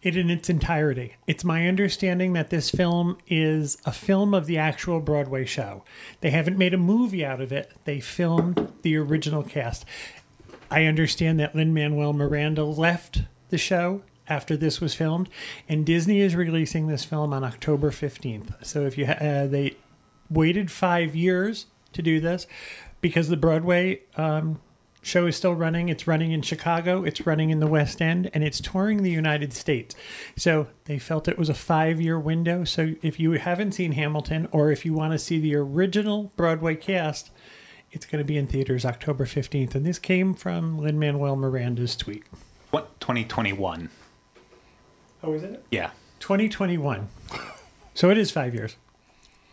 it 0.00 0.16
in 0.16 0.30
its 0.30 0.48
entirety. 0.48 1.16
It's 1.26 1.44
my 1.44 1.68
understanding 1.68 2.32
that 2.32 2.48
this 2.48 2.70
film 2.70 3.18
is 3.28 3.76
a 3.84 3.92
film 3.92 4.32
of 4.32 4.46
the 4.46 4.56
actual 4.56 5.00
Broadway 5.00 5.44
show. 5.44 5.84
They 6.22 6.30
haven't 6.30 6.56
made 6.56 6.72
a 6.72 6.78
movie 6.78 7.22
out 7.22 7.42
of 7.42 7.52
it. 7.52 7.70
They 7.84 8.00
filmed 8.00 8.72
the 8.80 8.96
original 8.96 9.42
cast. 9.42 9.84
I 10.70 10.86
understand 10.86 11.38
that 11.38 11.54
Lin 11.54 11.74
Manuel 11.74 12.14
Miranda 12.14 12.64
left 12.64 13.24
the 13.50 13.58
show 13.58 14.04
after 14.30 14.56
this 14.56 14.80
was 14.80 14.94
filmed, 14.94 15.28
and 15.68 15.84
Disney 15.84 16.20
is 16.20 16.34
releasing 16.34 16.86
this 16.86 17.04
film 17.04 17.34
on 17.34 17.44
October 17.44 17.90
15th. 17.90 18.64
So 18.64 18.86
if 18.86 18.96
you 18.96 19.04
uh, 19.04 19.46
they 19.46 19.76
waited 20.30 20.70
five 20.70 21.14
years 21.14 21.66
to 21.92 22.00
do 22.00 22.20
this 22.20 22.46
because 23.00 23.28
the 23.28 23.36
Broadway 23.36 24.00
um, 24.16 24.60
show 25.02 25.26
is 25.26 25.36
still 25.36 25.54
running. 25.54 25.88
It's 25.88 26.06
running 26.06 26.32
in 26.32 26.42
Chicago, 26.42 27.02
it's 27.02 27.26
running 27.26 27.50
in 27.50 27.60
the 27.60 27.66
West 27.66 28.00
End, 28.00 28.30
and 28.32 28.44
it's 28.44 28.60
touring 28.60 29.02
the 29.02 29.10
United 29.10 29.52
States. 29.52 29.94
So 30.36 30.68
they 30.84 30.98
felt 30.98 31.28
it 31.28 31.38
was 31.38 31.48
a 31.48 31.54
five 31.54 32.00
year 32.00 32.18
window. 32.18 32.64
So 32.64 32.94
if 33.02 33.18
you 33.18 33.32
haven't 33.32 33.72
seen 33.72 33.92
Hamilton 33.92 34.48
or 34.52 34.70
if 34.70 34.84
you 34.84 34.92
want 34.92 35.12
to 35.12 35.18
see 35.18 35.38
the 35.40 35.56
original 35.56 36.32
Broadway 36.36 36.76
cast, 36.76 37.30
it's 37.92 38.06
going 38.06 38.20
to 38.20 38.26
be 38.26 38.38
in 38.38 38.46
theaters 38.46 38.84
October 38.84 39.24
15th. 39.24 39.74
And 39.74 39.84
this 39.84 39.98
came 39.98 40.34
from 40.34 40.78
Lin 40.78 40.98
Manuel 40.98 41.36
Miranda's 41.36 41.96
tweet. 41.96 42.24
What 42.70 43.00
2021? 43.00 43.90
Oh, 45.22 45.32
is 45.34 45.42
it? 45.42 45.64
Yeah. 45.70 45.90
2021. 46.20 47.08
So 47.94 48.10
it 48.10 48.18
is 48.18 48.30
five 48.30 48.54
years. 48.54 48.76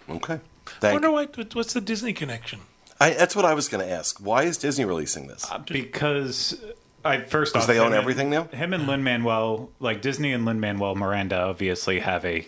Okay. 0.10 0.40
I 0.82 0.94
wonder 0.94 1.12
what, 1.12 1.54
what's 1.56 1.74
the 1.74 1.82
Disney 1.82 2.14
connection? 2.14 2.60
I, 3.00 3.12
that's 3.12 3.36
what 3.36 3.46
I 3.46 3.54
was 3.54 3.68
going 3.68 3.86
to 3.86 3.92
ask. 3.92 4.20
Why 4.20 4.44
is 4.44 4.58
Disney 4.58 4.86
releasing 4.86 5.28
this? 5.28 5.50
Uh, 5.50 5.60
because 5.60 6.62
I 7.06 7.20
first 7.22 7.56
off, 7.56 7.64
Because 7.64 7.68
they 7.68 7.80
own 7.80 7.88
him 7.88 7.94
and- 7.94 8.02
everything 8.02 8.30
now? 8.30 8.44
Him 8.46 8.74
and 8.74 8.88
Lin 8.88 9.04
Manuel, 9.04 9.70
like 9.80 10.02
Disney 10.02 10.34
and 10.34 10.46
Lin 10.46 10.60
Manuel 10.60 10.96
Miranda, 10.96 11.38
obviously 11.42 12.00
have 12.00 12.26
a 12.26 12.48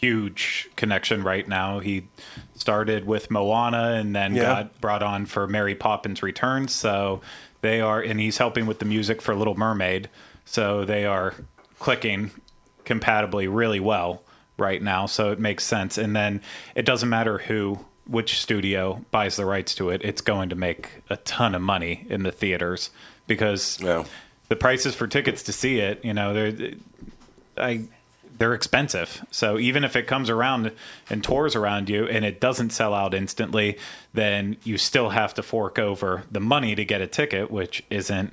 huge 0.00 0.68
connection 0.76 1.22
right 1.22 1.46
now. 1.48 1.80
He 1.80 2.08
started 2.54 3.06
with 3.06 3.30
Moana 3.30 3.94
and 3.94 4.14
then 4.14 4.34
Yeah. 4.34 4.42
got 4.42 4.80
brought 4.80 5.02
on 5.02 5.26
for 5.26 5.46
Mary 5.46 5.74
Poppins 5.74 6.22
Returns. 6.22 6.72
So 6.72 7.20
they 7.60 7.80
are, 7.80 8.00
and 8.00 8.20
he's 8.20 8.38
helping 8.38 8.66
with 8.66 8.78
the 8.78 8.84
music 8.84 9.20
for 9.22 9.34
Little 9.34 9.56
Mermaid. 9.56 10.08
So 10.44 10.84
they 10.84 11.04
are 11.04 11.34
clicking 11.78 12.30
compatibly 12.88 13.46
really 13.46 13.78
well 13.80 14.22
right 14.56 14.82
now. 14.82 15.06
So 15.06 15.30
it 15.30 15.38
makes 15.38 15.64
sense. 15.64 15.98
And 15.98 16.16
then 16.16 16.40
it 16.74 16.84
doesn't 16.84 17.08
matter 17.08 17.38
who, 17.38 17.78
which 18.06 18.40
studio 18.40 19.04
buys 19.10 19.36
the 19.36 19.44
rights 19.44 19.74
to 19.76 19.90
it, 19.90 20.00
it's 20.02 20.20
going 20.22 20.48
to 20.48 20.56
make 20.56 20.90
a 21.08 21.16
ton 21.18 21.54
of 21.54 21.62
money 21.62 22.06
in 22.08 22.22
the 22.24 22.32
theaters 22.32 22.90
because 23.26 23.78
Yeah. 23.80 24.04
the 24.48 24.56
prices 24.56 24.94
for 24.94 25.06
tickets 25.06 25.42
to 25.44 25.52
see 25.52 25.78
it, 25.78 26.04
you 26.04 26.14
know, 26.14 26.32
they're 26.34 26.72
I 27.56 27.82
they're 28.38 28.54
expensive. 28.54 29.24
So 29.32 29.58
even 29.58 29.82
if 29.82 29.96
it 29.96 30.06
comes 30.06 30.30
around 30.30 30.70
and 31.10 31.24
tours 31.24 31.56
around 31.56 31.90
you 31.90 32.06
and 32.06 32.24
it 32.24 32.40
doesn't 32.40 32.70
sell 32.70 32.94
out 32.94 33.12
instantly, 33.12 33.76
then 34.14 34.56
you 34.62 34.78
still 34.78 35.10
have 35.10 35.34
to 35.34 35.42
fork 35.42 35.76
over 35.76 36.22
the 36.30 36.38
money 36.38 36.76
to 36.76 36.84
get 36.84 37.00
a 37.00 37.08
ticket, 37.08 37.50
which 37.50 37.82
isn't 37.90 38.32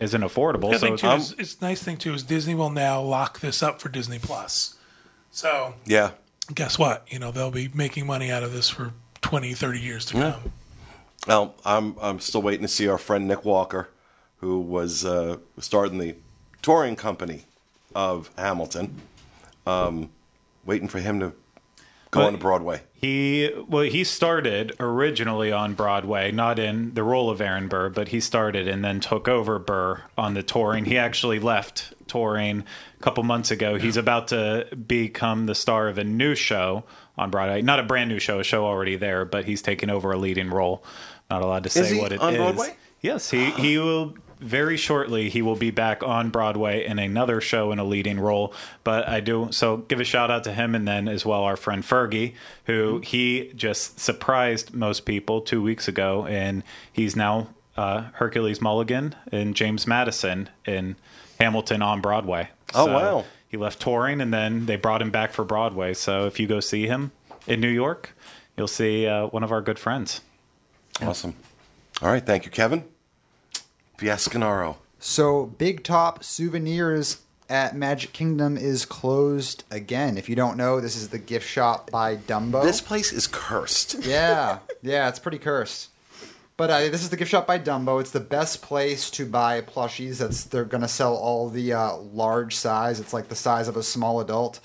isn't 0.00 0.20
affordable. 0.22 0.70
The 0.72 0.78
so 0.78 0.86
thing 0.86 0.96
too 0.96 1.06
um, 1.08 1.20
is, 1.20 1.34
it's 1.38 1.60
nice 1.60 1.82
thing 1.82 1.96
too 1.96 2.14
is 2.14 2.22
Disney 2.22 2.54
will 2.54 2.70
now 2.70 3.00
lock 3.00 3.40
this 3.40 3.62
up 3.62 3.80
for 3.80 3.88
Disney 3.88 4.18
Plus. 4.18 4.76
So 5.30 5.74
yeah. 5.84 6.12
guess 6.54 6.78
what? 6.78 7.04
You 7.08 7.18
know 7.18 7.30
they'll 7.30 7.50
be 7.50 7.68
making 7.74 8.06
money 8.06 8.30
out 8.30 8.42
of 8.42 8.52
this 8.52 8.68
for 8.68 8.92
20, 9.22 9.54
30 9.54 9.80
years 9.80 10.04
to 10.06 10.16
Yeah. 10.18 10.32
come. 10.32 10.52
Well, 11.26 11.54
I'm 11.64 11.96
I'm 12.00 12.20
still 12.20 12.42
waiting 12.42 12.62
to 12.62 12.68
see 12.68 12.86
our 12.88 12.98
friend 12.98 13.26
Nick 13.26 13.44
Walker, 13.44 13.88
who 14.38 14.60
was 14.60 15.04
uh, 15.04 15.38
starting 15.58 15.98
the 15.98 16.14
touring 16.62 16.94
company 16.96 17.44
of 17.94 18.30
Hamilton. 18.38 19.00
Um, 19.66 20.10
waiting 20.64 20.86
for 20.86 21.00
him 21.00 21.18
to 21.20 21.32
go 22.16 22.22
But- 22.22 22.26
on 22.28 22.32
to 22.32 22.38
Broadway. 22.38 22.80
He 22.98 23.50
well, 23.68 23.82
he 23.84 24.02
started 24.04 24.74
originally 24.80 25.52
on 25.52 25.74
Broadway, 25.74 26.32
not 26.32 26.58
in 26.58 26.94
the 26.94 27.02
role 27.02 27.28
of 27.30 27.40
Aaron 27.40 27.68
Burr, 27.68 27.90
but 27.90 28.08
he 28.08 28.20
started 28.20 28.66
and 28.66 28.84
then 28.84 29.00
took 29.00 29.28
over 29.28 29.58
Burr 29.58 30.02
on 30.16 30.34
the 30.34 30.42
touring. 30.42 30.86
He 30.86 30.96
actually 30.98 31.38
left 31.38 31.92
touring 32.08 32.64
a 32.98 33.02
couple 33.02 33.22
months 33.22 33.50
ago. 33.50 33.76
He's 33.76 33.96
about 33.98 34.28
to 34.28 34.66
become 34.86 35.46
the 35.46 35.54
star 35.54 35.88
of 35.88 35.98
a 35.98 36.04
new 36.04 36.34
show 36.34 36.84
on 37.18 37.30
Broadway, 37.30 37.60
not 37.62 37.78
a 37.78 37.82
brand 37.82 38.08
new 38.08 38.18
show, 38.18 38.40
a 38.40 38.44
show 38.44 38.64
already 38.64 38.96
there, 38.96 39.24
but 39.24 39.44
he's 39.44 39.60
taking 39.62 39.90
over 39.90 40.10
a 40.12 40.16
leading 40.16 40.48
role. 40.50 40.82
Not 41.30 41.42
allowed 41.42 41.64
to 41.64 41.70
say 41.70 41.98
what 42.00 42.12
it 42.12 42.16
is. 42.16 42.20
on 42.22 42.34
Broadway? 42.34 42.76
Yes, 43.02 43.30
he 43.30 43.50
he 43.50 43.78
will 43.78 44.14
very 44.38 44.76
shortly. 44.76 45.28
He 45.28 45.42
will 45.42 45.56
be 45.56 45.70
back 45.70 46.02
on 46.02 46.30
Broadway 46.30 46.84
in 46.84 46.98
another 46.98 47.40
show 47.40 47.72
in 47.72 47.78
a 47.78 47.84
leading 47.84 48.20
role. 48.20 48.52
But 48.84 49.08
I 49.08 49.20
do 49.20 49.48
so 49.50 49.78
give 49.78 50.00
a 50.00 50.04
shout 50.04 50.30
out 50.30 50.44
to 50.44 50.52
him, 50.52 50.74
and 50.74 50.86
then 50.86 51.08
as 51.08 51.24
well 51.24 51.42
our 51.42 51.56
friend 51.56 51.82
Fergie, 51.82 52.34
who 52.64 53.00
he 53.00 53.52
just 53.54 54.00
surprised 54.00 54.74
most 54.74 55.04
people 55.04 55.40
two 55.40 55.62
weeks 55.62 55.88
ago, 55.88 56.26
and 56.26 56.62
he's 56.92 57.16
now 57.16 57.48
uh, 57.76 58.08
Hercules 58.14 58.60
Mulligan 58.60 59.14
and 59.30 59.54
James 59.54 59.86
Madison 59.86 60.48
in 60.64 60.96
Hamilton 61.38 61.82
on 61.82 62.00
Broadway. 62.00 62.48
Oh, 62.74 62.86
wow. 62.86 63.24
He 63.48 63.56
left 63.56 63.80
touring, 63.80 64.20
and 64.20 64.32
then 64.32 64.66
they 64.66 64.76
brought 64.76 65.00
him 65.00 65.10
back 65.10 65.32
for 65.32 65.44
Broadway. 65.44 65.94
So 65.94 66.26
if 66.26 66.40
you 66.40 66.46
go 66.46 66.60
see 66.60 66.86
him 66.86 67.12
in 67.46 67.60
New 67.60 67.68
York, 67.68 68.16
you'll 68.56 68.66
see 68.66 69.06
uh, 69.06 69.26
one 69.26 69.44
of 69.44 69.52
our 69.52 69.62
good 69.62 69.78
friends. 69.78 70.20
Awesome. 71.00 71.34
All 72.02 72.10
right, 72.10 72.24
thank 72.24 72.44
you, 72.44 72.50
Kevin. 72.50 72.84
Fiascanaro. 73.98 74.76
So, 74.98 75.46
Big 75.46 75.84
Top 75.84 76.24
Souvenirs 76.24 77.22
at 77.48 77.76
Magic 77.76 78.12
Kingdom 78.12 78.56
is 78.56 78.84
closed 78.84 79.64
again. 79.70 80.18
If 80.18 80.28
you 80.28 80.36
don't 80.36 80.56
know, 80.56 80.80
this 80.80 80.96
is 80.96 81.10
the 81.10 81.18
gift 81.18 81.48
shop 81.48 81.90
by 81.90 82.16
Dumbo. 82.16 82.62
This 82.62 82.80
place 82.80 83.12
is 83.12 83.26
cursed. 83.26 83.94
yeah, 84.04 84.58
yeah, 84.82 85.08
it's 85.08 85.18
pretty 85.18 85.38
cursed. 85.38 85.90
But 86.56 86.70
uh, 86.70 86.78
this 86.88 87.02
is 87.02 87.10
the 87.10 87.16
gift 87.18 87.30
shop 87.30 87.46
by 87.46 87.58
Dumbo. 87.58 88.00
It's 88.00 88.12
the 88.12 88.20
best 88.20 88.62
place 88.62 89.10
to 89.10 89.26
buy 89.26 89.60
plushies. 89.60 90.18
That's 90.18 90.44
they're 90.44 90.64
gonna 90.64 90.88
sell 90.88 91.14
all 91.14 91.50
the 91.50 91.74
uh, 91.74 91.96
large 91.96 92.56
size. 92.56 92.98
It's 92.98 93.12
like 93.12 93.28
the 93.28 93.36
size 93.36 93.68
of 93.68 93.76
a 93.76 93.82
small 93.82 94.20
adult. 94.20 94.60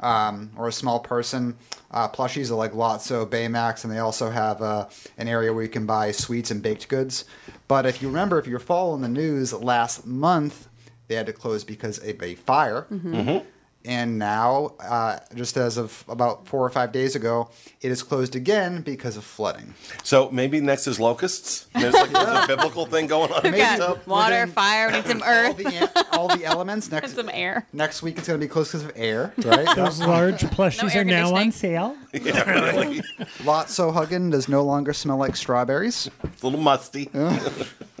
Um, 0.00 0.50
or 0.56 0.68
a 0.68 0.72
small 0.72 1.00
person. 1.00 1.56
Uh, 1.90 2.08
plushies 2.08 2.50
are 2.50 2.54
like 2.56 2.72
Lotso, 2.72 3.24
Baymax, 3.26 3.84
and 3.84 3.92
they 3.92 3.98
also 3.98 4.30
have 4.30 4.60
uh, 4.60 4.86
an 5.18 5.28
area 5.28 5.52
where 5.52 5.62
you 5.62 5.68
can 5.68 5.86
buy 5.86 6.10
sweets 6.12 6.50
and 6.50 6.62
baked 6.62 6.88
goods. 6.88 7.24
But 7.68 7.86
if 7.86 8.02
you 8.02 8.08
remember, 8.08 8.38
if 8.38 8.46
you're 8.46 8.58
following 8.58 9.02
the 9.02 9.08
news, 9.08 9.52
last 9.52 10.06
month 10.06 10.68
they 11.08 11.14
had 11.14 11.26
to 11.26 11.32
close 11.32 11.64
because 11.64 11.98
of 11.98 12.22
a 12.22 12.34
fire. 12.34 12.86
And 13.86 14.18
now, 14.18 14.72
uh, 14.80 15.20
just 15.36 15.56
as 15.56 15.76
of 15.76 16.04
about 16.08 16.48
four 16.48 16.64
or 16.66 16.70
five 16.70 16.90
days 16.90 17.14
ago, 17.14 17.50
it 17.80 17.92
is 17.92 18.02
closed 18.02 18.34
again 18.34 18.82
because 18.82 19.16
of 19.16 19.22
flooding. 19.22 19.74
So 20.02 20.28
maybe 20.30 20.60
next 20.60 20.88
is 20.88 20.98
locusts. 20.98 21.68
There's 21.72 21.94
like 21.94 22.10
there's 22.10 22.44
a 22.44 22.46
biblical 22.48 22.86
thing 22.86 23.06
going 23.06 23.30
on. 23.30 23.42
Maybe 23.44 23.58
Got 23.58 23.80
up 23.80 24.06
water, 24.06 24.40
within 24.40 24.50
fire, 24.54 24.88
we 24.88 24.94
need 24.94 25.06
some 25.06 25.22
All 25.22 25.28
earth, 25.28 25.56
the, 25.56 26.06
all 26.12 26.36
the 26.36 26.44
elements 26.44 26.90
next 26.90 27.14
some 27.14 27.30
air. 27.32 27.64
next 27.72 28.02
week 28.02 28.18
it's 28.18 28.26
going 28.26 28.40
to 28.40 28.44
be 28.44 28.50
closed 28.50 28.72
because 28.72 28.84
of 28.86 28.92
air, 28.96 29.32
right? 29.44 29.76
Those 29.76 30.00
large 30.00 30.40
plushies 30.42 30.92
air 30.94 31.02
are 31.02 31.04
now 31.04 31.34
on 31.34 31.52
sale. 31.52 31.96
Yeah, 32.12 32.50
really. 32.50 33.02
Lotso 33.44 33.92
Huggin 33.94 34.32
does 34.32 34.48
no 34.48 34.62
longer 34.64 34.92
smell 34.94 35.18
like 35.18 35.36
strawberries. 35.36 36.10
It's 36.24 36.42
a 36.42 36.46
little 36.46 36.60
musty. 36.60 37.08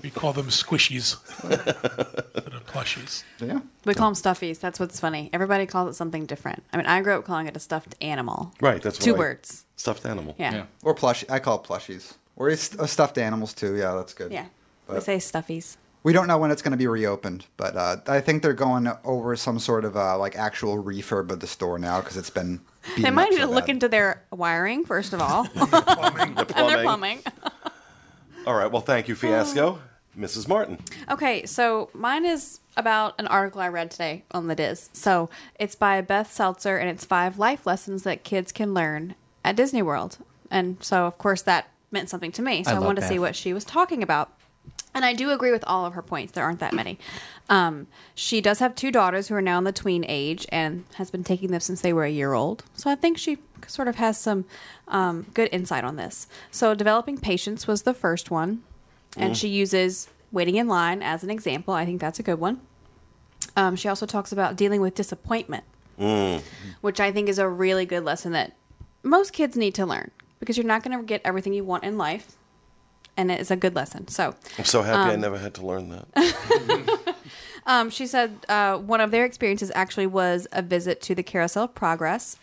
We 0.02 0.10
call 0.10 0.32
them 0.32 0.46
squishies. 0.46 1.16
Instead 1.44 2.54
of 2.54 2.66
plushies. 2.66 3.22
Yeah. 3.40 3.60
We 3.86 3.94
call 3.94 4.12
them 4.12 4.14
stuffies. 4.14 4.60
That's 4.60 4.78
what's 4.80 5.00
funny. 5.00 5.30
Everybody 5.32 5.64
calls 5.66 5.90
it 5.90 5.94
something 5.96 6.26
different. 6.26 6.62
I 6.72 6.76
mean, 6.76 6.86
I 6.86 7.00
grew 7.02 7.14
up 7.14 7.24
calling 7.24 7.46
it 7.46 7.56
a 7.56 7.60
stuffed 7.60 7.94
animal. 8.00 8.52
Right, 8.60 8.82
that's 8.82 8.98
Two 8.98 9.12
right. 9.12 9.18
words. 9.18 9.64
Stuffed 9.76 10.04
animal. 10.04 10.34
Yeah. 10.38 10.50
Yeah. 10.50 10.56
Yeah. 10.58 10.64
Or 10.82 10.94
plush. 10.94 11.24
I 11.30 11.38
call 11.38 11.60
it 11.60 11.64
plushies. 11.64 12.14
Or 12.36 12.50
it's 12.50 12.76
uh, 12.78 12.86
stuffed 12.86 13.16
animals 13.16 13.54
too. 13.54 13.76
Yeah, 13.76 13.94
that's 13.94 14.12
good. 14.12 14.32
Yeah. 14.32 14.46
We 14.88 14.94
But- 14.94 15.04
say 15.04 15.16
stuffies. 15.18 15.76
We 16.02 16.12
don't 16.12 16.28
know 16.28 16.38
when 16.38 16.52
it's 16.52 16.62
going 16.62 16.70
to 16.70 16.76
be 16.78 16.86
reopened, 16.86 17.46
but 17.56 17.74
uh, 17.76 17.96
I 18.06 18.20
think 18.20 18.44
they're 18.44 18.52
going 18.52 18.88
over 19.04 19.34
some 19.34 19.58
sort 19.58 19.84
of 19.84 19.96
uh, 19.96 20.16
like 20.16 20.36
actual 20.36 20.80
refurb 20.80 21.32
of 21.32 21.40
the 21.40 21.48
store 21.48 21.80
now 21.80 22.00
because 22.00 22.16
it's 22.16 22.30
been. 22.30 22.60
They 22.90 22.96
beaten 22.98 23.14
might 23.14 23.24
up 23.24 23.30
need 23.30 23.40
so 23.40 23.46
to 23.48 23.52
look 23.52 23.64
bad. 23.66 23.70
into 23.70 23.88
their 23.88 24.22
wiring, 24.30 24.84
first 24.84 25.12
of 25.12 25.20
all, 25.20 25.46
Plumbing. 25.54 26.34
The 26.36 26.40
and 26.56 26.68
their 26.68 26.82
plumbing. 26.84 27.22
plumbing. 27.22 27.22
All 28.46 28.54
right. 28.54 28.70
Well, 28.70 28.82
thank 28.82 29.08
you, 29.08 29.16
Fiasco. 29.16 29.80
Mrs. 30.18 30.48
Martin. 30.48 30.78
Okay, 31.10 31.44
so 31.46 31.90
mine 31.92 32.24
is 32.24 32.60
about 32.76 33.14
an 33.18 33.26
article 33.26 33.60
I 33.60 33.68
read 33.68 33.90
today 33.90 34.24
on 34.30 34.46
the 34.46 34.54
Diz. 34.54 34.88
So 34.92 35.28
it's 35.58 35.74
by 35.74 36.00
Beth 36.00 36.32
Seltzer, 36.32 36.76
and 36.76 36.88
it's 36.88 37.04
five 37.04 37.38
life 37.38 37.66
lessons 37.66 38.02
that 38.04 38.24
kids 38.24 38.52
can 38.52 38.74
learn 38.74 39.14
at 39.44 39.56
Disney 39.56 39.82
World. 39.82 40.18
And 40.50 40.76
so, 40.80 41.06
of 41.06 41.18
course, 41.18 41.42
that 41.42 41.68
meant 41.90 42.08
something 42.08 42.32
to 42.32 42.42
me. 42.42 42.64
So 42.64 42.70
I 42.70 42.74
I, 42.74 42.76
love 42.78 42.86
wanted 42.86 43.00
to 43.02 43.08
see 43.08 43.18
what 43.18 43.36
she 43.36 43.52
was 43.52 43.64
talking 43.64 44.02
about. 44.02 44.32
And 44.94 45.04
I 45.04 45.12
do 45.12 45.30
agree 45.30 45.52
with 45.52 45.62
all 45.66 45.84
of 45.84 45.92
her 45.92 46.02
points. 46.02 46.32
There 46.32 46.42
aren't 46.42 46.60
that 46.60 46.72
many. 46.72 46.98
Um, 47.50 47.86
she 48.14 48.40
does 48.40 48.60
have 48.60 48.74
two 48.74 48.90
daughters 48.90 49.28
who 49.28 49.34
are 49.34 49.42
now 49.42 49.58
in 49.58 49.64
the 49.64 49.72
tween 49.72 50.06
age 50.08 50.46
and 50.50 50.84
has 50.94 51.10
been 51.10 51.22
taking 51.22 51.50
them 51.50 51.60
since 51.60 51.82
they 51.82 51.92
were 51.92 52.04
a 52.04 52.10
year 52.10 52.32
old. 52.32 52.64
So 52.74 52.90
I 52.90 52.94
think 52.94 53.18
she 53.18 53.38
sort 53.66 53.88
of 53.88 53.96
has 53.96 54.18
some 54.18 54.46
um, 54.88 55.26
good 55.34 55.50
insight 55.52 55.84
on 55.84 55.96
this. 55.96 56.26
So 56.50 56.74
developing 56.74 57.18
patience 57.18 57.66
was 57.66 57.82
the 57.82 57.92
first 57.92 58.30
one, 58.30 58.62
and 59.16 59.36
she 59.36 59.48
uses 59.48 60.08
waiting 60.32 60.56
in 60.56 60.68
line 60.68 61.02
as 61.02 61.22
an 61.24 61.30
example. 61.30 61.74
I 61.74 61.84
think 61.84 62.00
that's 62.00 62.18
a 62.18 62.22
good 62.22 62.38
one. 62.38 62.60
Um, 63.56 63.76
she 63.76 63.88
also 63.88 64.06
talks 64.06 64.32
about 64.32 64.56
dealing 64.56 64.80
with 64.80 64.94
disappointment, 64.94 65.64
which 66.80 67.00
I 67.00 67.10
think 67.12 67.28
is 67.28 67.38
a 67.38 67.48
really 67.48 67.86
good 67.86 68.04
lesson 68.04 68.32
that 68.32 68.54
most 69.02 69.32
kids 69.32 69.56
need 69.56 69.74
to 69.76 69.86
learn 69.86 70.10
because 70.40 70.56
you're 70.56 70.66
not 70.66 70.82
going 70.82 70.98
to 70.98 71.04
get 71.04 71.22
everything 71.24 71.54
you 71.54 71.64
want 71.64 71.84
in 71.84 71.96
life, 71.96 72.36
and 73.16 73.30
it 73.30 73.40
is 73.40 73.50
a 73.50 73.56
good 73.56 73.74
lesson. 73.74 74.08
So 74.08 74.34
I'm 74.58 74.64
so 74.64 74.82
happy 74.82 75.12
I 75.12 75.16
never 75.16 75.38
had 75.38 75.54
to 75.54 75.64
learn 75.66 75.88
that. 75.88 77.14
um, 77.66 77.88
she 77.88 78.06
said 78.06 78.44
uh, 78.48 78.76
one 78.76 79.00
of 79.00 79.10
their 79.10 79.24
experiences 79.24 79.72
actually 79.74 80.06
was 80.06 80.46
a 80.52 80.60
visit 80.60 81.00
to 81.02 81.14
the 81.14 81.22
Carousel 81.22 81.64
of 81.64 81.74
Progress, 81.74 82.36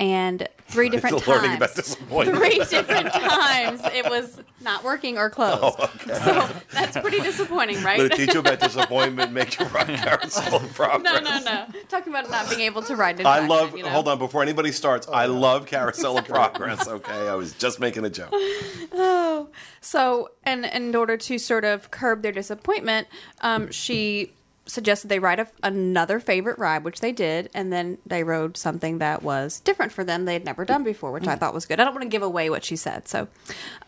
and 0.00 0.48
three 0.68 0.88
different 0.88 1.22
times. 1.22 1.74
disappointment. 1.74 2.38
Three 2.38 2.58
different 2.58 3.12
times 3.12 3.82
it 3.92 4.08
was 4.08 4.40
not 4.62 4.82
working 4.82 5.18
or 5.18 5.28
closed. 5.28 5.78
So 6.06 6.48
that's 6.72 6.96
pretty 6.96 7.20
disappointing, 7.20 7.82
right? 7.82 8.00
It 8.00 8.12
teach 8.12 8.32
you 8.32 8.40
about 8.40 8.60
disappointment, 8.60 9.32
make 9.32 9.58
you 9.58 9.66
run 9.66 9.86
carousel 9.86 10.56
of 10.56 10.74
progress. 10.74 11.02
no, 11.22 11.38
no, 11.38 11.44
no. 11.44 11.66
Talking 11.88 12.12
about 12.12 12.30
not 12.30 12.48
being 12.48 12.62
able 12.62 12.82
to 12.82 12.96
ride. 12.96 13.20
I 13.20 13.46
love. 13.46 13.78
Hold 13.78 14.08
on, 14.08 14.18
before 14.18 14.42
anybody 14.42 14.72
starts, 14.72 15.06
I 15.06 15.26
love 15.26 15.66
Carousel 15.66 16.18
of 16.18 16.24
Progress. 16.28 16.88
Okay, 16.88 17.28
I 17.28 17.34
was 17.34 17.52
just 17.52 17.78
making 17.78 18.04
a 18.06 18.10
joke. 18.10 18.30
Oh, 18.32 19.48
So, 19.82 20.30
and, 20.44 20.64
and 20.64 20.84
in 20.86 20.96
order 20.96 21.16
to 21.18 21.38
sort 21.38 21.64
of 21.64 21.90
curb 21.90 22.22
their 22.22 22.32
disappointment, 22.32 23.06
um, 23.42 23.70
she 23.70 24.32
suggested 24.70 25.08
they 25.08 25.18
ride 25.18 25.40
a, 25.40 25.48
another 25.62 26.20
favorite 26.20 26.58
ride, 26.58 26.84
which 26.84 27.00
they 27.00 27.12
did, 27.12 27.50
and 27.54 27.72
then 27.72 27.98
they 28.06 28.24
rode 28.24 28.56
something 28.56 28.98
that 28.98 29.22
was 29.22 29.60
different 29.60 29.92
for 29.92 30.04
them 30.04 30.24
they 30.24 30.32
had 30.32 30.44
never 30.44 30.64
done 30.64 30.84
before, 30.84 31.12
which 31.12 31.26
I 31.26 31.36
thought 31.36 31.54
was 31.54 31.66
good. 31.66 31.80
I 31.80 31.84
don't 31.84 31.94
want 31.94 32.04
to 32.04 32.08
give 32.08 32.22
away 32.22 32.48
what 32.50 32.64
she 32.64 32.76
said, 32.76 33.08
so, 33.08 33.28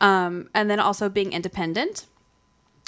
um, 0.01 0.51
and 0.55 0.70
then 0.70 0.80
also 0.80 1.09
being 1.09 1.33
independent. 1.33 2.07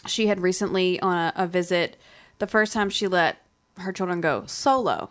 She 0.07 0.27
had 0.27 0.41
recently 0.41 1.01
on 1.01 1.17
a, 1.17 1.33
a 1.37 1.47
visit, 1.47 1.97
the 2.39 2.47
first 2.47 2.73
time 2.73 2.91
she 2.91 3.07
let 3.07 3.39
her 3.79 3.93
children 3.93 4.21
go 4.21 4.45
solo 4.47 5.11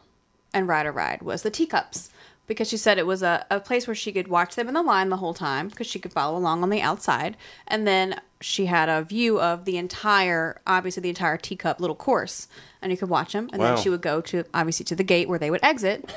and 0.54 0.68
ride 0.68 0.86
a 0.86 0.92
ride 0.92 1.22
was 1.22 1.42
the 1.42 1.50
teacups 1.50 2.10
because 2.48 2.70
she 2.70 2.78
said 2.78 2.98
it 2.98 3.06
was 3.06 3.24
a, 3.24 3.46
a 3.50 3.60
place 3.60 3.88
where 3.88 3.96
she 3.96 4.12
could 4.12 4.28
watch 4.28 4.56
them 4.56 4.68
in 4.68 4.74
the 4.74 4.82
line 4.84 5.10
the 5.10 5.18
whole 5.18 5.34
time 5.34 5.68
because 5.70 5.88
she 5.88 6.00
could 6.00 6.14
follow 6.14 6.38
along 6.38 6.64
on 6.64 6.70
the 6.70 6.82
outside. 6.82 7.38
And 7.68 7.88
then 7.88 8.20
she 8.42 8.66
had 8.66 8.90
a 8.90 9.02
view 9.04 9.40
of 9.40 9.66
the 9.66 9.78
entire 9.78 10.60
obviously 10.68 11.02
the 11.02 11.10
entire 11.10 11.38
teacup 11.38 11.80
little 11.80 11.96
course 11.96 12.48
and 12.82 12.92
you 12.92 12.98
could 12.98 13.10
watch 13.10 13.34
them. 13.34 13.50
And 13.54 13.62
Wow. 13.62 13.76
then 13.76 13.84
she 13.84 13.90
would 13.90 14.02
go 14.02 14.20
to 14.22 14.44
obviously 14.54 14.84
to 14.86 14.96
the 14.96 15.04
gate 15.04 15.30
where 15.30 15.40
they 15.40 15.50
would 15.52 15.64
exit 15.64 16.12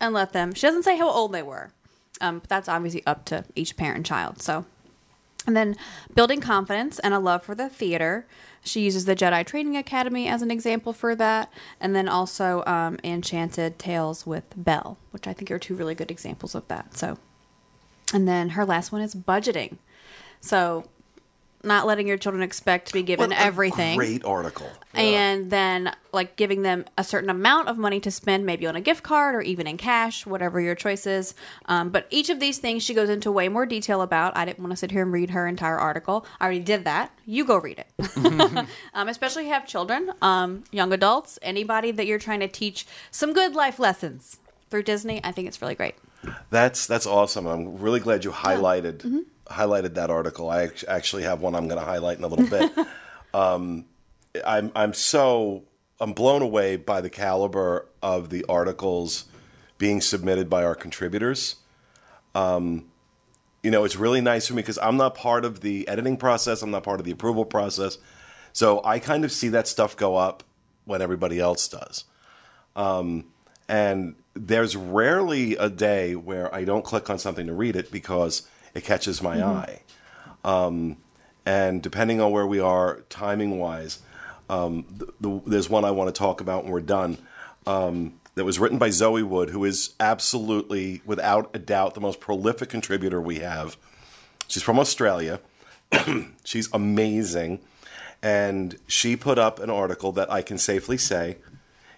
and 0.00 0.12
let 0.14 0.32
them. 0.32 0.52
She 0.54 0.66
doesn't 0.66 0.82
say 0.82 0.96
how 0.98 1.08
old 1.10 1.32
they 1.32 1.42
were 1.42 1.70
um, 2.20 2.40
but 2.40 2.48
that's 2.48 2.68
obviously 2.68 3.02
up 3.06 3.24
to 3.26 3.44
each 3.56 3.76
parent 3.78 3.96
and 3.96 4.06
child 4.06 4.42
so 4.42 4.66
and 5.50 5.56
then 5.56 5.76
building 6.14 6.40
confidence 6.40 7.00
and 7.00 7.12
a 7.12 7.18
love 7.18 7.42
for 7.42 7.56
the 7.56 7.68
theater. 7.68 8.24
She 8.62 8.82
uses 8.82 9.04
the 9.04 9.16
Jedi 9.16 9.44
Training 9.44 9.76
Academy 9.76 10.28
as 10.28 10.42
an 10.42 10.50
example 10.50 10.92
for 10.92 11.16
that. 11.16 11.52
And 11.80 11.94
then 11.96 12.08
also 12.08 12.62
um, 12.66 12.98
Enchanted 13.02 13.76
Tales 13.78 14.26
with 14.26 14.44
Belle, 14.56 14.96
which 15.10 15.26
I 15.26 15.32
think 15.32 15.50
are 15.50 15.58
two 15.58 15.74
really 15.74 15.96
good 15.96 16.10
examples 16.10 16.54
of 16.54 16.68
that. 16.68 16.96
So, 16.96 17.18
and 18.14 18.28
then 18.28 18.50
her 18.50 18.64
last 18.64 18.92
one 18.92 19.00
is 19.00 19.14
budgeting. 19.14 19.78
So, 20.40 20.84
not 21.62 21.86
letting 21.86 22.06
your 22.06 22.16
children 22.16 22.42
expect 22.42 22.88
to 22.88 22.92
be 22.92 23.02
given 23.02 23.32
everything. 23.32 23.96
Great 23.96 24.24
article. 24.24 24.68
and 24.94 25.50
then 25.50 25.94
like 26.12 26.36
giving 26.36 26.62
them 26.62 26.84
a 26.98 27.04
certain 27.04 27.30
amount 27.30 27.68
of 27.68 27.78
money 27.78 28.00
to 28.00 28.10
spend 28.10 28.44
maybe 28.44 28.66
on 28.66 28.74
a 28.76 28.80
gift 28.80 29.02
card 29.02 29.34
or 29.34 29.40
even 29.42 29.66
in 29.66 29.76
cash 29.76 30.26
whatever 30.26 30.60
your 30.60 30.74
choice 30.74 31.06
is. 31.06 31.34
Um, 31.66 31.90
but 31.90 32.06
each 32.10 32.30
of 32.30 32.40
these 32.40 32.58
things 32.58 32.82
she 32.82 32.94
goes 32.94 33.08
into 33.08 33.30
way 33.30 33.48
more 33.48 33.66
detail 33.66 34.02
about. 34.02 34.36
I 34.36 34.44
didn't 34.44 34.60
want 34.60 34.70
to 34.72 34.76
sit 34.76 34.90
here 34.90 35.02
and 35.02 35.12
read 35.12 35.30
her 35.30 35.46
entire 35.46 35.78
article. 35.78 36.26
I 36.40 36.44
already 36.44 36.60
did 36.60 36.84
that. 36.84 37.12
You 37.26 37.44
go 37.44 37.56
read 37.58 37.78
it. 37.78 37.86
Um, 38.94 39.08
especially 39.08 39.42
if 39.42 39.48
you 39.48 39.52
have 39.54 39.66
children 39.66 40.10
um, 40.22 40.64
young 40.70 40.92
adults 40.92 41.38
anybody 41.42 41.90
that 41.92 42.06
you're 42.06 42.18
trying 42.18 42.40
to 42.40 42.48
teach 42.48 42.86
some 43.10 43.32
good 43.32 43.54
life 43.54 43.78
lessons 43.78 44.38
through 44.68 44.82
disney 44.82 45.20
i 45.24 45.32
think 45.32 45.46
it's 45.48 45.60
really 45.62 45.74
great. 45.74 45.94
That's 46.50 46.86
that's 46.86 47.06
awesome. 47.06 47.46
I'm 47.46 47.78
really 47.78 48.00
glad 48.00 48.24
you 48.24 48.30
highlighted 48.30 48.98
Mm-hmm. 48.98 49.20
Highlighted 49.50 49.94
that 49.94 50.10
article. 50.10 50.50
I 50.50 50.70
actually 50.88 51.24
have 51.24 51.40
one 51.40 51.54
I'm 51.54 51.68
going 51.68 51.80
to 51.80 51.84
highlight 51.84 52.18
in 52.18 52.24
a 52.24 52.28
little 52.28 52.46
bit. 52.46 52.72
um, 53.34 53.84
I'm 54.44 54.72
I'm 54.76 54.94
so 54.94 55.64
I'm 56.00 56.12
blown 56.12 56.42
away 56.42 56.76
by 56.76 57.00
the 57.00 57.10
caliber 57.10 57.86
of 58.02 58.30
the 58.30 58.44
articles 58.48 59.24
being 59.78 60.00
submitted 60.00 60.48
by 60.48 60.64
our 60.64 60.74
contributors. 60.74 61.56
Um, 62.34 62.86
you 63.62 63.70
know, 63.70 63.84
it's 63.84 63.96
really 63.96 64.20
nice 64.20 64.46
for 64.46 64.54
me 64.54 64.62
because 64.62 64.78
I'm 64.78 64.96
not 64.96 65.14
part 65.14 65.44
of 65.44 65.60
the 65.60 65.86
editing 65.88 66.16
process. 66.16 66.62
I'm 66.62 66.70
not 66.70 66.82
part 66.84 67.00
of 67.00 67.06
the 67.06 67.12
approval 67.12 67.44
process, 67.44 67.98
so 68.52 68.80
I 68.84 68.98
kind 68.98 69.24
of 69.24 69.32
see 69.32 69.48
that 69.48 69.68
stuff 69.68 69.96
go 69.96 70.16
up 70.16 70.44
when 70.84 71.02
everybody 71.02 71.40
else 71.40 71.68
does. 71.68 72.04
And 73.68 74.16
there's 74.34 74.76
rarely 74.76 75.56
a 75.56 75.68
day 75.68 76.16
where 76.16 76.54
I 76.54 76.64
don't 76.64 76.84
click 76.84 77.10
on 77.10 77.18
something 77.18 77.46
to 77.46 77.52
read 77.54 77.76
it 77.76 77.90
because 77.92 78.48
it 78.74 78.84
catches 78.84 79.22
my 79.22 79.44
eye. 79.44 79.80
Um, 80.44 80.96
and 81.44 81.82
depending 81.82 82.20
on 82.20 82.30
where 82.30 82.46
we 82.46 82.60
are 82.60 83.00
timing 83.08 83.58
wise, 83.58 84.00
um, 84.48 84.84
the, 84.90 85.12
the, 85.20 85.42
there's 85.46 85.70
one 85.70 85.84
I 85.84 85.90
want 85.90 86.14
to 86.14 86.18
talk 86.18 86.40
about 86.40 86.64
when 86.64 86.72
we're 86.72 86.80
done. 86.80 87.18
Um, 87.66 88.14
that 88.34 88.44
was 88.44 88.58
written 88.58 88.78
by 88.78 88.90
Zoe 88.90 89.22
Wood, 89.22 89.50
who 89.50 89.64
is 89.64 89.94
absolutely, 89.98 91.02
without 91.04 91.50
a 91.52 91.58
doubt, 91.58 91.94
the 91.94 92.00
most 92.00 92.20
prolific 92.20 92.68
contributor 92.68 93.20
we 93.20 93.40
have. 93.40 93.76
She's 94.46 94.62
from 94.62 94.78
Australia. 94.78 95.40
She's 96.44 96.68
amazing. 96.72 97.60
And 98.22 98.78
she 98.86 99.16
put 99.16 99.38
up 99.38 99.58
an 99.58 99.70
article 99.70 100.12
that 100.12 100.30
I 100.30 100.42
can 100.42 100.58
safely 100.58 100.96
say 100.96 101.38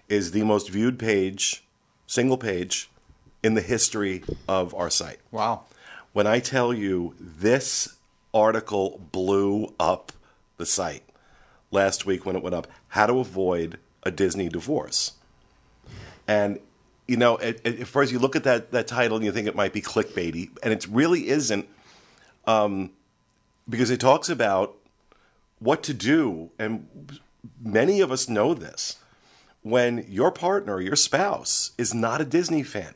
is 0.09 0.33
the 0.33 0.45
most 0.45 0.68
viewed 0.68 0.99
page, 0.99 1.64
single 2.07 2.39
page, 2.39 2.91
in 3.43 3.55
the 3.55 3.61
history 3.61 4.23
of 4.49 4.75
our 4.75 4.91
site. 4.91 5.18
Wow. 5.31 5.66
When 6.12 6.26
I 6.26 6.40
tell 6.40 6.74
you 6.74 7.14
this 7.18 7.96
article 8.34 9.00
blew 9.12 9.74
up 9.80 10.12
the 10.56 10.66
site 10.66 11.02
last 11.70 12.04
week 12.06 12.26
when 12.26 12.36
it 12.36 12.42
went 12.42 12.54
up, 12.54 12.66
how 12.88 13.06
to 13.06 13.18
avoid 13.18 13.78
a 14.02 14.10
Disney 14.10 14.48
divorce. 14.48 15.12
And 16.28 16.60
you 17.08 17.16
know, 17.16 17.38
at, 17.40 17.64
at 17.66 17.86
first 17.86 18.12
you 18.12 18.18
look 18.18 18.36
at 18.36 18.44
that 18.44 18.70
that 18.70 18.86
title 18.86 19.16
and 19.16 19.26
you 19.26 19.32
think 19.32 19.48
it 19.48 19.56
might 19.56 19.72
be 19.72 19.82
clickbaity, 19.82 20.50
and 20.62 20.72
it 20.72 20.86
really 20.86 21.28
isn't, 21.28 21.68
um, 22.46 22.90
because 23.68 23.90
it 23.90 24.00
talks 24.00 24.28
about 24.28 24.76
what 25.58 25.82
to 25.84 25.94
do, 25.94 26.50
and 26.58 27.18
many 27.60 28.00
of 28.00 28.12
us 28.12 28.28
know 28.28 28.54
this 28.54 28.98
when 29.62 30.04
your 30.08 30.30
partner, 30.30 30.80
your 30.80 30.96
spouse, 30.96 31.72
is 31.78 31.92
not 31.94 32.20
a 32.20 32.24
Disney 32.24 32.62
fan, 32.62 32.94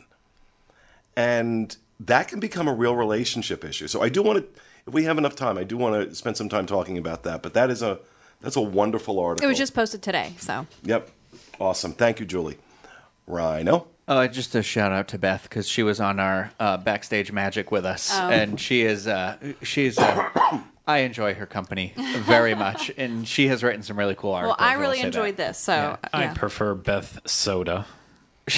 and 1.16 1.76
that 2.00 2.28
can 2.28 2.40
become 2.40 2.68
a 2.68 2.74
real 2.74 2.94
relationship 2.96 3.64
issue. 3.64 3.88
So 3.88 4.02
I 4.02 4.08
do 4.08 4.22
want 4.22 4.38
to, 4.38 4.60
if 4.86 4.94
we 4.94 5.04
have 5.04 5.18
enough 5.18 5.34
time, 5.36 5.56
I 5.58 5.64
do 5.64 5.76
want 5.76 6.08
to 6.08 6.14
spend 6.14 6.36
some 6.36 6.48
time 6.48 6.66
talking 6.66 6.98
about 6.98 7.22
that. 7.24 7.42
But 7.42 7.54
that 7.54 7.70
is 7.70 7.82
a 7.82 7.98
that's 8.40 8.56
a 8.56 8.60
wonderful 8.60 9.18
article. 9.18 9.44
It 9.44 9.48
was 9.48 9.58
just 9.58 9.74
posted 9.74 10.02
today, 10.02 10.34
so 10.38 10.66
Yep. 10.82 11.10
Awesome. 11.58 11.92
Thank 11.92 12.20
you, 12.20 12.26
Julie. 12.26 12.58
Rhino. 13.26 13.88
Uh, 14.06 14.28
just 14.28 14.54
a 14.54 14.62
shout 14.62 14.92
out 14.92 15.08
to 15.08 15.18
Beth 15.18 15.44
because 15.44 15.66
she 15.66 15.82
was 15.82 16.00
on 16.00 16.20
our 16.20 16.52
uh, 16.60 16.76
backstage 16.76 17.32
magic 17.32 17.72
with 17.72 17.84
us, 17.84 18.10
Oh. 18.12 18.28
and 18.28 18.60
she 18.60 18.82
is 18.82 19.06
uh, 19.08 19.36
she's. 19.62 19.98
Uh, 19.98 20.60
I 20.88 20.98
enjoy 20.98 21.34
her 21.34 21.46
company 21.46 21.92
very 21.96 22.54
much, 22.54 22.92
and 22.96 23.26
she 23.26 23.48
has 23.48 23.64
written 23.64 23.82
some 23.82 23.98
really 23.98 24.14
cool 24.14 24.30
articles. 24.32 24.56
well. 24.60 24.68
I 24.68 24.74
really 24.74 24.98
say 24.98 25.02
that. 25.02 25.06
enjoyed 25.08 25.36
this. 25.36 25.58
So 25.58 25.72
Yeah. 25.72 25.96
yeah. 26.14 26.30
I 26.30 26.34
prefer 26.34 26.74
Beth 26.74 27.18
Soda. 27.26 27.86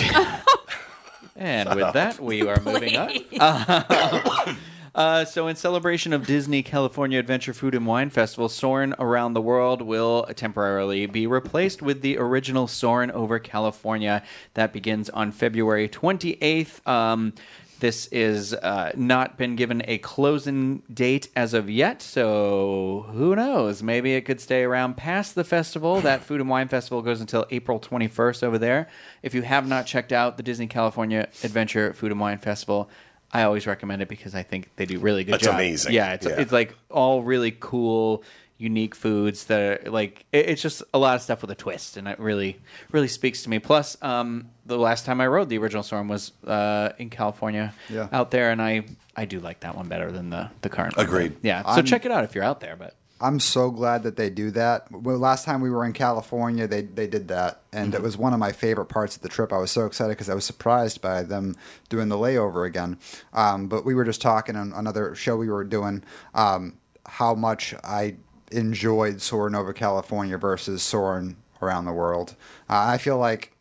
And 1.39 1.75
with 1.75 1.95
that, 1.95 2.21
we 2.21 2.47
are 2.47 2.61
moving 2.61 2.97
on. 2.97 4.57
Uh, 4.95 5.25
so, 5.25 5.47
in 5.47 5.55
celebration 5.55 6.13
of 6.13 6.27
Disney 6.27 6.61
California 6.61 7.21
Adventure 7.21 7.55
Food 7.55 7.77
and 7.77 7.87
Wine 7.87 8.11
Festival, 8.11 8.49
Soarin' 8.49 8.97
Around 8.99 9.35
the 9.35 9.41
World 9.41 9.81
will 9.81 10.25
temporarily 10.35 11.07
be 11.07 11.25
replaced 11.25 11.81
with 11.83 12.01
the 12.01 12.19
original 12.19 12.67
Soarin' 12.67 13.13
Over 13.13 13.39
California. 13.39 14.25
That 14.55 14.73
begins 14.73 15.09
on 15.09 15.31
February 15.31 15.89
28th. 15.89 16.85
Um, 16.89 17.33
this 17.81 18.07
is 18.09 18.55
uh, 18.55 18.93
not 18.97 19.37
been 19.39 19.55
given 19.57 19.83
a 19.87 19.99
closing 19.99 20.83
date 20.93 21.29
as 21.37 21.55
of 21.55 21.71
yet, 21.71 22.03
so 22.03 23.07
who 23.13 23.37
knows? 23.37 23.83
Maybe 23.83 24.15
it 24.15 24.23
could 24.23 24.41
stay 24.41 24.63
around 24.65 24.97
past 24.97 25.35
the 25.35 25.45
festival. 25.45 26.01
That 26.09 26.23
Food 26.23 26.41
and 26.41 26.49
Wine 26.51 26.69
Festival 26.69 27.03
goes 27.03 27.21
until 27.21 27.47
April 27.51 27.79
21st 27.79 28.43
over 28.43 28.59
there. 28.59 28.89
If 29.23 29.35
you 29.35 29.43
have 29.43 29.69
not 29.69 29.87
checked 29.87 30.13
out 30.13 30.37
the 30.37 30.43
Disney 30.43 30.67
California 30.67 31.29
Adventure 31.45 31.93
Food 31.93 32.11
and 32.13 32.21
Wine 32.21 32.39
Festival, 32.39 32.89
I 33.33 33.43
always 33.43 33.67
recommend 33.67 34.01
it 34.03 34.09
because 34.09 34.35
I 34.35 34.43
think 34.43 34.71
they 34.77 34.87
do 34.87 34.99
really 34.99 35.23
good 35.25 35.35
That's 35.35 35.45
job. 35.45 35.55
amazing. 35.55 35.93
Yeah, 35.93 36.15
it's 36.15 36.27
Yeah. 36.27 36.41
it's 36.41 36.51
like 36.53 36.75
all 36.91 37.23
really 37.23 37.55
cool, 37.61 38.23
unique 38.59 38.95
foods 38.95 39.45
that 39.45 39.87
are 39.87 39.91
like 39.91 40.27
it, 40.33 40.51
it's 40.51 40.61
just 40.63 40.83
a 40.93 40.99
lot 40.99 41.15
of 41.17 41.23
stuff 41.23 41.41
with 41.43 41.51
a 41.51 41.55
twist, 41.55 41.97
and 41.97 42.07
it 42.09 42.19
really 42.19 42.59
really 42.93 43.09
speaks 43.09 43.43
to 43.45 43.51
me. 43.51 43.59
Plus, 43.59 43.97
um, 44.03 44.51
the 44.67 44.77
last 44.79 45.07
time 45.07 45.21
I 45.21 45.27
rode 45.29 45.49
the 45.49 45.59
original 45.59 45.83
Soarin' 45.83 46.09
was 46.09 46.33
uh, 46.47 46.91
in 46.99 47.09
California, 47.11 47.73
Yeah. 47.89 48.09
out 48.13 48.31
there, 48.31 48.51
and 48.51 48.61
I 48.61 48.85
I 49.17 49.25
do 49.25 49.41
like 49.41 49.61
that 49.61 49.77
one 49.77 49.89
better 49.89 50.11
than 50.13 50.31
the 50.31 50.51
the 50.63 50.69
current. 50.69 50.97
one. 50.97 51.07
Agreed. 51.07 51.37
Yeah, 51.43 51.63
so 51.63 51.69
I'm- 51.69 51.85
check 51.85 52.05
it 52.05 52.11
out 52.13 52.25
if 52.25 52.35
you're 52.35 52.45
out 52.45 52.61
there. 52.61 52.77
But 52.77 52.95
I'm 53.21 53.41
so 53.41 53.71
glad 53.73 54.05
that 54.05 54.15
they 54.17 54.31
do 54.31 54.53
that. 54.53 54.91
Well, 54.93 55.19
last 55.19 55.45
time 55.45 55.61
we 55.61 55.71
were 55.71 55.85
in 55.85 55.93
California, 55.93 56.67
they 56.69 56.83
they 56.83 57.07
did 57.07 57.29
that, 57.29 57.63
and 57.73 57.95
it 57.95 58.03
was 58.03 58.17
one 58.17 58.33
of 58.33 58.39
my 58.41 58.53
favorite 58.53 58.87
parts 58.87 59.17
of 59.17 59.23
the 59.23 59.29
trip. 59.29 59.53
I 59.53 59.59
was 59.59 59.71
so 59.71 59.87
excited 59.87 60.11
because 60.11 60.29
I 60.31 60.35
was 60.35 60.45
surprised 60.45 61.01
by 61.01 61.23
them 61.23 61.57
doing 61.89 62.09
the 62.09 62.17
layover 62.17 62.67
again. 62.67 62.99
Um, 63.33 63.67
but 63.69 63.85
we 63.85 63.95
were 63.95 64.05
just 64.05 64.21
talking 64.23 64.55
on 64.57 64.73
another 64.73 65.15
show 65.15 65.37
we 65.37 65.49
were 65.49 65.65
doing 65.65 66.03
um, 66.35 66.75
how 67.07 67.35
much 67.35 67.75
I 67.83 68.17
enjoyed 68.53 69.21
soaring 69.21 69.55
over 69.55 69.73
California 69.73 70.39
versus 70.39 70.83
soaring 70.83 71.37
around 71.63 71.85
the 71.85 71.93
world. 71.93 72.35
Uh, 72.69 72.87
I 72.89 72.99
feel 72.99 73.19
like 73.19 73.53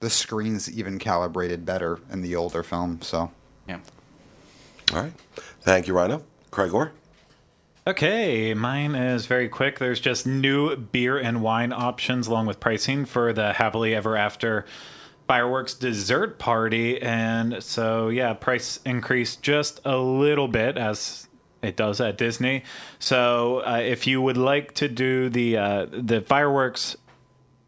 the 0.00 0.10
screens 0.10 0.70
even 0.70 0.98
calibrated 0.98 1.64
better 1.64 2.00
in 2.10 2.22
the 2.22 2.34
older 2.36 2.62
film. 2.62 3.00
So 3.02 3.30
yeah, 3.68 3.80
All 4.92 5.02
right. 5.02 5.12
Thank 5.60 5.86
you, 5.86 5.94
Rhino. 5.94 6.22
Craig 6.50 6.74
Orr. 6.74 6.92
Okay, 7.84 8.54
mine 8.54 8.94
is 8.94 9.26
very 9.26 9.48
quick. 9.48 9.80
There's 9.80 9.98
just 9.98 10.24
new 10.24 10.76
beer 10.76 11.18
and 11.18 11.42
wine 11.42 11.72
options 11.72 12.28
along 12.28 12.46
with 12.46 12.60
pricing 12.60 13.04
for 13.04 13.32
the 13.32 13.54
Happily 13.54 13.92
Ever 13.92 14.16
After 14.16 14.64
fireworks 15.26 15.74
dessert 15.74 16.38
party. 16.38 17.02
And 17.02 17.60
so, 17.62 18.08
yeah, 18.08 18.34
price 18.34 18.78
increased 18.84 19.42
just 19.42 19.80
a 19.84 19.96
little 19.96 20.46
bit 20.46 20.76
as 20.78 21.26
it 21.62 21.76
does 21.76 22.00
at 22.00 22.18
Disney. 22.18 22.64
So, 22.98 23.62
uh, 23.64 23.80
if 23.82 24.06
you 24.06 24.20
would 24.20 24.36
like 24.36 24.74
to 24.74 24.88
do 24.88 25.28
the 25.28 25.56
uh, 25.56 25.86
the 25.90 26.20
fireworks 26.20 26.96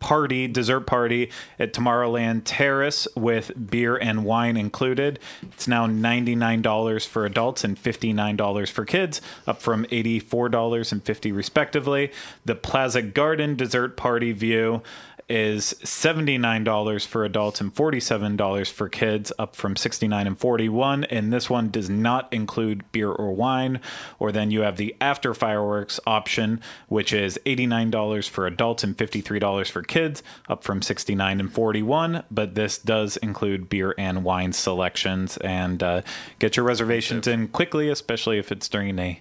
party, 0.04 0.46
dessert 0.46 0.80
party 0.80 1.30
at 1.58 1.72
Tomorrowland 1.72 2.42
Terrace 2.44 3.08
with 3.16 3.70
beer 3.70 3.96
and 3.96 4.22
wine 4.22 4.54
included. 4.54 5.18
It's 5.40 5.66
now 5.66 5.86
$99 5.86 7.06
for 7.06 7.24
adults 7.24 7.64
and 7.64 7.82
$59 7.82 8.70
for 8.70 8.84
kids, 8.84 9.22
up 9.46 9.62
from 9.62 9.86
$84 9.86 10.92
and 10.92 11.02
50 11.02 11.32
respectively. 11.32 12.12
The 12.44 12.54
Plaza 12.54 13.00
Garden 13.00 13.56
dessert 13.56 13.96
party 13.96 14.32
view 14.32 14.82
is 15.28 15.74
$79 15.82 17.06
for 17.06 17.24
adults 17.24 17.60
and 17.60 17.74
$47 17.74 18.70
for 18.70 18.88
kids, 18.88 19.32
up 19.38 19.56
from 19.56 19.74
$69 19.74 20.26
and 20.26 20.38
$41. 20.38 21.06
And 21.10 21.32
this 21.32 21.48
one 21.48 21.70
does 21.70 21.88
not 21.88 22.32
include 22.32 22.90
beer 22.92 23.10
or 23.10 23.32
wine. 23.32 23.80
Or 24.18 24.32
then 24.32 24.50
you 24.50 24.60
have 24.60 24.76
the 24.76 24.94
after 25.00 25.34
fireworks 25.34 25.98
option, 26.06 26.60
which 26.88 27.12
is 27.12 27.38
$89 27.46 28.28
for 28.28 28.46
adults 28.46 28.84
and 28.84 28.96
$53 28.96 29.70
for 29.70 29.82
kids, 29.82 30.22
up 30.48 30.62
from 30.62 30.80
$69 30.80 31.40
and 31.40 31.52
$41. 31.52 32.24
But 32.30 32.54
this 32.54 32.78
does 32.78 33.16
include 33.18 33.68
beer 33.68 33.94
and 33.96 34.24
wine 34.24 34.52
selections. 34.52 35.36
And 35.38 35.82
uh, 35.82 36.02
get 36.38 36.56
your 36.56 36.66
reservations 36.66 37.26
in 37.26 37.48
quickly, 37.48 37.88
especially 37.88 38.38
if 38.38 38.52
it's 38.52 38.68
during 38.68 38.98
a 38.98 39.20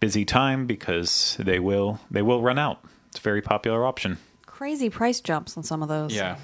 busy 0.00 0.24
time, 0.24 0.66
because 0.66 1.36
they 1.38 1.58
will 1.58 2.00
they 2.10 2.22
will 2.22 2.42
run 2.42 2.58
out. 2.58 2.84
It's 3.08 3.18
a 3.18 3.22
very 3.22 3.40
popular 3.40 3.86
option. 3.86 4.18
Crazy 4.54 4.88
price 4.88 5.20
jumps 5.20 5.56
on 5.56 5.62
some 5.64 5.82
of 5.82 5.88
those. 5.88 6.14
yeah. 6.14 6.36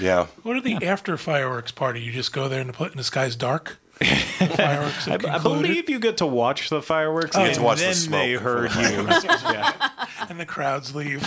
Yeah. 0.00 0.26
What 0.44 0.56
are 0.56 0.60
the 0.60 0.86
after 0.86 1.16
fireworks 1.16 1.70
party? 1.72 2.00
You 2.00 2.12
just 2.12 2.32
go 2.32 2.48
there 2.48 2.60
and 2.60 2.72
put 2.72 2.92
in 2.92 2.96
the 2.96 3.04
sky's 3.04 3.34
dark. 3.36 3.78
fireworks 3.98 5.06
have 5.06 5.24
I 5.26 5.38
believe 5.38 5.90
you 5.90 5.98
get 5.98 6.18
to 6.18 6.26
watch 6.26 6.70
the 6.70 6.80
fireworks, 6.80 7.36
Oh, 7.36 7.42
and 7.42 7.54
to 7.56 7.62
watch 7.62 7.78
the 7.78 7.84
then 7.86 7.94
smoke 7.94 8.20
they 8.20 8.32
before 8.34 8.68
heard 8.68 8.70
the 8.70 8.82
you. 8.92 9.28
yeah. 9.52 9.90
and 10.30 10.38
the 10.38 10.46
crowds 10.46 10.94
leave. 10.94 11.20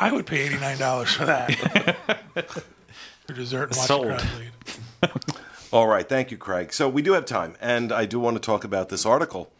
I 0.00 0.10
would 0.12 0.26
pay 0.26 0.42
eighty 0.42 0.58
nine 0.58 0.78
dollars 0.78 1.12
for 1.12 1.26
that. 1.26 1.52
for 3.26 3.32
dessert 3.32 3.68
and 3.70 3.76
watch 3.76 3.86
Sold. 3.86 4.06
the 4.08 4.16
crowd 4.16 4.28
leave. 4.40 5.12
All 5.72 5.86
right. 5.86 6.08
Thank 6.08 6.32
you, 6.32 6.36
Craig. 6.36 6.72
So 6.72 6.88
we 6.88 7.02
do 7.02 7.12
have 7.12 7.24
time, 7.24 7.54
and 7.60 7.92
I 7.92 8.04
do 8.04 8.18
want 8.18 8.34
to 8.36 8.40
talk 8.40 8.64
about 8.64 8.88
this 8.88 9.06
article 9.06 9.52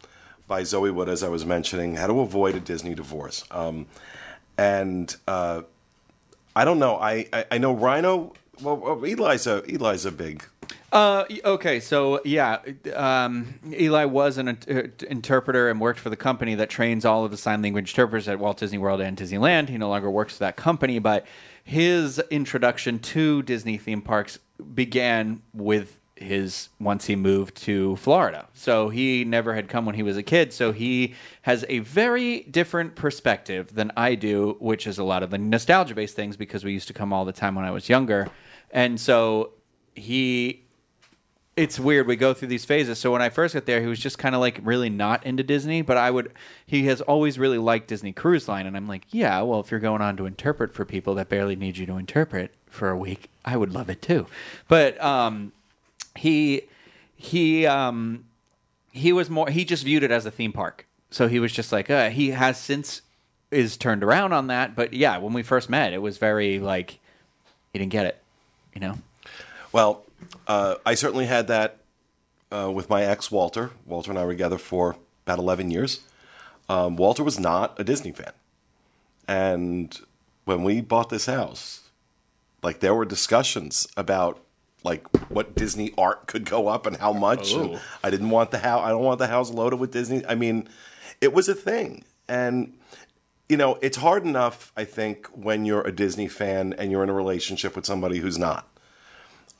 by 0.49 0.63
Zoe 0.63 0.91
Wood, 0.91 1.07
as 1.07 1.23
I 1.23 1.29
was 1.29 1.45
mentioning, 1.45 1.95
how 1.95 2.07
to 2.07 2.19
avoid 2.19 2.55
a 2.55 2.59
Disney 2.59 2.93
divorce. 2.93 3.45
Um, 3.51 3.87
and 4.57 5.15
uh, 5.29 5.61
I 6.55 6.65
don't 6.65 6.79
know. 6.79 6.97
I, 6.97 7.27
I, 7.33 7.45
I 7.51 7.57
know 7.57 7.73
Rhino. 7.73 8.33
Well, 8.61 9.03
Eli's 9.03 9.47
a 9.47 9.63
Eli's 9.67 10.05
a 10.05 10.11
big. 10.11 10.45
Uh, 10.91 11.25
okay, 11.43 11.79
so 11.79 12.21
yeah, 12.23 12.59
um, 12.95 13.59
Eli 13.71 14.05
was 14.05 14.37
an 14.37 14.47
inter- 14.49 14.91
interpreter 15.09 15.67
and 15.69 15.81
worked 15.81 15.99
for 15.99 16.11
the 16.11 16.15
company 16.15 16.53
that 16.53 16.69
trains 16.69 17.03
all 17.03 17.25
of 17.25 17.31
the 17.31 17.37
sign 17.37 17.63
language 17.63 17.91
interpreters 17.91 18.27
at 18.27 18.37
Walt 18.37 18.57
Disney 18.57 18.77
World 18.77 19.01
and 19.01 19.17
Disneyland. 19.17 19.69
He 19.69 19.77
no 19.79 19.89
longer 19.89 20.11
works 20.11 20.33
for 20.33 20.39
that 20.41 20.55
company, 20.55 20.99
but 20.99 21.25
his 21.63 22.19
introduction 22.29 22.99
to 22.99 23.41
Disney 23.41 23.77
theme 23.77 24.03
parks 24.03 24.37
began 24.75 25.41
with 25.51 25.99
his 26.23 26.69
once 26.79 27.05
he 27.05 27.15
moved 27.15 27.55
to 27.63 27.95
Florida. 27.97 28.47
So 28.53 28.89
he 28.89 29.23
never 29.23 29.53
had 29.53 29.67
come 29.67 29.85
when 29.85 29.95
he 29.95 30.03
was 30.03 30.17
a 30.17 30.23
kid. 30.23 30.53
So 30.53 30.71
he 30.71 31.13
has 31.43 31.65
a 31.69 31.79
very 31.79 32.41
different 32.41 32.95
perspective 32.95 33.73
than 33.75 33.91
I 33.95 34.15
do, 34.15 34.57
which 34.59 34.87
is 34.87 34.97
a 34.97 35.03
lot 35.03 35.23
of 35.23 35.29
the 35.29 35.37
nostalgia 35.37 35.95
based 35.95 36.15
things 36.15 36.37
because 36.37 36.63
we 36.63 36.71
used 36.71 36.87
to 36.87 36.93
come 36.93 37.13
all 37.13 37.25
the 37.25 37.33
time 37.33 37.55
when 37.55 37.65
I 37.65 37.71
was 37.71 37.89
younger. 37.89 38.29
And 38.71 38.99
so 38.99 39.51
he 39.95 40.63
it's 41.55 41.79
weird. 41.79 42.07
We 42.07 42.15
go 42.15 42.33
through 42.33 42.47
these 42.47 42.65
phases. 42.65 42.97
So 42.97 43.11
when 43.11 43.21
I 43.21 43.29
first 43.29 43.53
got 43.53 43.65
there, 43.65 43.79
he 43.79 43.87
was 43.87 43.99
just 43.99 44.17
kind 44.17 44.33
of 44.33 44.41
like 44.41 44.59
really 44.63 44.89
not 44.89 45.23
into 45.25 45.43
Disney, 45.43 45.81
but 45.81 45.97
I 45.97 46.09
would. 46.09 46.31
He 46.65 46.85
has 46.85 47.01
always 47.01 47.37
really 47.37 47.59
liked 47.59 47.87
Disney 47.87 48.11
Cruise 48.11 48.47
Line, 48.47 48.65
and 48.65 48.75
I'm 48.75 48.87
like, 48.87 49.05
yeah, 49.11 49.41
well, 49.41 49.59
if 49.59 49.69
you're 49.69 49.79
going 49.79 50.01
on 50.01 50.17
to 50.17 50.25
interpret 50.25 50.73
for 50.73 50.83
people 50.83 51.15
that 51.15 51.29
barely 51.29 51.55
need 51.55 51.77
you 51.77 51.85
to 51.85 51.97
interpret 51.97 52.53
for 52.65 52.89
a 52.89 52.97
week, 52.97 53.29
I 53.45 53.55
would 53.57 53.71
love 53.71 53.89
it 53.89 54.01
too. 54.01 54.25
But 54.67 55.01
um, 55.01 55.51
he 56.15 56.63
he 57.15 57.65
um 57.65 58.25
he 58.91 59.11
was 59.11 59.29
more. 59.29 59.49
He 59.49 59.65
just 59.65 59.83
viewed 59.83 60.03
it 60.03 60.11
as 60.11 60.25
a 60.25 60.31
theme 60.31 60.53
park. 60.53 60.87
So 61.09 61.27
he 61.27 61.39
was 61.39 61.51
just 61.51 61.71
like, 61.71 61.89
uh, 61.89 62.09
he 62.09 62.31
has 62.31 62.59
since 62.59 63.01
is 63.51 63.77
turned 63.77 64.03
around 64.03 64.33
on 64.33 64.47
that. 64.47 64.75
But 64.75 64.93
yeah, 64.93 65.17
when 65.17 65.33
we 65.33 65.43
first 65.43 65.69
met, 65.69 65.93
it 65.93 66.01
was 66.01 66.17
very 66.17 66.59
like 66.59 66.99
he 67.71 67.79
didn't 67.79 67.91
get 67.91 68.05
it, 68.05 68.21
you 68.73 68.81
know. 68.81 68.97
Well, 69.71 70.05
uh, 70.47 70.75
I 70.85 70.95
certainly 70.95 71.25
had 71.25 71.47
that 71.47 71.77
uh, 72.51 72.71
with 72.71 72.89
my 72.89 73.03
ex 73.03 73.31
Walter. 73.31 73.71
Walter 73.85 74.11
and 74.11 74.19
I 74.19 74.25
were 74.25 74.31
together 74.31 74.57
for 74.57 74.95
about 75.25 75.39
eleven 75.39 75.71
years. 75.71 76.01
Um, 76.69 76.95
Walter 76.95 77.23
was 77.23 77.39
not 77.39 77.79
a 77.79 77.83
Disney 77.83 78.11
fan, 78.11 78.31
and 79.27 79.99
when 80.45 80.63
we 80.63 80.81
bought 80.81 81.09
this 81.09 81.25
house, 81.25 81.89
like 82.61 82.79
there 82.79 82.95
were 82.95 83.05
discussions 83.05 83.87
about 83.97 84.42
like 84.83 85.05
what 85.29 85.55
Disney 85.55 85.93
art 85.97 86.27
could 86.27 86.45
go 86.45 86.67
up 86.67 86.85
and 86.85 86.97
how 86.97 87.13
much. 87.13 87.53
And 87.53 87.79
I 88.03 88.09
didn't 88.09 88.29
want 88.29 88.51
the 88.51 88.59
house. 88.59 88.83
I 88.85 88.89
don't 88.89 89.03
want 89.03 89.19
the 89.19 89.27
house 89.27 89.49
loaded 89.49 89.79
with 89.79 89.91
Disney. 89.91 90.25
I 90.25 90.35
mean, 90.35 90.67
it 91.21 91.33
was 91.33 91.47
a 91.49 91.55
thing, 91.55 92.03
and 92.27 92.73
you 93.49 93.57
know, 93.57 93.77
it's 93.81 93.97
hard 93.97 94.23
enough. 94.23 94.71
I 94.75 94.83
think 94.83 95.27
when 95.27 95.65
you're 95.65 95.85
a 95.85 95.91
Disney 95.91 96.27
fan 96.27 96.73
and 96.73 96.91
you're 96.91 97.03
in 97.03 97.09
a 97.09 97.13
relationship 97.13 97.75
with 97.75 97.85
somebody 97.85 98.19
who's 98.19 98.37
not. 98.37 98.67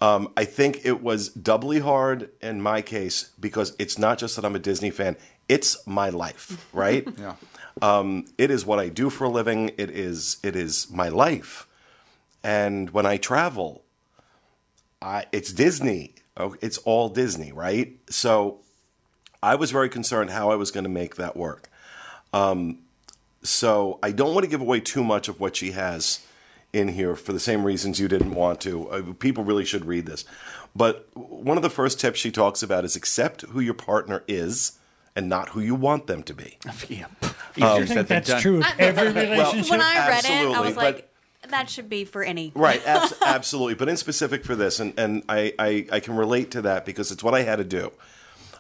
Um, 0.02 0.34
I 0.36 0.44
think 0.44 0.82
it 0.84 1.02
was 1.02 1.30
doubly 1.30 1.80
hard 1.80 2.30
in 2.42 2.62
my 2.62 2.82
case 2.82 3.32
because 3.40 3.74
it's 3.80 3.98
not 3.98 4.18
just 4.18 4.36
that 4.36 4.44
I'm 4.44 4.56
a 4.56 4.60
Disney 4.60 4.90
fan; 4.90 5.16
it's 5.48 5.86
my 5.88 6.10
life, 6.10 6.68
right? 6.74 7.08
Yeah. 7.18 7.36
Um, 7.82 8.26
it 8.38 8.52
is 8.52 8.66
what 8.66 8.80
I 8.80 8.90
do 8.90 9.10
for 9.10 9.26
a 9.26 9.30
living. 9.30 9.72
It 9.78 9.90
is 9.90 10.38
it 10.44 10.56
is 10.56 10.92
my 10.92 11.08
life, 11.08 11.68
and 12.44 12.90
when 12.90 13.06
I 13.06 13.16
travel, 13.18 13.84
I 15.04 15.26
it's 15.32 15.51
Disney. 15.54 16.16
Oh, 16.38 16.56
It's 16.62 16.78
all 16.80 17.10
Disney, 17.10 17.51
right? 17.51 17.97
So 18.10 18.60
I 19.43 19.56
was 19.56 19.70
very 19.72 19.89
concerned 19.89 20.32
how 20.32 20.49
I 20.49 20.56
was 20.56 20.72
going 20.72 20.86
to 20.86 20.89
make 20.89 21.16
that 21.18 21.36
work. 21.38 21.70
Um, 22.34 22.80
so 23.43 23.99
I 24.01 24.12
don't 24.12 24.34
want 24.34 24.43
to 24.45 24.49
give 24.49 24.62
away 24.62 24.80
too 24.80 25.04
much 25.04 25.28
of 25.28 25.39
what 25.39 25.56
she 25.56 25.72
has 25.72 26.26
in 26.72 26.88
here 26.88 27.16
for 27.16 27.34
the 27.34 27.39
same 27.39 27.64
reasons 27.64 27.99
you 27.99 28.08
didn't 28.08 28.34
want 28.34 28.62
to. 28.62 28.89
Uh, 28.89 29.14
people 29.20 29.43
really 29.43 29.66
should 29.66 29.86
read 29.86 30.06
this. 30.08 30.26
But 30.76 31.08
one 31.16 31.58
of 31.58 31.62
the 31.62 31.70
first 31.70 31.99
tips 31.99 32.20
she 32.20 32.32
talks 32.32 32.64
about 32.64 32.84
is 32.84 32.95
accept 32.95 33.41
who 33.41 33.60
your 33.60 33.76
partner 33.76 34.24
is 34.28 34.80
and 35.16 35.30
not 35.30 35.49
who 35.49 35.60
you 35.60 35.76
want 35.76 36.08
them 36.08 36.24
to 36.24 36.34
be. 36.34 36.58
Yeah. 36.89 37.06
I 37.62 37.86
think 37.86 38.08
that's 38.08 38.30
done. 38.30 38.41
true 38.41 38.60
of 38.62 38.66
every 38.80 39.12
When 39.12 39.30
relationship. 39.30 39.74
I 39.80 40.08
read 40.10 40.26
it, 40.26 40.32
I 40.32 40.34
Absolutely, 40.34 40.60
was 40.66 40.74
but- 40.76 40.84
like, 40.84 41.12
that 41.50 41.70
should 41.70 41.89
be 41.89 42.06
for 42.06 42.24
any. 42.24 42.52
Right, 42.56 42.82
abs- 42.88 43.14
absolutely. 43.26 43.76
But 43.76 43.89
in 43.89 43.98
specific 43.98 44.44
for 44.46 44.56
this, 44.56 44.80
and, 44.80 44.98
and 44.98 45.24
I, 45.28 45.54
I, 45.60 45.88
I 45.91 46.00
can 46.00 46.16
relate 46.16 46.52
to 46.52 46.62
that 46.64 46.86
because 46.86 47.12
it's 47.12 47.24
what 47.24 47.34
I 47.34 47.41
had 47.41 47.58
to 47.58 47.64
do. 47.64 47.91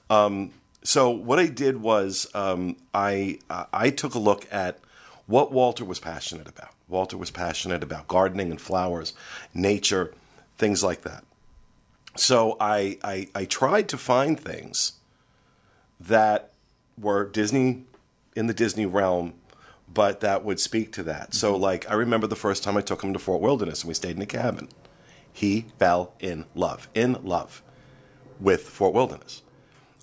Um, 0.09 0.51
so 0.83 1.09
what 1.09 1.39
I 1.39 1.47
did 1.47 1.81
was 1.81 2.27
um, 2.35 2.75
I 2.93 3.39
I 3.49 3.89
took 3.89 4.15
a 4.15 4.19
look 4.19 4.45
at 4.51 4.79
what 5.27 5.51
Walter 5.51 5.85
was 5.85 5.99
passionate 5.99 6.47
about. 6.47 6.71
Walter 6.89 7.17
was 7.17 7.31
passionate 7.31 7.83
about 7.83 8.07
gardening 8.07 8.51
and 8.51 8.59
flowers, 8.59 9.13
nature, 9.53 10.13
things 10.57 10.83
like 10.83 11.01
that. 11.01 11.23
So 12.15 12.57
I, 12.59 12.99
I, 13.03 13.27
I 13.33 13.45
tried 13.45 13.89
to 13.89 13.97
find 13.97 14.39
things 14.39 14.93
that 15.99 16.51
were 16.97 17.25
Disney 17.25 17.85
in 18.35 18.47
the 18.47 18.53
Disney 18.53 18.85
realm, 18.85 19.33
but 19.93 20.21
that 20.21 20.43
would 20.43 20.59
speak 20.59 20.91
to 20.93 21.03
that. 21.03 21.33
So, 21.33 21.55
like, 21.55 21.89
I 21.89 21.93
remember 21.93 22.27
the 22.27 22.35
first 22.35 22.63
time 22.63 22.77
I 22.77 22.81
took 22.81 23.03
him 23.03 23.13
to 23.13 23.19
Fort 23.19 23.41
Wilderness 23.41 23.81
and 23.81 23.87
we 23.89 23.93
stayed 23.93 24.15
in 24.15 24.21
a 24.21 24.25
cabin. 24.25 24.69
He 25.31 25.65
fell 25.79 26.13
in 26.19 26.45
love, 26.55 26.87
in 26.93 27.17
love 27.23 27.61
with 28.39 28.61
Fort 28.69 28.93
Wilderness. 28.93 29.41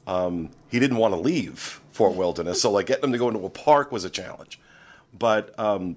Um, 0.06 0.50
he 0.68 0.78
didn't 0.80 0.96
want 0.98 1.14
to 1.14 1.20
leave 1.20 1.80
Fort 1.90 2.14
Wilderness, 2.14 2.60
so 2.62 2.70
like 2.70 2.86
getting 2.86 3.04
him 3.04 3.12
to 3.12 3.18
go 3.18 3.28
into 3.28 3.44
a 3.44 3.50
park 3.50 3.92
was 3.92 4.04
a 4.04 4.10
challenge. 4.10 4.58
But 5.16 5.56
um, 5.58 5.96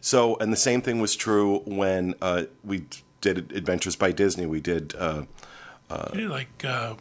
so, 0.00 0.36
and 0.36 0.52
the 0.52 0.56
same 0.56 0.82
thing 0.82 1.00
was 1.00 1.14
true 1.16 1.60
when 1.66 2.14
uh, 2.20 2.44
we 2.64 2.84
did 3.20 3.52
Adventures 3.52 3.96
by 3.96 4.12
Disney. 4.12 4.46
We 4.46 4.60
did 4.60 4.94
uh, 4.96 5.24
You 6.12 6.20
did 6.22 6.30
like 6.30 6.64
uh, 6.64 6.94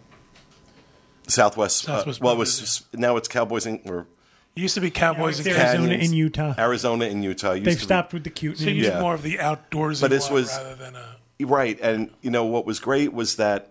Southwest. 1.28 1.88
uh, 1.90 1.98
Southwest 2.00 2.22
well, 2.22 2.34
it 2.34 2.40
was 2.40 2.86
now 2.94 3.18
it's 3.18 3.28
Cowboys 3.28 3.66
and 3.66 3.80
or 3.90 4.06
it 4.56 4.62
used 4.62 4.76
to 4.76 4.82
be 4.82 4.90
Cowboys 4.90 5.40
and 5.40 5.48
It's 5.48 5.56
Canyons. 5.58 5.74
Arizona 5.76 5.90
Canyons. 5.90 6.10
and 6.10 6.18
Utah. 6.18 6.56
Arizona 6.58 7.06
and 7.06 7.24
Utah. 7.24 7.52
Used 7.54 7.66
They've 7.66 7.74
to 7.74 7.80
be- 7.80 7.84
stopped 7.84 8.14
with 8.14 8.24
the 8.24 8.30
cute. 8.30 8.58
So 8.58 8.66
you 8.66 8.84
Yeah. 8.84 8.94
use 8.94 9.02
more 9.02 9.14
of 9.14 9.22
the 9.22 9.38
outdoorsy 9.38 10.02
But 10.02 10.10
this 10.12 10.26
one 10.26 10.34
was- 10.36 10.50
rather 10.58 10.76
than 10.76 10.96
a. 10.96 11.16
Right, 11.46 11.78
and 11.82 12.12
you 12.22 12.32
know 12.32 12.46
what 12.46 12.66
was 12.66 12.80
great 12.80 13.14
was 13.14 13.36
that 13.36 13.70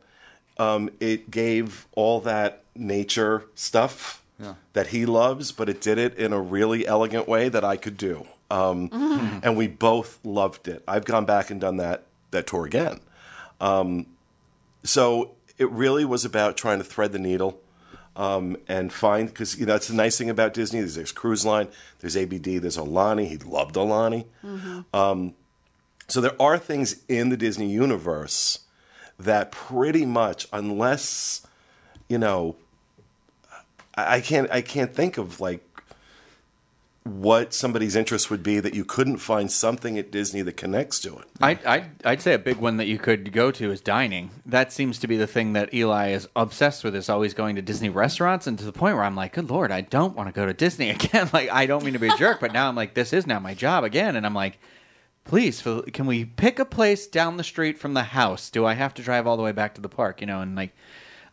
um, 0.59 0.91
it 1.01 1.31
gave 1.31 1.87
all 1.97 2.21
that 2.21 2.63
nature 2.77 3.45
stuff 3.55 4.23
Yeah. 4.39 4.55
that 4.75 4.89
he 4.89 5.05
loves, 5.07 5.51
but 5.51 5.69
it 5.69 5.81
did 5.81 5.97
it 5.99 6.15
in 6.17 6.33
a 6.33 6.41
really 6.41 6.87
elegant 6.87 7.27
way 7.27 7.49
that 7.49 7.65
I 7.65 7.77
could 7.77 7.97
do, 7.97 8.27
um, 8.51 8.91
and 9.43 9.57
we 9.57 9.67
both 9.67 10.19
loved 10.23 10.69
it. 10.69 10.85
I've 10.87 11.05
gone 11.07 11.25
back 11.25 11.51
and 11.51 11.61
done 11.61 11.79
that 11.79 12.03
that 12.33 12.47
tour 12.47 12.67
again. 12.67 13.01
Um, 13.61 14.07
so 14.83 15.31
it 15.59 15.71
really 15.71 16.05
was 16.05 16.25
about 16.25 16.57
trying 16.57 16.79
to 16.79 16.85
thread 16.85 17.13
the 17.13 17.19
needle 17.19 17.59
um, 18.17 18.57
and 18.69 18.93
find 18.93 19.29
because 19.29 19.59
you 19.59 19.67
know 19.67 19.73
that's 19.73 19.89
the 19.89 19.95
nice 19.95 20.17
thing 20.19 20.31
about 20.31 20.55
Disney. 20.55 20.81
There's, 20.81 20.95
there's 20.95 21.13
Cruise 21.13 21.45
Line, 21.45 21.69
there's 22.01 22.17
ABD, 22.17 22.45
there's 22.63 22.77
Aulani. 22.77 23.27
He 23.29 23.39
loved 23.39 23.75
Aulani. 23.77 24.27
Um, 24.93 25.35
so 26.09 26.21
there 26.21 26.41
are 26.41 26.59
things 26.59 27.03
in 27.09 27.31
the 27.31 27.37
Disney 27.37 27.71
universe 27.71 28.61
that 29.19 29.51
pretty 29.51 30.05
much, 30.05 30.47
unless 30.53 31.47
you 32.09 32.19
know, 32.19 32.57
I, 33.97 34.17
I 34.17 34.21
can't 34.21 34.51
I 34.51 34.61
can't 34.61 34.95
think 34.95 35.19
of 35.19 35.41
like 35.41 35.63
what 37.05 37.53
somebody's 37.53 37.95
interest 37.95 38.31
would 38.31 38.43
be 38.43 38.61
that 38.61 38.75
you 38.75 38.83
couldn't 38.83 39.19
find 39.19 39.53
something 39.53 39.99
at 39.99 40.11
Disney 40.11 40.41
that 40.41 40.57
connects 40.57 40.99
to 41.01 41.19
it. 41.19 41.25
I, 41.39 41.51
I, 41.67 41.91
I'd 42.03 42.23
say 42.23 42.33
a 42.33 42.39
big 42.39 42.57
one 42.57 42.79
that 42.79 42.87
you 42.87 42.99
could 42.99 43.31
go 43.31 43.51
to 43.51 43.71
is 43.71 43.83
dining. 43.83 44.31
That 44.47 44.73
seems 44.73 44.99
to 45.01 45.07
be 45.07 45.19
the 45.19 45.27
thing 45.27 45.53
that 45.53 45.75
Eli 45.75 46.13
is 46.13 46.27
obsessed 46.35 46.83
with. 46.83 46.97
Is 46.97 47.11
always 47.11 47.35
going 47.35 47.57
to 47.57 47.63
Disney 47.63 47.91
restaurants, 47.91 48.47
and 48.47 48.59
to 48.59 48.65
the 48.65 48.73
point 48.73 48.97
where 48.97 49.05
I'm 49.05 49.17
like, 49.17 49.35
good 49.35 49.51
lord, 49.51 49.71
I 49.71 49.83
don't 49.83 50.17
want 50.17 50.31
to 50.31 50.33
go 50.33 50.47
to 50.47 50.55
Disney 50.55 50.91
again. 50.99 51.29
like, 51.35 51.51
I 51.51 51.67
don't 51.67 51.85
mean 51.85 51.93
to 51.93 51.99
be 51.99 52.09
a 52.09 52.17
jerk, 52.17 52.41
but 52.41 52.55
now 52.55 52.69
I'm 52.69 52.77
like, 52.77 52.95
this 52.95 53.13
is 53.13 53.27
now 53.27 53.39
my 53.39 53.53
job 53.53 53.85
again, 53.85 54.17
and 54.17 54.25
I'm 54.25 54.35
like, 54.35 54.59
please, 55.25 55.63
can 55.93 56.07
we 56.07 56.25
pick 56.25 56.59
a 56.59 56.65
place 56.65 57.07
down 57.07 57.37
the 57.37 57.45
street 57.45 57.79
from 57.79 57.93
the 57.93 58.05
house? 58.05 58.49
Do 58.49 58.65
I 58.65 58.73
have 58.75 58.95
to 58.95 59.03
drive 59.03 59.27
all 59.27 59.37
the 59.37 59.43
way 59.43 59.53
back 59.53 59.75
to 59.75 59.83
the 59.83 59.91
park? 59.91 60.23
You 60.23 60.27
know, 60.27 60.41
and 60.41 60.57
like, 60.57 60.75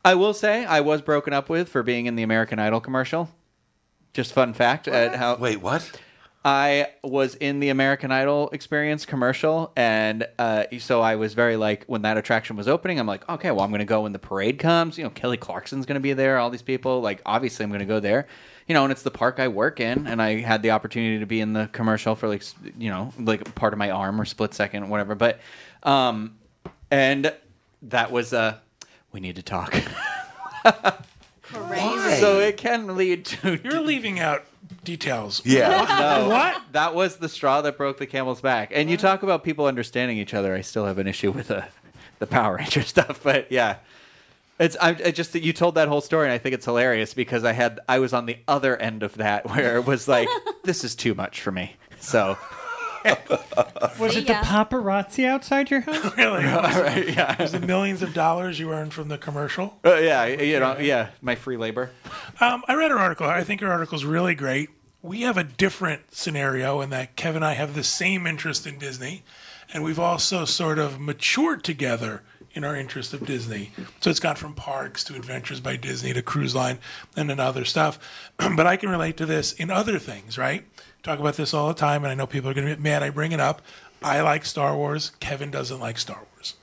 I 0.04 0.16
will 0.16 0.34
say, 0.34 0.66
I 0.66 0.82
was 0.82 1.02
broken 1.02 1.32
up 1.32 1.48
with 1.48 1.70
for 1.70 1.82
being 1.82 2.08
in 2.08 2.16
the 2.18 2.24
American 2.24 2.60
Idol 2.60 2.82
commercial. 2.82 3.30
Just 4.14 4.34
fun 4.34 4.54
fact 4.54 4.88
at 4.88 5.16
how 5.16 5.36
Wait, 5.38 5.62
what? 5.62 5.90
I 6.44 6.88
was 7.04 7.36
in 7.36 7.60
the 7.60 7.70
American 7.70 8.12
Idol 8.12 8.50
experience 8.52 9.06
commercial, 9.06 9.72
and 9.76 10.28
uh, 10.40 10.64
so 10.80 11.00
I 11.00 11.16
was 11.16 11.36
very 11.36 11.56
like 11.56 11.86
when 11.86 12.02
that 12.02 12.18
attraction 12.18 12.56
was 12.56 12.68
opening. 12.68 13.00
I'm 13.00 13.06
like, 13.06 13.28
okay, 13.30 13.52
well, 13.52 13.62
I'm 13.62 13.70
going 13.70 13.80
to 13.80 13.86
go 13.86 14.02
when 14.02 14.12
the 14.12 14.20
parade 14.20 14.58
comes. 14.58 14.98
You 14.98 15.04
know, 15.04 15.12
Kelly 15.12 15.38
Clarkson's 15.38 15.86
going 15.86 15.96
to 15.96 16.02
be 16.02 16.14
there. 16.14 16.40
All 16.40 16.50
these 16.50 16.64
people, 16.64 17.00
like, 17.00 17.22
obviously, 17.28 17.64
I'm 17.64 17.70
going 17.70 17.80
to 17.80 17.86
go 17.86 18.00
there. 18.00 18.28
You 18.68 18.74
know, 18.74 18.84
and 18.84 18.92
it's 18.92 19.04
the 19.04 19.12
park 19.12 19.40
I 19.40 19.50
work 19.50 19.80
in, 19.80 20.08
and 20.08 20.20
I 20.20 20.40
had 20.40 20.64
the 20.64 20.72
opportunity 20.72 21.20
to 21.20 21.28
be 21.28 21.42
in 21.42 21.54
the 21.54 21.70
commercial 21.74 22.16
for 22.16 22.28
like, 22.28 22.44
you 22.78 22.90
know, 22.90 23.14
like 23.20 23.54
part 23.54 23.74
of 23.74 23.80
my 23.80 23.92
arm 23.92 24.20
or 24.20 24.26
split 24.26 24.56
second, 24.56 24.90
whatever. 24.90 25.14
But, 25.14 25.40
um, 25.84 26.38
and 26.90 27.34
that 27.84 28.12
was 28.12 28.34
uh, 28.34 28.58
we 29.12 29.20
need 29.20 29.36
to 29.36 29.44
talk. 29.44 29.76
Crazy. 32.22 32.34
so 32.34 32.40
it 32.40 32.58
can 32.58 32.96
lead 32.96 33.26
to 33.26 33.60
You're 33.64 33.82
leaving 33.82 34.20
out 34.20 34.46
details. 34.84 35.42
Yeah. 35.46 35.86
No, 36.00 36.30
What? 36.30 36.62
That 36.72 36.96
was 36.96 37.18
the 37.18 37.30
straw 37.30 37.62
that 37.62 37.78
broke 37.78 37.98
the 37.98 38.06
camel's 38.08 38.42
back. 38.42 38.72
And 38.74 38.90
you 38.90 38.98
talk 38.98 39.24
about 39.24 39.44
people 39.44 39.66
understanding 39.66 40.18
each 40.18 40.34
other. 40.34 40.56
I 40.56 40.62
still 40.62 40.86
have 40.86 40.98
an 40.98 41.08
issue 41.08 41.32
with 41.32 41.50
the, 41.50 41.66
the 42.20 42.28
Power 42.28 42.56
Ranger 42.58 42.82
stuff, 42.84 43.22
but 43.24 43.52
yeah, 43.52 43.78
it's 44.60 44.78
I, 44.80 44.90
I 44.90 45.12
just 45.12 45.34
that 45.34 45.42
you 45.44 45.54
told 45.54 45.76
that 45.76 45.88
whole 45.88 46.02
story, 46.02 46.26
and 46.28 46.34
I 46.34 46.38
think 46.38 46.54
it's 46.54 46.66
hilarious 46.66 47.14
because 47.14 47.44
I 47.44 47.52
had 47.54 47.80
I 47.90 47.98
was 48.00 48.14
on 48.14 48.28
the 48.28 48.38
other 48.48 48.78
end 48.78 49.02
of 49.04 49.16
that 49.18 49.50
where 49.50 49.76
it 49.78 49.86
was 49.86 50.08
like 50.08 50.28
this 50.64 50.84
is 50.84 50.96
too 50.96 51.14
much 51.16 51.42
for 51.42 51.52
me. 51.52 51.76
So 52.00 52.38
Was 54.00 54.16
it 54.16 54.28
the 54.28 54.34
ya. 54.34 54.44
paparazzi 54.44 55.26
outside 55.26 55.70
your 55.70 55.82
house? 55.82 56.16
Really? 56.18 56.44
right, 56.46 57.08
yeah, 57.08 57.42
Was 57.42 57.52
the 57.52 57.60
millions 57.60 58.02
of 58.02 58.14
dollars 58.14 58.60
you 58.60 58.72
earned 58.72 58.94
from 58.94 59.08
the 59.08 59.18
commercial? 59.18 59.78
Uh, 59.86 59.96
yeah, 59.96 60.26
you 60.26 60.60
know, 60.60 60.78
yeah, 60.78 61.10
my 61.22 61.36
free 61.36 61.58
labor. 61.58 61.92
Um, 62.40 62.64
I 62.68 62.76
read 62.76 62.92
her 62.92 62.98
article. 62.98 63.28
I 63.28 63.44
think 63.44 63.62
her 63.62 63.72
article 63.72 63.96
is 63.96 64.06
really 64.06 64.36
great. 64.36 64.70
We 65.02 65.22
have 65.22 65.38
a 65.38 65.44
different 65.44 66.14
scenario 66.14 66.82
in 66.82 66.90
that 66.92 67.16
Kevin 67.16 67.38
and 67.38 67.46
I 67.46 67.54
have 67.54 67.74
the 67.74 67.84
same 67.84 68.28
interest 68.28 68.68
in 68.68 68.78
Disney, 68.78 69.24
and 69.74 69.84
we've 69.84 70.00
also 70.00 70.46
sort 70.46 70.78
of 70.78 71.00
matured 71.00 71.64
together 71.64 72.24
in 72.54 72.64
our 72.64 72.76
interest 72.76 73.14
of 73.14 73.26
Disney. 73.26 73.72
So 74.02 74.10
it's 74.10 74.20
gone 74.20 74.36
from 74.36 74.54
parks 74.54 75.04
to 75.06 75.16
Adventures 75.16 75.60
by 75.60 75.78
Disney 75.78 76.14
to 76.14 76.22
Cruise 76.22 76.54
Line 76.54 76.80
and 77.16 77.30
then 77.30 77.40
other 77.40 77.66
stuff. 77.66 77.98
but 78.56 78.68
I 78.68 78.76
can 78.76 78.90
relate 78.90 79.18
to 79.18 79.26
this 79.26 79.54
in 79.54 79.72
other 79.72 80.00
things, 80.00 80.38
right? 80.38 80.66
Talk 81.04 81.20
about 81.20 81.36
this 81.36 81.54
all 81.54 81.68
the 81.68 81.74
time, 81.74 82.04
and 82.04 82.12
I 82.12 82.16
know 82.16 82.28
people 82.28 82.50
are 82.50 82.54
going 82.54 82.68
to 82.68 82.76
be 82.76 82.82
mad 82.82 83.02
I 83.02 83.10
bring 83.10 83.32
it 83.32 83.40
up. 83.40 83.62
I 84.04 84.22
like 84.22 84.46
Star 84.46 84.76
Wars. 84.76 85.12
Kevin 85.20 85.52
doesn't 85.52 85.80
like 85.80 85.98
Star 85.98 86.24
Wars. 86.34 86.56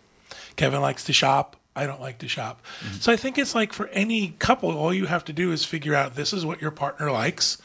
Kevin 0.57 0.81
likes 0.81 1.05
to 1.05 1.13
shop. 1.13 1.57
I 1.75 1.87
don't 1.87 2.01
like 2.01 2.19
to 2.19 2.29
shop. 2.29 2.61
Mm-hmm. 2.81 2.97
So 2.97 3.13
I 3.13 3.17
think 3.17 3.39
it's 3.39 3.55
like 3.55 3.73
for 3.73 3.87
any 3.89 4.31
couple, 4.39 4.77
all 4.77 4.93
you 4.93 5.07
have 5.07 5.25
to 5.27 5.33
do 5.33 5.53
is 5.53 5.65
figure 5.65 5.95
out 5.95 6.17
this 6.17 6.33
is 6.33 6.45
what 6.45 6.61
your 6.61 6.73
partner 6.73 7.11
likes. 7.11 7.59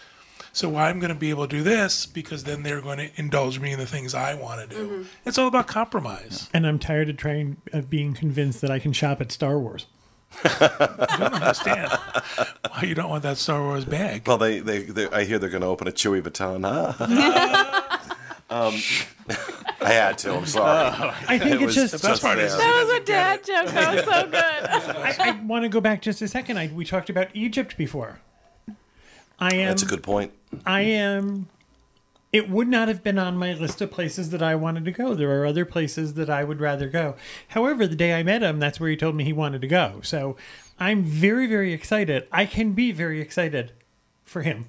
So 0.52 0.76
I'm 0.76 1.00
going 1.00 1.10
to 1.10 1.20
be 1.20 1.32
able 1.32 1.48
to 1.48 1.58
do 1.58 1.64
this 1.64 2.06
because 2.06 2.44
then 2.44 2.62
they're 2.62 2.82
going 2.82 3.00
to 3.00 3.10
indulge 3.16 3.60
me 3.60 3.72
in 3.72 3.80
the 3.80 3.88
things 3.88 4.14
I 4.14 4.36
want 4.36 4.70
to 4.70 4.76
do. 4.76 4.88
Mm-hmm. 4.88 5.04
It's 5.26 5.40
all 5.40 5.48
about 5.48 5.66
compromise. 5.66 6.48
And 6.54 6.68
I'm 6.68 6.78
tired 6.78 7.10
of 7.10 7.18
trying 7.18 7.58
of 7.72 7.90
being 7.90 8.14
convinced 8.14 8.62
that 8.62 8.70
I 8.70 8.78
can 8.78 8.94
shop 8.94 9.20
at 9.20 9.32
Star 9.32 9.58
Wars. 9.58 9.88
I 10.44 11.16
don't 11.20 11.34
understand 11.34 11.92
why 12.72 12.82
you 12.84 12.96
don't 12.96 13.10
want 13.10 13.24
that 13.24 13.38
Star 13.38 13.62
Wars 13.62 13.86
bag. 13.86 14.28
Well, 14.28 14.38
they, 14.38 14.60
they, 14.60 14.84
they 14.84 15.10
I 15.10 15.24
hear 15.24 15.40
they're 15.40 15.50
going 15.50 15.62
to 15.62 15.68
open 15.68 15.88
a 15.88 15.92
Chewy 15.92 16.22
baton. 16.24 16.64
Huh? 16.64 16.94
um, 18.50 18.76
I 19.82 19.92
had 19.92 20.18
to. 20.20 20.34
I'm 20.34 20.46
sorry. 20.46 21.14
I 21.28 21.38
think 21.38 21.62
It 21.62 21.66
it's 21.66 21.76
just 21.76 21.94
the 21.94 22.08
best 22.08 22.22
part 22.22 22.40
is 22.40 22.56
That 22.56 22.86
was 22.86 23.02
a 23.02 23.06
dad 23.06 23.44
joke. 23.44 23.68
That 23.68 23.96
was 23.96 24.06
so 24.06 24.24
good. 24.26 24.34
I, 24.36 25.16
I 25.20 25.32
want 25.44 25.64
to 25.64 25.70
go 25.70 25.82
back 25.82 26.02
just 26.02 26.22
a 26.22 26.28
second. 26.28 26.58
I, 26.58 26.68
we 26.74 26.86
talked 26.86 27.10
about 27.10 27.28
Egypt 27.34 27.78
before. 27.78 28.20
I 29.40 29.56
am. 29.56 29.68
That's 29.68 29.84
a 29.84 29.88
good 29.88 30.04
point. 30.04 30.32
I 30.66 30.82
am. 30.82 31.50
It 32.34 32.50
would 32.50 32.68
not 32.68 32.88
have 32.88 33.04
been 33.04 33.20
on 33.20 33.38
my 33.38 33.54
list 33.54 33.80
of 33.80 33.92
places 33.92 34.32
that 34.32 34.42
I 34.42 34.56
wanted 34.56 34.86
to 34.86 34.92
go. 34.92 35.14
There 35.14 35.40
are 35.40 35.46
other 35.46 35.66
places 35.66 36.16
that 36.16 36.32
I 36.32 36.44
would 36.44 36.60
rather 36.60 36.90
go. 36.90 37.16
However, 37.50 37.86
the 37.86 37.96
day 37.96 38.14
I 38.14 38.24
met 38.24 38.42
him, 38.42 38.60
that's 38.60 38.80
where 38.80 38.90
he 38.90 38.98
told 38.98 39.16
me 39.16 39.24
he 39.24 39.32
wanted 39.32 39.62
to 39.62 39.68
go. 39.68 40.00
So 40.02 40.36
I'm 40.80 41.04
very, 41.04 41.46
very 41.46 41.74
excited. 41.74 42.28
I 42.32 42.48
can 42.48 42.72
be 42.72 42.92
very 42.92 43.22
excited 43.22 43.72
for 44.26 44.42
him. 44.42 44.66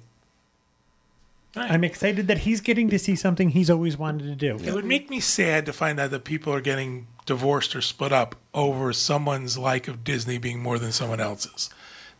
Right. 1.55 1.71
I'm 1.71 1.83
excited 1.83 2.27
that 2.27 2.39
he's 2.39 2.61
getting 2.61 2.89
to 2.89 2.99
see 2.99 3.15
something 3.15 3.49
he's 3.49 3.69
always 3.69 3.97
wanted 3.97 4.25
to 4.25 4.35
do. 4.35 4.63
It 4.63 4.73
would 4.73 4.85
make 4.85 5.09
me 5.09 5.19
sad 5.19 5.65
to 5.65 5.73
find 5.73 5.99
out 5.99 6.11
that 6.11 6.25
people 6.25 6.53
are 6.53 6.61
getting 6.61 7.07
divorced 7.25 7.75
or 7.75 7.81
split 7.81 8.11
up 8.11 8.35
over 8.53 8.93
someone's 8.93 9.57
like 9.57 9.87
of 9.87 10.03
Disney 10.03 10.37
being 10.37 10.61
more 10.61 10.77
than 10.77 10.91
someone 10.91 11.21
else's. 11.21 11.69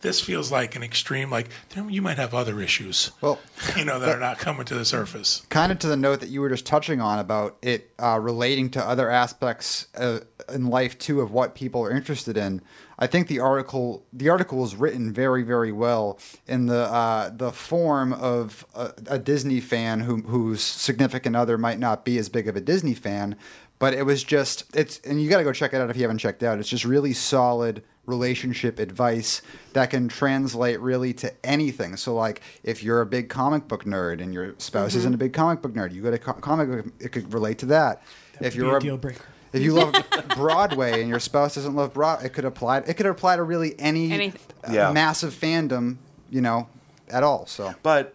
This 0.02 0.20
feels 0.22 0.52
like 0.52 0.76
an 0.76 0.84
extreme. 0.84 1.32
Like 1.32 1.50
there- 1.74 1.90
you 1.90 2.02
might 2.02 2.18
have 2.18 2.34
other 2.34 2.62
issues, 2.62 3.12
Well, 3.22 3.40
you 3.78 3.86
know, 3.86 4.00
that 4.00 4.10
are 4.10 4.20
not 4.20 4.38
coming 4.38 4.66
to 4.66 4.76
the 4.76 4.86
surface. 4.86 5.44
kind 5.50 5.72
of 5.72 5.80
to 5.80 5.88
the 5.88 5.98
note 5.98 6.20
that 6.20 6.30
you 6.30 6.42
were 6.42 6.50
just 6.50 6.66
touching 6.66 7.02
on 7.02 7.18
about 7.20 7.58
it 7.62 7.90
uh, 7.98 8.20
relating 8.20 8.70
to 8.72 8.84
other 8.84 9.10
aspects 9.10 9.88
uh, 9.98 10.20
in 10.54 10.68
life 10.68 10.98
too 11.00 11.22
of 11.22 11.32
what 11.32 11.56
people 11.56 11.82
are 11.84 11.92
interested 11.92 12.38
in. 12.38 12.62
I 12.98 13.08
think 13.08 13.28
the 13.28 13.40
article 13.40 14.06
the 14.14 14.30
article 14.30 14.64
is 14.64 14.74
written 14.76 15.12
very 15.12 15.44
very 15.44 15.72
well 15.74 16.18
in 16.48 16.68
the 16.68 16.84
uh, 16.84 17.30
the 17.36 17.52
form 17.52 18.14
of 18.14 18.66
a, 18.74 18.94
a 19.08 19.20
Disney 19.20 19.60
fan 19.60 20.02
who, 20.02 20.18
whose 20.22 20.62
significant 20.62 21.36
other 21.36 21.58
might 21.58 21.80
not 21.80 22.06
be 22.06 22.18
as 22.18 22.30
big 22.30 22.48
of 22.48 22.56
a 22.56 22.62
Disney 22.62 22.94
fan, 22.94 23.36
but 23.80 23.94
it 23.94 24.04
was 24.04 24.24
just 24.24 24.64
it's 24.76 25.00
and 25.00 25.22
you 25.22 25.30
got 25.30 25.38
to 25.40 25.44
go 25.44 25.54
check 25.54 25.74
it 25.74 25.78
out 25.82 25.90
if 25.90 25.96
you 25.96 26.04
haven't 26.04 26.18
checked 26.20 26.44
out. 26.44 26.60
It's 26.60 26.70
just 26.70 26.86
really 26.86 27.14
solid 27.14 27.84
relationship 28.06 28.78
advice 28.80 29.42
that 29.74 29.90
can 29.90 30.08
translate 30.08 30.80
really 30.80 31.12
to 31.14 31.34
anything. 31.46 31.98
So, 31.98 32.14
like, 32.14 32.42
if 32.64 32.84
you're 32.84 33.02
a 33.02 33.06
big 33.06 33.30
comic 33.30 33.68
book 33.68 33.84
nerd 33.84 34.22
and 34.22 34.34
your 34.34 34.54
spouse 34.60 34.94
isn't 34.96 35.14
a 35.14 35.18
big 35.18 35.34
comic 35.34 35.62
book 35.62 35.74
nerd, 35.74 35.92
you 35.92 36.02
go 36.04 36.12
to 36.12 36.20
co- 36.20 36.34
comic 36.34 36.70
book, 36.70 36.94
it 37.00 37.10
could 37.12 37.34
relate 37.34 37.58
to 37.60 37.66
that. 37.68 38.04
if 38.40 38.54
Be 38.54 38.60
you're 38.60 38.78
a 38.78 38.80
deal 38.80 38.98
breaker. 38.98 39.26
if 39.54 39.62
you 39.64 39.74
love 39.74 39.94
Broadway 40.36 41.02
and 41.02 41.10
your 41.10 41.20
spouse 41.20 41.56
doesn't 41.56 41.76
love 41.76 41.94
Broad, 41.94 42.24
it 42.24 42.30
could 42.30 42.46
apply. 42.46 42.80
It 42.80 42.96
could 42.96 43.06
apply 43.08 43.38
to 43.38 43.44
really 43.44 43.74
any 43.80 44.30
uh, 44.30 44.32
Yeah. 44.72 44.92
massive 44.92 45.34
fandom, 45.34 45.98
you 46.30 46.42
know, 46.42 46.68
at 47.10 47.24
all. 47.24 47.46
So 47.48 47.74
But 47.84 48.15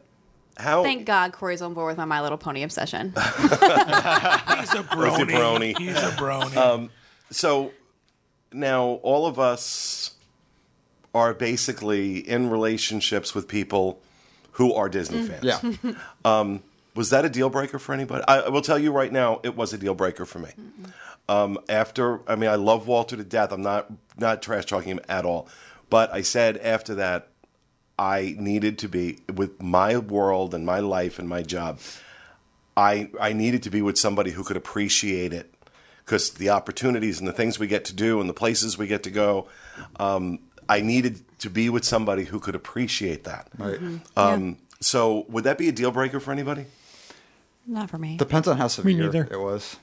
how? 0.60 0.82
Thank 0.82 1.06
God 1.06 1.32
Corey's 1.32 1.62
on 1.62 1.74
board 1.74 1.88
with 1.88 1.96
my 1.96 2.04
My 2.04 2.20
Little 2.20 2.38
Pony 2.38 2.62
obsession. 2.62 3.08
He's 3.16 3.22
a 3.22 4.84
brony. 4.84 5.26
brony. 5.26 5.78
He's 5.78 5.96
a 5.96 6.10
brony. 6.12 6.56
Um, 6.56 6.90
so 7.30 7.72
now 8.52 9.00
all 9.02 9.26
of 9.26 9.38
us 9.38 10.12
are 11.14 11.34
basically 11.34 12.18
in 12.18 12.50
relationships 12.50 13.34
with 13.34 13.48
people 13.48 14.00
who 14.52 14.72
are 14.74 14.88
Disney 14.88 15.26
mm. 15.26 15.28
fans. 15.28 15.44
yeah, 15.44 15.92
um, 16.24 16.62
Was 16.94 17.10
that 17.10 17.24
a 17.24 17.28
deal 17.28 17.50
breaker 17.50 17.78
for 17.78 17.92
anybody? 17.92 18.24
I, 18.28 18.40
I 18.40 18.48
will 18.48 18.62
tell 18.62 18.78
you 18.78 18.92
right 18.92 19.12
now, 19.12 19.40
it 19.42 19.56
was 19.56 19.72
a 19.72 19.78
deal 19.78 19.94
breaker 19.94 20.24
for 20.24 20.38
me. 20.38 20.50
Um, 21.28 21.58
after, 21.68 22.20
I 22.28 22.36
mean, 22.36 22.50
I 22.50 22.56
love 22.56 22.86
Walter 22.86 23.16
to 23.16 23.24
death. 23.24 23.52
I'm 23.52 23.62
not 23.62 23.90
not 24.18 24.42
trash 24.42 24.66
talking 24.66 24.90
him 24.90 25.00
at 25.08 25.24
all, 25.24 25.48
but 25.88 26.12
I 26.12 26.22
said 26.22 26.58
after 26.58 26.96
that, 26.96 27.29
I 28.00 28.34
needed 28.38 28.78
to 28.78 28.88
be 28.88 29.18
with 29.32 29.60
my 29.62 29.98
world 29.98 30.54
and 30.54 30.64
my 30.64 30.80
life 30.80 31.18
and 31.18 31.28
my 31.28 31.42
job. 31.42 31.78
I 32.74 33.10
I 33.20 33.34
needed 33.34 33.62
to 33.64 33.70
be 33.70 33.82
with 33.82 33.98
somebody 33.98 34.30
who 34.30 34.42
could 34.42 34.56
appreciate 34.56 35.34
it 35.34 35.52
because 35.98 36.30
the 36.30 36.48
opportunities 36.48 37.18
and 37.18 37.28
the 37.28 37.32
things 37.34 37.58
we 37.58 37.66
get 37.66 37.84
to 37.84 37.92
do 37.94 38.18
and 38.18 38.28
the 38.28 38.32
places 38.34 38.78
we 38.78 38.86
get 38.86 39.02
to 39.02 39.10
go. 39.10 39.48
Um, 40.00 40.38
I 40.66 40.80
needed 40.80 41.20
to 41.40 41.50
be 41.50 41.68
with 41.68 41.84
somebody 41.84 42.24
who 42.24 42.40
could 42.40 42.54
appreciate 42.54 43.24
that. 43.24 43.48
right. 43.58 43.78
Um, 44.16 44.56
So, 44.80 45.26
would 45.28 45.44
that 45.44 45.58
be 45.58 45.68
a 45.68 45.72
deal 45.72 45.90
breaker 45.90 46.20
for 46.20 46.32
anybody? 46.32 46.64
Not 47.66 47.90
for 47.90 47.98
me. 47.98 48.16
Depends 48.16 48.48
on 48.48 48.56
how 48.56 48.68
severe 48.68 48.96
neither. 48.96 49.28
it 49.30 49.38
was. 49.38 49.76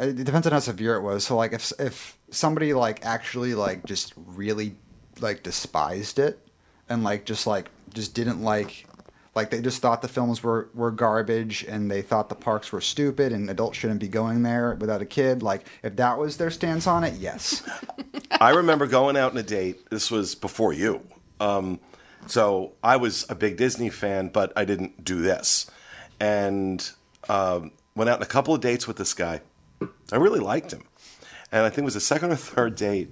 It 0.00 0.24
depends 0.24 0.48
on 0.48 0.52
how 0.52 0.58
severe 0.58 0.96
it 0.96 1.02
was. 1.02 1.24
So 1.24 1.36
like 1.36 1.52
if 1.52 1.72
if 1.78 2.18
somebody 2.30 2.74
like 2.74 3.06
actually 3.06 3.54
like 3.54 3.86
just 3.86 4.14
really 4.16 4.74
like 5.20 5.44
despised 5.44 6.18
it 6.18 6.38
and 6.90 7.02
like 7.02 7.24
just 7.24 7.46
like 7.46 7.70
just 7.94 8.14
didn't 8.14 8.42
like 8.42 8.86
like 9.34 9.50
they 9.50 9.62
just 9.62 9.80
thought 9.80 10.02
the 10.02 10.08
films 10.08 10.42
were 10.42 10.68
were 10.74 10.90
garbage 10.90 11.64
and 11.64 11.90
they 11.90 12.02
thought 12.02 12.28
the 12.28 12.34
parks 12.34 12.72
were 12.72 12.80
stupid 12.80 13.32
and 13.32 13.48
adults 13.48 13.78
shouldn't 13.78 14.00
be 14.00 14.08
going 14.08 14.42
there 14.42 14.76
without 14.80 15.00
a 15.00 15.06
kid 15.06 15.42
like 15.42 15.66
if 15.82 15.96
that 15.96 16.18
was 16.18 16.36
their 16.36 16.50
stance 16.50 16.86
on 16.86 17.04
it 17.04 17.14
yes 17.14 17.62
I 18.40 18.50
remember 18.50 18.86
going 18.86 19.16
out 19.18 19.32
on 19.32 19.38
a 19.38 19.42
date. 19.42 19.90
This 19.90 20.10
was 20.10 20.34
before 20.34 20.72
you. 20.72 21.06
Um, 21.40 21.78
so 22.26 22.72
I 22.82 22.96
was 22.96 23.26
a 23.28 23.34
big 23.34 23.56
Disney 23.56 23.90
fan, 23.90 24.28
but 24.28 24.50
I 24.56 24.64
didn't 24.64 25.04
do 25.04 25.20
this. 25.20 25.70
And 26.18 26.88
um, 27.28 27.72
went 27.94 28.08
out 28.08 28.16
on 28.16 28.22
a 28.22 28.26
couple 28.26 28.54
of 28.54 28.62
dates 28.62 28.86
with 28.88 28.96
this 28.96 29.12
guy. 29.12 29.42
I 30.12 30.16
really 30.16 30.40
liked 30.40 30.72
him. 30.72 30.84
And 31.52 31.64
I 31.64 31.68
think 31.68 31.80
it 31.80 31.84
was 31.84 31.94
the 31.94 32.00
second 32.00 32.32
or 32.32 32.36
third 32.36 32.76
date. 32.76 33.10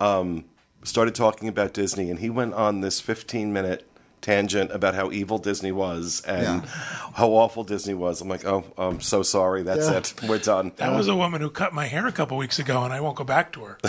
Um, 0.00 0.44
started 0.84 1.14
talking 1.14 1.48
about 1.48 1.72
Disney, 1.72 2.10
and 2.10 2.18
he 2.18 2.30
went 2.30 2.54
on 2.54 2.80
this 2.80 3.00
15 3.00 3.52
minute 3.52 3.88
tangent 4.20 4.70
about 4.70 4.94
how 4.94 5.10
evil 5.10 5.36
Disney 5.38 5.72
was 5.72 6.22
and 6.26 6.62
Yeah. 6.62 6.68
how 7.14 7.28
awful 7.30 7.64
Disney 7.64 7.94
was. 7.94 8.20
I'm 8.20 8.28
like, 8.28 8.44
oh, 8.44 8.64
I'm 8.78 9.00
so 9.00 9.22
sorry. 9.22 9.62
That's 9.62 9.88
Yeah. 9.88 9.98
it. 9.98 10.14
We're 10.28 10.38
done. 10.38 10.72
that 10.76 10.94
was 10.94 11.08
a 11.08 11.16
woman 11.16 11.40
who 11.40 11.50
cut 11.50 11.74
my 11.74 11.86
hair 11.86 12.06
a 12.06 12.12
couple 12.12 12.36
weeks 12.36 12.58
ago, 12.58 12.84
and 12.84 12.92
I 12.92 13.00
won't 13.00 13.16
go 13.16 13.24
back 13.24 13.52
to 13.52 13.64
her. 13.64 13.78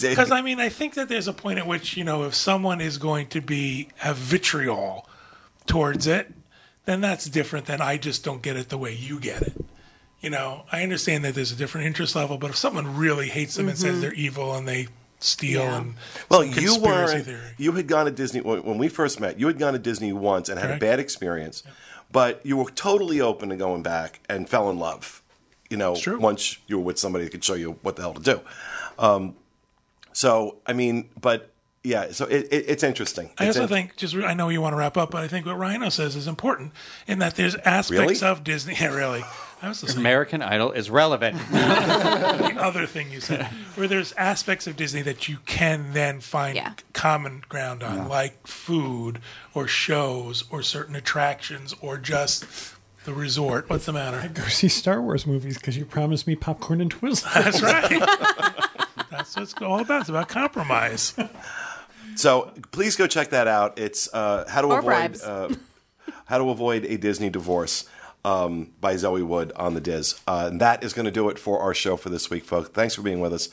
Because 0.00 0.32
I 0.32 0.40
mean, 0.40 0.58
I 0.58 0.70
think 0.70 0.94
that 0.94 1.08
there's 1.08 1.28
a 1.28 1.32
point 1.32 1.60
at 1.60 1.66
which 1.66 1.96
you 1.96 2.02
know, 2.02 2.24
if 2.24 2.34
someone 2.34 2.80
is 2.80 2.98
going 2.98 3.28
to 3.28 3.40
be 3.40 3.88
have 3.98 4.16
vitriol 4.16 5.08
towards 5.66 6.08
it, 6.08 6.34
then 6.84 7.00
that's 7.00 7.26
different 7.26 7.66
than 7.66 7.80
I 7.80 7.96
just 7.96 8.24
don't 8.24 8.42
get 8.42 8.56
it 8.56 8.70
the 8.70 8.78
way 8.78 8.92
you 8.92 9.20
get 9.20 9.42
it. 9.42 9.64
You 10.20 10.30
know, 10.30 10.64
I 10.72 10.82
understand 10.82 11.24
that 11.24 11.36
there's 11.36 11.52
a 11.52 11.56
different 11.56 11.86
interest 11.86 12.16
level, 12.16 12.38
but 12.38 12.50
if 12.50 12.56
someone 12.56 12.96
really 12.96 13.28
hates 13.28 13.54
them 13.54 13.68
and 13.68 13.78
says 13.78 13.92
mm-hmm. 13.92 14.00
they're 14.00 14.14
evil 14.14 14.52
and 14.56 14.66
they 14.66 14.88
steal 15.20 15.60
Yeah. 15.62 15.76
and 15.78 15.94
Well, 16.30 16.44
you 16.44 16.52
conspiracy 16.54 17.16
were 17.18 17.22
theory. 17.22 17.40
you 17.58 17.72
had 17.72 17.86
gone 17.88 18.04
to 18.06 18.10
Disney 18.12 18.40
when 18.40 18.62
when 18.62 18.78
we 18.78 18.88
first 18.88 19.20
met. 19.20 19.38
You 19.40 19.46
had 19.46 19.58
gone 19.58 19.72
to 19.72 19.78
Disney 19.78 20.12
once 20.12 20.48
and 20.48 20.58
had 20.58 20.68
Correct. 20.68 20.82
a 20.82 20.86
bad 20.86 20.98
experience, 21.00 21.62
but 22.12 22.40
you 22.44 22.56
were 22.56 22.70
totally 22.70 23.20
open 23.20 23.48
to 23.50 23.56
going 23.56 23.82
back 23.82 24.20
and 24.28 24.48
fell 24.48 24.70
in 24.70 24.78
love. 24.78 25.22
You 25.70 25.76
know, 25.76 25.96
true. 25.96 26.18
once 26.18 26.56
you 26.66 26.78
were 26.78 26.84
with 26.84 26.98
somebody 26.98 27.24
that 27.24 27.30
could 27.30 27.44
show 27.44 27.54
you 27.54 27.78
what 27.82 27.96
the 27.96 28.02
hell 28.02 28.14
to 28.14 28.22
do. 28.22 28.40
Um, 28.98 29.34
so, 30.12 30.56
I 30.66 30.72
mean, 30.72 31.10
but 31.20 31.50
yeah, 31.84 32.10
so 32.12 32.24
it, 32.26 32.48
it, 32.50 32.64
it's 32.68 32.82
interesting. 32.82 33.30
I 33.38 33.46
It's 33.46 33.56
also 33.56 33.62
in- 33.62 33.68
think, 33.68 33.96
just 33.96 34.14
I 34.14 34.34
know 34.34 34.48
you 34.48 34.60
want 34.60 34.72
to 34.72 34.76
wrap 34.78 34.96
up, 34.96 35.10
but 35.10 35.22
I 35.22 35.28
think 35.28 35.46
what 35.46 35.58
Rhino 35.58 35.90
says 35.90 36.16
is 36.16 36.26
important 36.26 36.72
in 37.06 37.18
that 37.20 37.36
there's 37.36 37.54
aspects 37.56 37.90
Really? 38.22 38.22
of 38.22 38.42
Disney. 38.44 38.74
Yeah, 38.80 38.94
really. 38.94 39.22
I 39.60 39.68
was 39.68 39.82
listening 39.82 40.02
American 40.02 40.40
Idol 40.42 40.70
is 40.72 40.88
relevant. 40.88 41.36
the 41.50 42.56
other 42.58 42.86
thing 42.86 43.10
you 43.10 43.20
said, 43.20 43.46
where 43.74 43.88
there's 43.88 44.12
aspects 44.12 44.66
of 44.66 44.76
Disney 44.76 45.02
that 45.02 45.28
you 45.28 45.38
can 45.46 45.92
then 45.92 46.20
find 46.20 46.54
Yeah. 46.56 46.74
common 46.92 47.42
ground 47.48 47.82
on, 47.82 48.08
like 48.08 48.46
food 48.46 49.20
or 49.54 49.66
shows 49.66 50.44
or 50.50 50.62
certain 50.62 50.94
attractions 50.94 51.74
or 51.80 51.98
just 51.98 52.46
the 53.04 53.12
resort. 53.12 53.68
What's 53.68 53.86
the 53.86 53.92
matter? 53.92 54.18
I 54.18 54.28
go 54.28 54.44
see 54.44 54.68
Star 54.68 55.02
Wars 55.02 55.26
movies 55.26 55.58
because 55.58 55.76
you 55.76 55.84
promised 55.84 56.26
me 56.26 56.36
popcorn 56.36 56.80
and 56.80 56.94
Twizzlers. 56.94 57.32
That's 57.34 57.62
right. 57.62 57.98
That's 59.10 59.34
what 59.34 59.42
it's 59.42 59.54
all 59.60 59.80
about. 59.80 60.02
It's 60.02 60.10
about 60.10 60.28
compromise. 60.28 61.14
So 62.14 62.52
please 62.72 62.94
go 62.96 63.06
check 63.06 63.30
that 63.30 63.48
out. 63.48 63.78
It's 63.78 64.08
uh, 64.12 64.44
how 64.48 64.60
to 64.60 64.68
Or 64.68 64.78
avoid 64.80 65.20
uh, 65.22 65.48
how 66.26 66.38
to 66.38 66.50
avoid 66.50 66.84
a 66.84 66.96
Disney 66.98 67.30
divorce 67.30 67.88
um, 68.28 68.72
by 68.78 68.94
Zoe 68.96 69.22
Wood 69.22 69.52
on 69.56 69.72
the 69.72 69.80
Diz. 69.80 70.20
Uh, 70.26 70.48
and 70.50 70.60
that 70.60 70.84
is 70.84 70.92
going 70.92 71.06
to 71.06 71.10
do 71.10 71.30
it 71.30 71.38
for 71.38 71.60
our 71.60 71.72
show 71.72 71.96
for 71.96 72.10
this 72.10 72.28
week, 72.28 72.44
folks. 72.44 72.68
Thanks 72.68 72.94
for 72.94 73.00
being 73.00 73.20
with 73.20 73.32
us. 73.32 73.48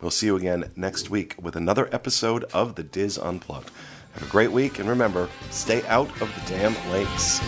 We'll 0.00 0.12
see 0.12 0.26
you 0.26 0.36
again 0.36 0.70
next 0.76 1.10
week 1.10 1.34
with 1.40 1.56
another 1.56 1.88
episode 1.92 2.44
of 2.54 2.76
the 2.76 2.84
Diz 2.84 3.18
Unplugged. 3.18 3.70
Have 4.12 4.22
a 4.22 4.30
great 4.30 4.52
week, 4.52 4.78
and 4.78 4.88
remember, 4.88 5.28
stay 5.50 5.84
out 5.86 6.08
of 6.22 6.32
the 6.34 6.42
damn 6.48 6.74
lakes. 6.92 7.40